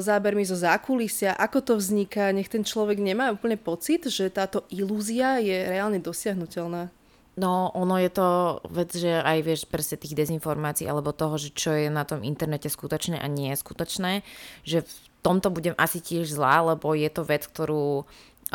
zábermi 0.01 0.43
zo 0.43 0.57
zákulisia, 0.57 1.37
ako 1.37 1.61
to 1.61 1.73
vzniká, 1.77 2.33
nech 2.33 2.49
ten 2.49 2.65
človek 2.65 2.97
nemá 2.97 3.29
úplne 3.29 3.55
pocit, 3.55 4.09
že 4.09 4.33
táto 4.33 4.65
ilúzia 4.73 5.37
je 5.37 5.69
reálne 5.69 6.01
dosiahnutelná. 6.01 6.89
No, 7.39 7.71
ono 7.71 7.95
je 7.95 8.11
to 8.11 8.59
vec, 8.67 8.91
že 8.91 9.15
aj 9.15 9.39
vieš 9.47 9.61
presne 9.63 9.95
tých 9.95 10.11
dezinformácií 10.11 10.83
alebo 10.83 11.15
toho, 11.15 11.39
že 11.39 11.55
čo 11.55 11.71
je 11.71 11.87
na 11.87 12.03
tom 12.03 12.19
internete 12.19 12.67
skutočné 12.67 13.15
a 13.15 13.31
nie 13.31 13.55
je 13.55 13.61
skutočné, 13.63 14.27
že 14.67 14.83
tomto 15.21 15.51
budem 15.51 15.75
asi 15.75 15.99
tiež 15.99 16.31
zlá, 16.31 16.63
lebo 16.63 16.95
je 16.95 17.09
to 17.11 17.27
vec, 17.27 17.43
ktorú 17.43 18.07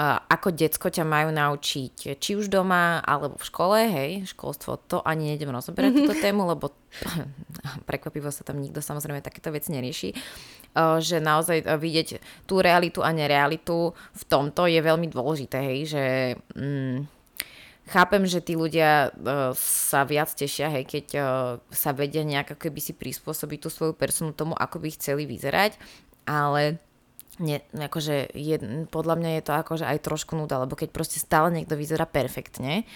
ako 0.02 0.50
decko 0.50 0.90
ťa 0.90 1.06
majú 1.06 1.30
naučiť, 1.30 2.18
či 2.18 2.30
už 2.34 2.50
doma, 2.50 2.98
alebo 2.98 3.38
v 3.38 3.46
škole, 3.46 3.78
hej, 3.86 4.10
školstvo, 4.26 4.82
to 4.90 4.98
ani 5.06 5.30
nejdem 5.34 5.54
rozoberať 5.54 5.94
mm-hmm. 5.94 6.06
túto 6.10 6.14
tému, 6.18 6.42
lebo 6.50 6.74
prekvapivo 7.88 8.26
sa 8.34 8.42
tam 8.42 8.58
nikto 8.58 8.82
samozrejme 8.82 9.22
takéto 9.22 9.54
veci 9.54 9.70
nerieši, 9.70 10.10
uh, 10.74 10.98
že 10.98 11.22
naozaj 11.22 11.62
uh, 11.62 11.78
vidieť 11.78 12.18
tú 12.42 12.58
realitu 12.58 13.06
a 13.06 13.14
nerealitu 13.14 13.94
v 13.94 14.22
tomto 14.26 14.66
je 14.66 14.82
veľmi 14.82 15.06
dôležité, 15.14 15.58
hej, 15.62 15.78
že... 15.86 16.04
Mm, 16.58 17.06
chápem, 17.84 18.24
že 18.24 18.40
tí 18.42 18.58
ľudia 18.58 19.14
uh, 19.14 19.54
sa 19.54 20.02
viac 20.02 20.32
tešia, 20.34 20.74
hej, 20.74 20.90
keď 20.90 21.06
uh, 21.14 21.24
sa 21.70 21.94
vedia 21.94 22.26
nejak 22.26 22.58
keby 22.58 22.82
si 22.82 22.98
prispôsobiť 22.98 23.58
tú 23.62 23.68
svoju 23.70 23.94
personu 23.94 24.34
tomu, 24.34 24.58
ako 24.58 24.82
by 24.82 24.90
chceli 24.96 25.22
vyzerať, 25.28 25.78
ale 26.24 26.82
nie, 27.42 27.58
akože 27.74 28.30
je, 28.34 28.56
podľa 28.88 29.14
mňa 29.18 29.30
je 29.38 29.42
to 29.42 29.52
akože 29.58 29.84
aj 29.84 29.98
trošku 30.06 30.38
nuda, 30.38 30.62
lebo 30.62 30.78
keď 30.78 30.94
proste 30.94 31.18
stále 31.18 31.50
niekto 31.50 31.74
vyzerá 31.74 32.06
perfektne, 32.06 32.86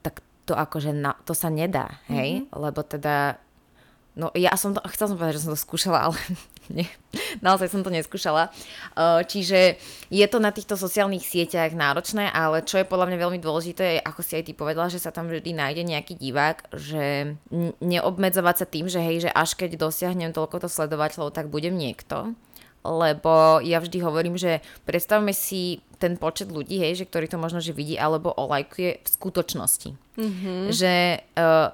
tak 0.00 0.24
to 0.48 0.56
akože 0.56 0.96
na, 0.96 1.12
to 1.28 1.36
sa 1.36 1.52
nedá, 1.52 2.00
hej, 2.08 2.42
mm-hmm. 2.42 2.56
lebo 2.56 2.80
teda 2.82 3.36
No 4.12 4.28
ja 4.36 4.52
som 4.60 4.76
to, 4.76 4.84
chcela 4.92 5.08
som 5.08 5.16
povedať, 5.16 5.40
že 5.40 5.44
som 5.48 5.56
to 5.56 5.60
skúšala, 5.60 5.98
ale 6.12 6.20
nie, 6.68 6.84
naozaj 7.40 7.72
som 7.72 7.80
to 7.80 7.88
neskúšala. 7.88 8.52
Čiže 9.24 9.80
je 10.12 10.26
to 10.28 10.36
na 10.36 10.52
týchto 10.52 10.76
sociálnych 10.76 11.24
sieťach 11.24 11.72
náročné, 11.72 12.28
ale 12.28 12.60
čo 12.60 12.76
je 12.76 12.88
podľa 12.88 13.08
mňa 13.08 13.18
veľmi 13.18 13.40
dôležité, 13.40 14.04
ako 14.04 14.20
si 14.20 14.36
aj 14.36 14.44
ty 14.44 14.52
povedala, 14.52 14.92
že 14.92 15.00
sa 15.00 15.16
tam 15.16 15.32
vždy 15.32 15.56
nájde 15.56 15.82
nejaký 15.88 16.20
divák, 16.20 16.76
že 16.76 17.34
neobmedzovať 17.80 18.56
sa 18.60 18.66
tým, 18.68 18.86
že 18.92 19.00
hej, 19.00 19.28
že 19.28 19.30
až 19.32 19.56
keď 19.56 19.80
dosiahnem 19.80 20.36
toľko 20.36 20.60
to 20.60 20.68
sledovateľov, 20.68 21.32
tak 21.32 21.48
budem 21.48 21.72
niekto 21.72 22.36
lebo 22.82 23.62
ja 23.62 23.78
vždy 23.78 23.98
hovorím, 24.02 24.34
že 24.34 24.58
predstavme 24.82 25.30
si 25.30 25.82
ten 26.02 26.18
počet 26.18 26.50
ľudí, 26.50 26.82
hej, 26.82 26.98
že 26.98 27.06
ktorý 27.06 27.30
to 27.30 27.38
možno 27.38 27.62
že 27.62 27.70
vidí 27.70 27.94
alebo 27.94 28.34
olajkuje 28.34 29.06
v 29.06 29.08
skutočnosti. 29.08 29.94
Mm-hmm. 30.18 30.58
Že 30.74 30.94
uh, 31.38 31.70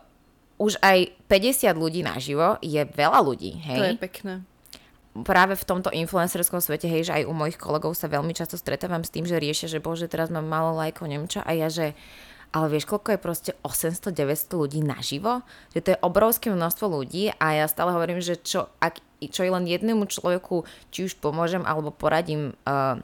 už 0.61 0.77
aj 0.85 1.17
50 1.33 1.73
ľudí 1.73 2.05
naživo 2.05 2.61
je 2.61 2.85
veľa 2.85 3.25
ľudí, 3.25 3.57
hej. 3.57 3.81
To 3.81 3.85
je 3.89 3.97
pekné. 3.97 4.35
Práve 5.19 5.59
v 5.59 5.65
tomto 5.67 5.91
influencerskom 5.91 6.61
svete, 6.61 6.87
hej, 6.87 7.09
že 7.09 7.17
aj 7.23 7.25
u 7.27 7.35
mojich 7.35 7.59
kolegov 7.59 7.97
sa 7.97 8.07
veľmi 8.07 8.37
často 8.37 8.61
stretávam 8.61 9.03
s 9.03 9.11
tým, 9.11 9.25
že 9.25 9.41
riešia, 9.41 9.67
že 9.67 9.83
bože, 9.83 10.07
teraz 10.07 10.29
mám 10.29 10.47
málo 10.47 10.77
lajkov, 10.77 11.09
nemča 11.09 11.41
a 11.43 11.57
ja, 11.57 11.73
že 11.73 11.97
ale 12.49 12.67
vieš, 12.73 12.89
koľko 12.89 13.13
je 13.13 13.21
proste 13.21 13.53
800-900 13.61 14.57
ľudí 14.57 14.81
naživo? 14.81 15.45
Že 15.77 15.81
to 15.85 15.89
je 15.93 16.03
obrovské 16.05 16.49
množstvo 16.49 16.87
ľudí 16.89 17.29
a 17.37 17.47
ja 17.61 17.67
stále 17.69 17.93
hovorím, 17.93 18.25
že 18.25 18.41
čo, 18.41 18.73
ak 18.81 19.05
čo 19.21 19.45
je 19.45 19.53
len 19.53 19.69
jednému 19.69 20.09
človeku, 20.09 20.65
či 20.89 21.11
už 21.11 21.21
pomôžem 21.21 21.61
alebo 21.67 21.93
poradím 21.93 22.57
uh, 22.65 22.97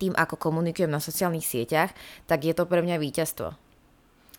tým, 0.00 0.16
ako 0.16 0.40
komunikujem 0.40 0.88
na 0.88 1.02
sociálnych 1.02 1.44
sieťach, 1.44 1.92
tak 2.24 2.48
je 2.48 2.56
to 2.56 2.64
pre 2.64 2.80
mňa 2.80 2.96
víťazstvo. 2.96 3.52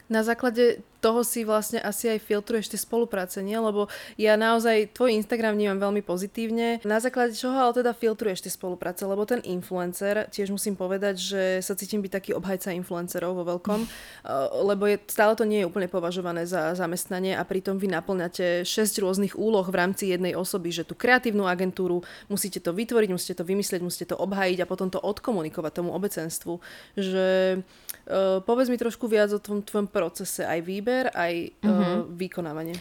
Na 0.09 0.25
základe 0.25 0.81
toho 1.01 1.25
si 1.25 1.41
vlastne 1.41 1.81
asi 1.81 2.13
aj 2.13 2.21
filtruješ 2.21 2.69
tie 2.69 2.79
spolupráce, 2.79 3.41
nie? 3.41 3.57
Lebo 3.57 3.89
ja 4.21 4.37
naozaj 4.37 4.93
tvoj 4.93 5.17
Instagram 5.17 5.57
vnímam 5.57 5.81
veľmi 5.81 6.05
pozitívne. 6.05 6.77
Na 6.85 7.01
základe 7.01 7.33
čoho 7.33 7.57
ale 7.57 7.73
teda 7.73 7.97
filtruješ 7.97 8.45
tie 8.45 8.53
spolupráce? 8.53 9.09
Lebo 9.09 9.25
ten 9.25 9.41
influencer, 9.41 10.29
tiež 10.29 10.53
musím 10.53 10.77
povedať, 10.77 11.17
že 11.17 11.43
sa 11.65 11.73
cítim 11.73 12.05
byť 12.05 12.11
taký 12.13 12.31
obhajca 12.37 12.69
influencerov 12.77 13.33
vo 13.33 13.43
veľkom, 13.57 13.79
eh, 13.81 13.89
lebo 14.61 14.85
je, 14.85 15.01
stále 15.09 15.33
to 15.33 15.49
nie 15.49 15.65
je 15.65 15.69
úplne 15.69 15.89
považované 15.89 16.45
za 16.45 16.77
zamestnanie 16.77 17.33
a 17.33 17.41
pritom 17.41 17.81
vy 17.81 17.89
naplňate 17.89 18.61
6 18.61 19.01
rôznych 19.01 19.33
úloh 19.33 19.65
v 19.65 19.75
rámci 19.75 20.13
jednej 20.13 20.37
osoby, 20.37 20.69
že 20.69 20.85
tú 20.85 20.93
kreatívnu 20.93 21.49
agentúru 21.49 22.05
musíte 22.29 22.61
to 22.61 22.77
vytvoriť, 22.77 23.09
musíte 23.09 23.35
to 23.41 23.43
vymyslieť, 23.43 23.81
musíte 23.81 24.13
to 24.13 24.21
obhajiť 24.21 24.61
a 24.61 24.69
potom 24.69 24.93
to 24.93 25.01
odkomunikovať 25.01 25.81
tomu 25.81 25.97
obecenstvu. 25.97 26.61
Že 26.93 27.25
uh, 27.57 28.43
povedz 28.45 28.69
mi 28.69 28.77
trošku 28.77 29.09
viac 29.09 29.33
o 29.33 29.41
tom 29.41 29.65
tvojom 29.65 29.89
procese 29.89 30.45
aj 30.45 30.59
výber 30.61 30.90
výber, 30.91 31.07
aj 31.15 31.33
mm-hmm. 31.63 31.79
uh, 31.79 32.03
vykonávanie. 32.19 32.75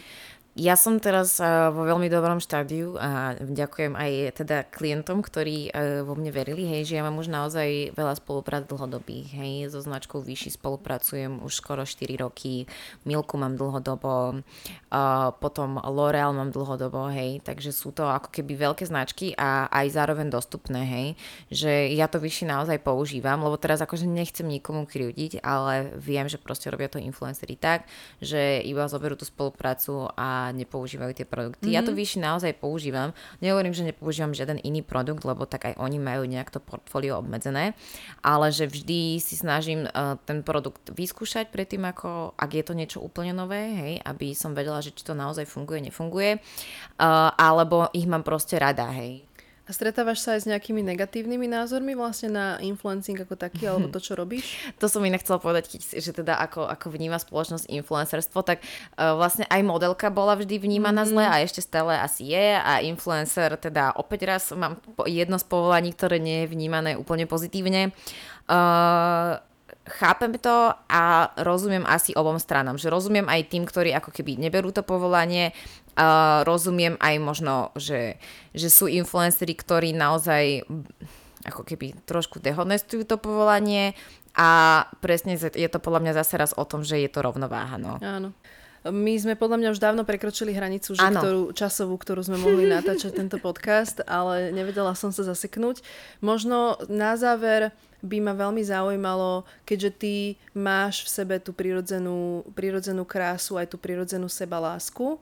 Ja 0.51 0.75
som 0.75 0.99
teraz 0.99 1.39
uh, 1.39 1.71
vo 1.71 1.87
veľmi 1.87 2.11
dobrom 2.11 2.43
štádiu 2.43 2.99
a 2.99 3.39
ďakujem 3.39 3.95
aj 3.95 4.11
teda 4.35 4.67
klientom, 4.67 5.23
ktorí 5.23 5.71
uh, 5.71 6.03
vo 6.03 6.11
mne 6.19 6.27
verili, 6.27 6.67
hej, 6.67 6.91
že 6.91 6.99
ja 6.99 7.07
mám 7.07 7.15
už 7.23 7.31
naozaj 7.31 7.95
veľa 7.95 8.19
spoluprác 8.19 8.67
dlhodobých, 8.67 9.31
hej, 9.31 9.71
so 9.71 9.79
značkou 9.79 10.19
Výši 10.19 10.51
spolupracujem 10.51 11.39
už 11.39 11.55
skoro 11.55 11.87
4 11.87 12.03
roky, 12.19 12.67
Milku 13.07 13.39
mám 13.39 13.55
dlhodobo, 13.55 14.43
uh, 14.43 15.31
potom 15.39 15.79
L'Oreal 15.87 16.35
mám 16.35 16.51
dlhodobo, 16.51 17.07
hej, 17.15 17.39
takže 17.47 17.71
sú 17.71 17.95
to 17.95 18.11
ako 18.11 18.27
keby 18.35 18.59
veľké 18.59 18.83
značky 18.83 19.31
a 19.39 19.71
aj 19.71 19.87
zároveň 19.95 20.27
dostupné, 20.27 20.83
hej, 20.83 21.07
že 21.47 21.71
ja 21.95 22.11
to 22.11 22.19
Výši 22.19 22.43
naozaj 22.43 22.83
používam, 22.83 23.39
lebo 23.39 23.55
teraz 23.55 23.79
akože 23.79 24.03
nechcem 24.03 24.51
nikomu 24.51 24.83
kriudiť, 24.83 25.39
ale 25.47 25.95
viem, 25.95 26.27
že 26.27 26.35
proste 26.35 26.67
robia 26.67 26.91
to 26.91 26.99
influencery 26.99 27.55
tak, 27.55 27.87
že 28.19 28.59
iba 28.67 28.91
zoberú 28.91 29.15
tú 29.15 29.23
spoluprácu 29.23 30.11
a 30.19 30.40
nepoužívajú 30.49 31.13
tie 31.13 31.29
produkty. 31.29 31.69
Mm-hmm. 31.69 31.77
Ja 31.77 31.85
to 31.85 31.93
mhm. 31.93 31.99
vyššie 32.01 32.19
naozaj 32.25 32.51
používam. 32.57 33.13
Nehovorím, 33.45 33.77
že 33.77 33.85
nepoužívam 33.85 34.33
žiaden 34.33 34.57
iný 34.65 34.81
produkt, 34.81 35.21
lebo 35.21 35.45
tak 35.45 35.69
aj 35.69 35.77
oni 35.77 36.01
majú 36.01 36.25
nejak 36.25 36.49
to 36.49 36.57
portfólio 36.57 37.21
obmedzené, 37.21 37.77
ale 38.25 38.49
že 38.49 38.65
vždy 38.65 39.21
si 39.21 39.37
snažím 39.37 39.85
uh, 39.85 40.17
ten 40.25 40.41
produkt 40.41 40.89
vyskúšať 40.89 41.53
predtým, 41.53 41.85
ako 41.85 42.33
ak 42.33 42.49
je 42.57 42.63
to 42.65 42.73
niečo 42.73 42.99
úplne 43.03 43.37
nové, 43.37 43.61
hej, 43.77 43.93
aby 44.01 44.33
som 44.33 44.57
vedela, 44.57 44.81
že 44.81 44.95
či 44.97 45.05
to 45.05 45.13
naozaj 45.13 45.45
funguje, 45.45 45.85
nefunguje, 45.85 46.41
uh, 46.41 47.29
alebo 47.37 47.91
ich 47.93 48.09
mám 48.09 48.25
proste 48.25 48.57
rada, 48.57 48.89
hej. 48.89 49.30
A 49.71 49.75
stretávaš 49.79 50.19
sa 50.19 50.35
aj 50.35 50.43
s 50.43 50.49
nejakými 50.51 50.83
negatívnymi 50.83 51.47
názormi 51.47 51.95
vlastne 51.95 52.27
na 52.27 52.45
influencing 52.59 53.15
ako 53.23 53.39
taký, 53.39 53.71
alebo 53.71 53.87
to, 53.95 54.03
čo 54.03 54.19
robíš? 54.19 54.59
To 54.83 54.91
som 54.91 54.99
inak 55.07 55.23
chcela 55.23 55.39
povedať, 55.39 55.79
že 55.79 56.11
teda 56.11 56.35
ako, 56.43 56.67
ako 56.67 56.91
vníma 56.91 57.15
spoločnosť 57.15 57.71
influencerstvo, 57.71 58.43
tak 58.43 58.59
uh, 58.99 59.15
vlastne 59.15 59.47
aj 59.47 59.63
modelka 59.63 60.11
bola 60.11 60.35
vždy 60.35 60.59
vnímaná 60.59 61.07
mm. 61.07 61.09
zle 61.15 61.23
a 61.23 61.39
ešte 61.39 61.63
stále 61.63 61.95
asi 61.95 62.35
je 62.35 62.59
a 62.59 62.83
influencer 62.83 63.55
teda 63.55 63.95
opäť 63.95 64.27
raz 64.27 64.51
mám 64.51 64.75
jedno 65.07 65.39
z 65.39 65.47
povolaní, 65.47 65.95
ktoré 65.95 66.19
nie 66.19 66.43
je 66.43 66.51
vnímané 66.51 66.99
úplne 66.99 67.23
pozitívne. 67.23 67.95
Uh, 68.51 69.39
chápem 69.87 70.37
to 70.37 70.75
a 70.89 71.33
rozumiem 71.41 71.87
asi 71.89 72.13
obom 72.13 72.37
stranám. 72.37 72.77
Že 72.77 72.93
rozumiem 72.93 73.27
aj 73.27 73.49
tým, 73.49 73.63
ktorí 73.65 73.95
ako 73.95 74.13
keby 74.13 74.37
neberú 74.37 74.69
to 74.69 74.85
povolanie 74.85 75.55
Uh, 75.91 76.47
rozumiem 76.47 76.95
aj 77.03 77.15
možno, 77.19 77.75
že, 77.75 78.15
že 78.55 78.71
sú 78.71 78.87
influenceri, 78.87 79.51
ktorí 79.51 79.91
naozaj 79.91 80.63
ako 81.43 81.67
keby 81.67 81.97
trošku 82.07 82.39
dehonestujú 82.39 83.03
to 83.03 83.19
povolanie 83.19 83.97
a 84.37 84.83
presne 85.03 85.35
je 85.35 85.67
to 85.67 85.79
podľa 85.83 85.99
mňa 86.07 86.13
zase 86.23 86.39
raz 86.39 86.51
o 86.55 86.63
tom, 86.63 86.87
že 86.87 87.01
je 87.01 87.09
to 87.11 87.19
rovnováha. 87.19 87.75
No. 87.75 87.99
Áno. 87.99 88.31
My 88.81 89.13
sme 89.13 89.37
podľa 89.37 89.61
mňa 89.61 89.69
už 89.77 89.83
dávno 89.83 90.01
prekročili 90.09 90.57
hranicu, 90.57 90.97
že 90.97 91.05
ktorú, 91.05 91.53
časovú, 91.53 92.01
ktorú 92.01 92.25
sme 92.25 92.41
mohli 92.41 92.65
natáčať 92.65 93.13
tento 93.13 93.37
podcast, 93.37 94.01
ale 94.09 94.49
nevedela 94.49 94.97
som 94.97 95.13
sa 95.13 95.21
zaseknúť. 95.21 95.85
Možno 96.17 96.81
na 96.89 97.13
záver 97.13 97.69
by 98.01 98.17
ma 98.17 98.33
veľmi 98.33 98.65
zaujímalo, 98.65 99.45
keďže 99.69 99.91
ty 100.01 100.13
máš 100.57 101.05
v 101.05 101.09
sebe 101.13 101.35
tú 101.37 101.53
prirodzenú, 101.53 102.41
prirodzenú 102.57 103.05
krásu, 103.05 103.61
aj 103.61 103.69
tú 103.69 103.77
prirodzenú 103.77 104.25
sebalásku, 104.25 105.21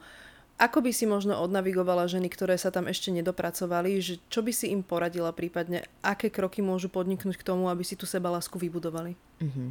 ako 0.60 0.84
by 0.84 0.92
si 0.92 1.08
možno 1.08 1.40
odnavigovala 1.40 2.12
ženy, 2.12 2.28
ktoré 2.28 2.60
sa 2.60 2.68
tam 2.68 2.92
ešte 2.92 3.16
nedopracovali, 3.16 3.96
že 4.04 4.20
čo 4.28 4.44
by 4.44 4.52
si 4.52 4.76
im 4.76 4.84
poradila 4.84 5.32
prípadne, 5.32 5.88
aké 6.04 6.28
kroky 6.28 6.60
môžu 6.60 6.92
podniknúť 6.92 7.40
k 7.40 7.48
tomu, 7.48 7.72
aby 7.72 7.88
si 7.88 7.96
tú 7.96 8.04
sebalásku 8.04 8.60
vybudovali? 8.60 9.16
Mm-hmm. 9.40 9.70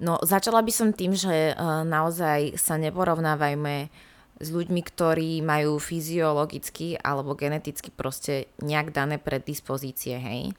No 0.00 0.16
začala 0.24 0.64
by 0.64 0.72
som 0.72 0.96
tým, 0.96 1.12
že 1.12 1.52
uh, 1.52 1.84
naozaj 1.84 2.56
sa 2.56 2.80
neporovnávajme 2.80 3.92
s 4.40 4.48
ľuďmi, 4.48 4.80
ktorí 4.80 5.44
majú 5.44 5.76
fyziologicky 5.76 6.98
alebo 6.98 7.36
geneticky 7.36 7.92
proste 7.92 8.48
nejak 8.64 8.96
dané 8.96 9.20
predispozície, 9.20 10.16
hej. 10.16 10.56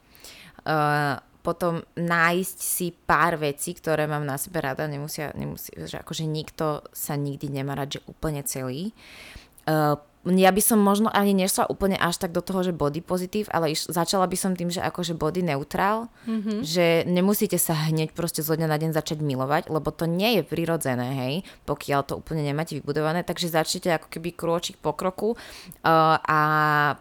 Uh, 0.61 1.17
potom 1.41 1.85
nájsť 1.93 2.57
si 2.57 2.89
pár 2.89 3.37
vecí, 3.37 3.77
ktoré 3.77 4.09
mám 4.09 4.25
na 4.25 4.37
sebe 4.37 4.61
rada, 4.65 4.89
nemusia, 4.89 5.29
nemusia 5.37 5.85
že 5.85 6.01
akože 6.01 6.25
nikto 6.25 6.81
sa 6.89 7.13
nikdy 7.13 7.53
nemá 7.53 7.77
rád, 7.77 8.01
že 8.01 8.05
úplne 8.09 8.41
celý. 8.41 8.89
Uh, 8.89 9.44
Uh, 9.67 9.95
ja 10.25 10.49
by 10.49 10.57
som 10.57 10.81
možno 10.81 11.13
ani 11.13 11.37
nešla 11.37 11.69
úplne 11.69 12.01
až 12.01 12.17
tak 12.17 12.33
do 12.33 12.41
toho, 12.41 12.65
že 12.65 12.73
body 12.73 13.05
pozitív, 13.05 13.45
ale 13.53 13.77
iš, 13.77 13.85
začala 13.85 14.25
by 14.25 14.33
som 14.33 14.57
tým, 14.57 14.73
že 14.73 14.81
akože 14.81 15.13
body 15.13 15.45
neutral, 15.45 16.09
mm-hmm. 16.25 16.65
že 16.65 17.05
nemusíte 17.05 17.61
sa 17.61 17.77
hneď 17.77 18.09
proste 18.17 18.41
zo 18.41 18.57
dňa 18.57 18.65
na 18.65 18.81
deň 18.81 18.97
začať 18.97 19.21
milovať, 19.21 19.69
lebo 19.69 19.93
to 19.93 20.09
nie 20.09 20.41
je 20.41 20.41
prirodzené, 20.41 21.07
hej, 21.13 21.33
pokiaľ 21.69 22.01
to 22.09 22.13
úplne 22.17 22.41
nemáte 22.41 22.73
vybudované, 22.73 23.21
takže 23.21 23.53
začnete 23.53 23.93
ako 23.93 24.09
keby 24.09 24.33
krôčik 24.33 24.81
po 24.81 24.97
kroku 24.97 25.37
uh, 25.37 26.17
a 26.17 26.39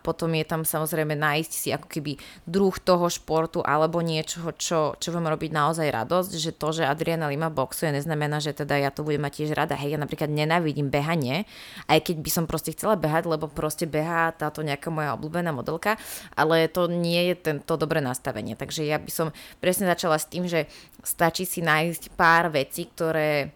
potom 0.05 0.29
je 0.37 0.45
tam 0.45 0.69
samozrejme 0.69 1.17
nájsť 1.17 1.53
si 1.57 1.73
ako 1.73 1.89
keby 1.89 2.21
druh 2.45 2.77
toho 2.77 3.09
športu 3.09 3.65
alebo 3.65 4.05
niečoho, 4.05 4.53
čo, 4.53 5.01
čo 5.01 5.09
vám 5.17 5.33
robiť 5.33 5.49
naozaj 5.49 5.89
radosť, 5.89 6.31
že 6.37 6.53
to, 6.53 6.77
že 6.77 6.85
Adriana 6.85 7.33
Lima 7.33 7.49
boxuje, 7.49 7.89
neznamená, 7.89 8.45
že 8.45 8.53
teda 8.53 8.77
ja 8.77 8.93
to 8.93 9.01
budem 9.01 9.25
mať 9.25 9.33
tiež 9.41 9.57
rada, 9.57 9.81
hej, 9.81 9.97
ja 9.97 9.99
napríklad 9.99 10.29
nenávidím 10.29 10.93
behanie, 10.93 11.49
aj 11.89 12.05
keď 12.05 12.17
by 12.21 12.31
som 12.31 12.45
proste 12.45 12.77
chcela 12.77 13.01
behať, 13.01 13.14
behať, 13.15 13.31
lebo 13.31 13.47
proste 13.47 13.87
behá 13.87 14.35
táto 14.35 14.67
nejaká 14.67 14.91
moja 14.91 15.15
obľúbená 15.15 15.55
modelka, 15.55 15.95
ale 16.35 16.67
to 16.67 16.91
nie 16.91 17.31
je 17.31 17.55
tento 17.55 17.79
dobré 17.79 18.03
nastavenie. 18.03 18.59
Takže 18.59 18.83
ja 18.83 18.99
by 18.99 19.11
som 19.15 19.31
presne 19.63 19.87
začala 19.87 20.19
s 20.19 20.27
tým, 20.27 20.51
že 20.51 20.67
stačí 21.07 21.47
si 21.47 21.63
nájsť 21.63 22.19
pár 22.19 22.51
vecí, 22.51 22.91
ktoré 22.91 23.55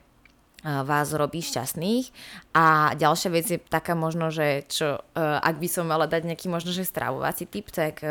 vás 0.63 1.15
robí 1.15 1.43
šťastných. 1.43 2.11
A 2.55 2.95
ďalšia 2.95 3.31
vec 3.35 3.47
je 3.51 3.59
taká 3.59 3.99
možno, 3.99 4.31
že 4.31 4.67
čo, 4.71 5.03
ak 5.19 5.59
by 5.59 5.69
som 5.71 5.91
mala 5.91 6.07
dať 6.07 6.27
nejaký 6.27 6.47
možno, 6.47 6.71
že 6.71 6.87
stravovací 6.87 7.47
typ, 7.51 7.71
tak 7.75 8.03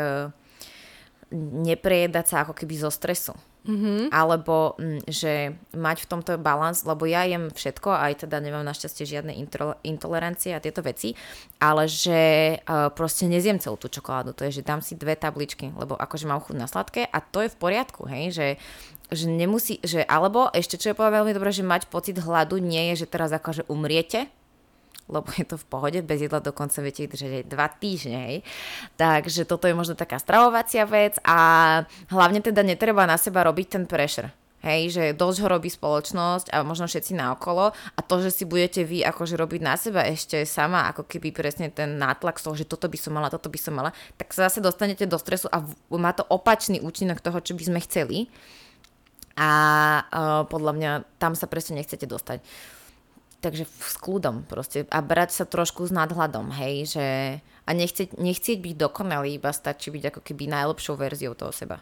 neprejedať 1.32 2.24
sa 2.24 2.36
ako 2.44 2.56
keby 2.56 2.74
zo 2.76 2.88
stresu. 2.88 3.36
Mm-hmm. 3.66 4.14
Alebo 4.14 4.78
mm, 4.78 5.10
že 5.10 5.58
mať 5.74 6.06
v 6.06 6.10
tomto 6.10 6.32
balans, 6.40 6.86
lebo 6.86 7.04
ja 7.04 7.26
jem 7.26 7.50
všetko, 7.50 7.90
aj 7.90 8.24
teda 8.24 8.38
nemám 8.38 8.64
našťastie 8.64 9.04
žiadne 9.04 9.34
intolerancie 9.82 10.54
a 10.54 10.62
tieto 10.62 10.80
veci, 10.80 11.18
ale 11.58 11.90
že 11.90 12.54
uh, 12.62 12.88
proste 12.94 13.26
nezjem 13.26 13.58
celú 13.58 13.76
tú 13.76 13.90
čokoládu, 13.90 14.32
to 14.32 14.46
je, 14.48 14.62
že 14.62 14.66
dám 14.66 14.80
si 14.80 14.94
dve 14.94 15.18
tabličky, 15.18 15.74
lebo 15.74 15.98
akože 15.98 16.30
mám 16.30 16.40
chuť 16.40 16.56
na 16.56 16.70
sladké 16.70 17.02
a 17.10 17.18
to 17.18 17.44
je 17.44 17.52
v 17.52 17.60
poriadku, 17.60 18.06
hej, 18.08 18.24
že 18.32 18.48
že 19.08 19.24
nemusí, 19.24 19.80
že 19.80 20.04
alebo 20.04 20.52
ešte 20.52 20.76
čo 20.76 20.92
je 20.92 20.96
povedať 20.96 21.16
veľmi 21.16 21.32
dobré, 21.32 21.48
že 21.48 21.64
mať 21.64 21.88
pocit 21.88 22.20
hladu 22.20 22.60
nie 22.60 22.92
je, 22.92 23.04
že 23.04 23.06
teraz 23.08 23.32
akože 23.32 23.64
umriete, 23.72 24.28
lebo 25.08 25.28
je 25.34 25.44
to 25.48 25.56
v 25.56 25.68
pohode, 25.68 25.98
bez 26.04 26.20
jedla 26.20 26.44
dokonca 26.44 26.84
viete 26.84 27.08
držať 27.08 27.42
aj 27.42 27.44
dva 27.48 27.66
týždne. 27.72 28.44
Takže 29.00 29.48
toto 29.48 29.64
je 29.66 29.74
možno 29.74 29.96
taká 29.96 30.20
stravovacia 30.20 30.84
vec 30.84 31.16
a 31.24 31.82
hlavne 32.12 32.44
teda 32.44 32.60
netreba 32.60 33.08
na 33.08 33.16
seba 33.16 33.42
robiť 33.48 33.66
ten 33.66 33.84
pressure. 33.88 34.30
Hej, 34.58 34.90
že 34.90 35.04
dosť 35.14 35.38
ho 35.46 35.48
robí 35.54 35.70
spoločnosť 35.70 36.50
a 36.50 36.66
možno 36.66 36.90
všetci 36.90 37.14
naokolo 37.14 37.70
a 37.70 38.00
to, 38.02 38.18
že 38.18 38.42
si 38.42 38.44
budete 38.44 38.82
vy 38.82 39.06
akože 39.06 39.38
robiť 39.38 39.60
na 39.62 39.78
seba 39.78 40.02
ešte 40.02 40.42
sama, 40.42 40.90
ako 40.90 41.06
keby 41.06 41.30
presne 41.30 41.70
ten 41.70 41.94
nátlak 41.94 42.42
z 42.42 42.50
toho, 42.50 42.54
že 42.58 42.66
toto 42.66 42.90
by 42.90 42.98
som 42.98 43.14
mala, 43.14 43.30
toto 43.30 43.46
by 43.46 43.54
som 43.54 43.78
mala, 43.78 43.94
tak 44.18 44.34
sa 44.34 44.50
zase 44.50 44.58
dostanete 44.58 45.06
do 45.06 45.14
stresu 45.14 45.46
a 45.54 45.62
má 45.94 46.10
to 46.10 46.26
opačný 46.26 46.82
účinok 46.82 47.22
toho, 47.22 47.38
čo 47.38 47.54
by 47.54 47.70
sme 47.70 47.78
chceli 47.86 48.26
a 49.38 49.50
uh, 50.02 50.42
podľa 50.50 50.72
mňa 50.74 50.90
tam 51.22 51.38
sa 51.38 51.46
presne 51.46 51.78
nechcete 51.78 52.10
dostať 52.10 52.42
takže 53.38 53.64
s 53.66 53.96
kľudom 54.02 54.46
proste 54.46 54.86
a 54.90 54.98
brať 54.98 55.30
sa 55.30 55.44
trošku 55.46 55.86
s 55.86 55.92
nadhľadom, 55.94 56.50
hej, 56.58 56.98
že 56.98 57.06
a 57.38 57.70
nechcieť, 57.70 58.18
nechcieť 58.18 58.58
byť 58.58 58.74
dokonalý, 58.80 59.38
iba 59.38 59.52
stačí 59.52 59.92
byť 59.92 60.04
ako 60.14 60.20
keby 60.24 60.50
najlepšou 60.50 60.94
verziou 60.96 61.36
toho 61.36 61.52
seba. 61.54 61.78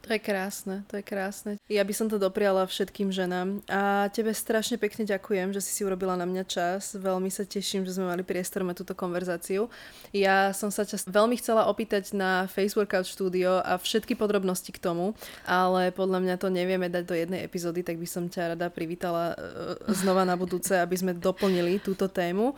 To 0.00 0.16
je 0.16 0.20
krásne, 0.20 0.82
to 0.88 0.96
je 0.96 1.04
krásne. 1.04 1.52
Ja 1.68 1.84
by 1.84 1.92
som 1.92 2.08
to 2.08 2.16
dopriala 2.16 2.64
všetkým 2.64 3.12
ženám. 3.12 3.60
A 3.68 4.08
tebe 4.08 4.32
strašne 4.32 4.80
pekne 4.80 5.04
ďakujem, 5.04 5.52
že 5.52 5.60
si 5.60 5.70
si 5.76 5.82
urobila 5.84 6.16
na 6.16 6.24
mňa 6.24 6.44
čas. 6.48 6.96
Veľmi 6.96 7.28
sa 7.28 7.44
teším, 7.44 7.84
že 7.84 7.94
sme 7.94 8.08
mali 8.08 8.24
priestor 8.24 8.64
na 8.64 8.72
túto 8.72 8.96
konverzáciu. 8.96 9.68
Ja 10.10 10.56
som 10.56 10.72
sa 10.72 10.88
čas 10.88 11.04
veľmi 11.04 11.36
chcela 11.36 11.68
opýtať 11.68 12.16
na 12.16 12.48
Face 12.48 12.74
Workout 12.74 13.06
Studio 13.06 13.60
a 13.60 13.76
všetky 13.76 14.16
podrobnosti 14.16 14.72
k 14.72 14.80
tomu, 14.80 15.12
ale 15.44 15.92
podľa 15.92 16.24
mňa 16.24 16.34
to 16.40 16.48
nevieme 16.48 16.88
dať 16.88 17.04
do 17.04 17.14
jednej 17.14 17.44
epizódy, 17.44 17.84
tak 17.84 18.00
by 18.00 18.08
som 18.08 18.26
ťa 18.26 18.56
rada 18.56 18.72
privítala 18.72 19.36
e, 19.36 19.94
znova 19.94 20.24
na 20.24 20.34
budúce, 20.34 20.72
aby 20.80 20.96
sme 20.96 21.12
doplnili 21.12 21.76
túto 21.76 22.08
tému. 22.08 22.56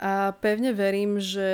A 0.00 0.32
pevne 0.40 0.72
verím, 0.72 1.20
že 1.20 1.44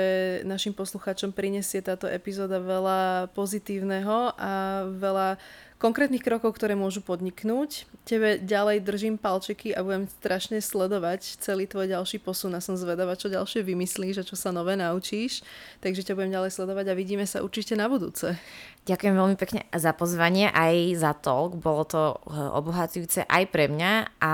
našim 0.47 0.71
poslucháčom 0.71 1.35
prinesie 1.35 1.83
táto 1.83 2.07
epizóda 2.07 2.63
veľa 2.63 3.27
pozitívneho 3.35 4.31
a 4.39 4.87
veľa 4.87 5.35
konkrétnych 5.83 6.23
krokov, 6.23 6.55
ktoré 6.55 6.71
môžu 6.71 7.03
podniknúť. 7.03 7.83
Tebe 8.07 8.39
ďalej 8.39 8.87
držím 8.87 9.19
palčeky 9.19 9.75
a 9.75 9.83
budem 9.83 10.07
strašne 10.07 10.63
sledovať 10.63 11.43
celý 11.43 11.67
tvoj 11.67 11.91
ďalší 11.91 12.23
posun 12.23 12.55
a 12.55 12.63
som 12.63 12.79
zvedavá, 12.79 13.19
čo 13.19 13.27
ďalšie 13.27 13.67
vymyslíš 13.67 14.23
a 14.23 14.27
čo 14.27 14.39
sa 14.39 14.55
nové 14.55 14.79
naučíš. 14.79 15.43
Takže 15.83 16.07
ťa 16.07 16.15
budem 16.15 16.31
ďalej 16.31 16.55
sledovať 16.55 16.85
a 16.87 16.97
vidíme 16.97 17.27
sa 17.27 17.43
určite 17.43 17.75
na 17.75 17.91
budúce. 17.91 18.39
Ďakujem 18.87 19.11
veľmi 19.11 19.35
pekne 19.35 19.67
za 19.75 19.91
pozvanie 19.91 20.47
aj 20.55 21.03
za 21.03 21.11
talk. 21.19 21.59
Bolo 21.59 21.83
to 21.83 22.15
eh, 22.15 22.39
obohacujúce 22.55 23.27
aj 23.27 23.43
pre 23.51 23.67
mňa 23.67 24.23
a 24.23 24.33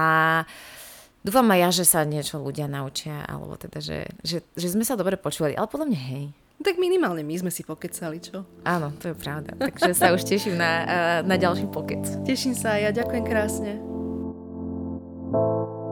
Dúfam 1.23 1.47
aj 1.55 1.59
ja, 1.59 1.69
že 1.71 1.85
sa 1.87 2.03
niečo 2.03 2.35
ľudia 2.35 2.67
naučia, 2.67 3.23
alebo 3.23 3.55
teda, 3.55 3.79
že, 3.79 4.11
že, 4.19 4.43
že 4.59 4.67
sme 4.67 4.83
sa 4.83 4.99
dobre 4.99 5.15
počúvali, 5.15 5.55
ale 5.55 5.71
podľa 5.71 5.87
mňa 5.87 6.01
hej. 6.11 6.25
Tak 6.59 6.75
minimálne 6.79 7.23
my 7.23 7.35
sme 7.39 7.51
si 7.51 7.63
pokecali, 7.63 8.19
čo? 8.19 8.43
Áno, 8.63 8.91
to 8.99 9.11
je 9.11 9.15
pravda. 9.15 9.55
Takže 9.55 9.95
sa 9.95 10.11
už 10.11 10.23
teším 10.27 10.59
na, 10.59 10.71
eh, 10.83 11.19
na 11.23 11.35
ďalší 11.39 11.71
pokec. 11.71 12.03
Teším 12.27 12.55
sa 12.55 12.75
aj 12.75 12.81
ja, 12.87 12.89
ďakujem 13.03 13.23
krásne. 13.23 13.73
thank 15.33 15.73
you 15.73 15.82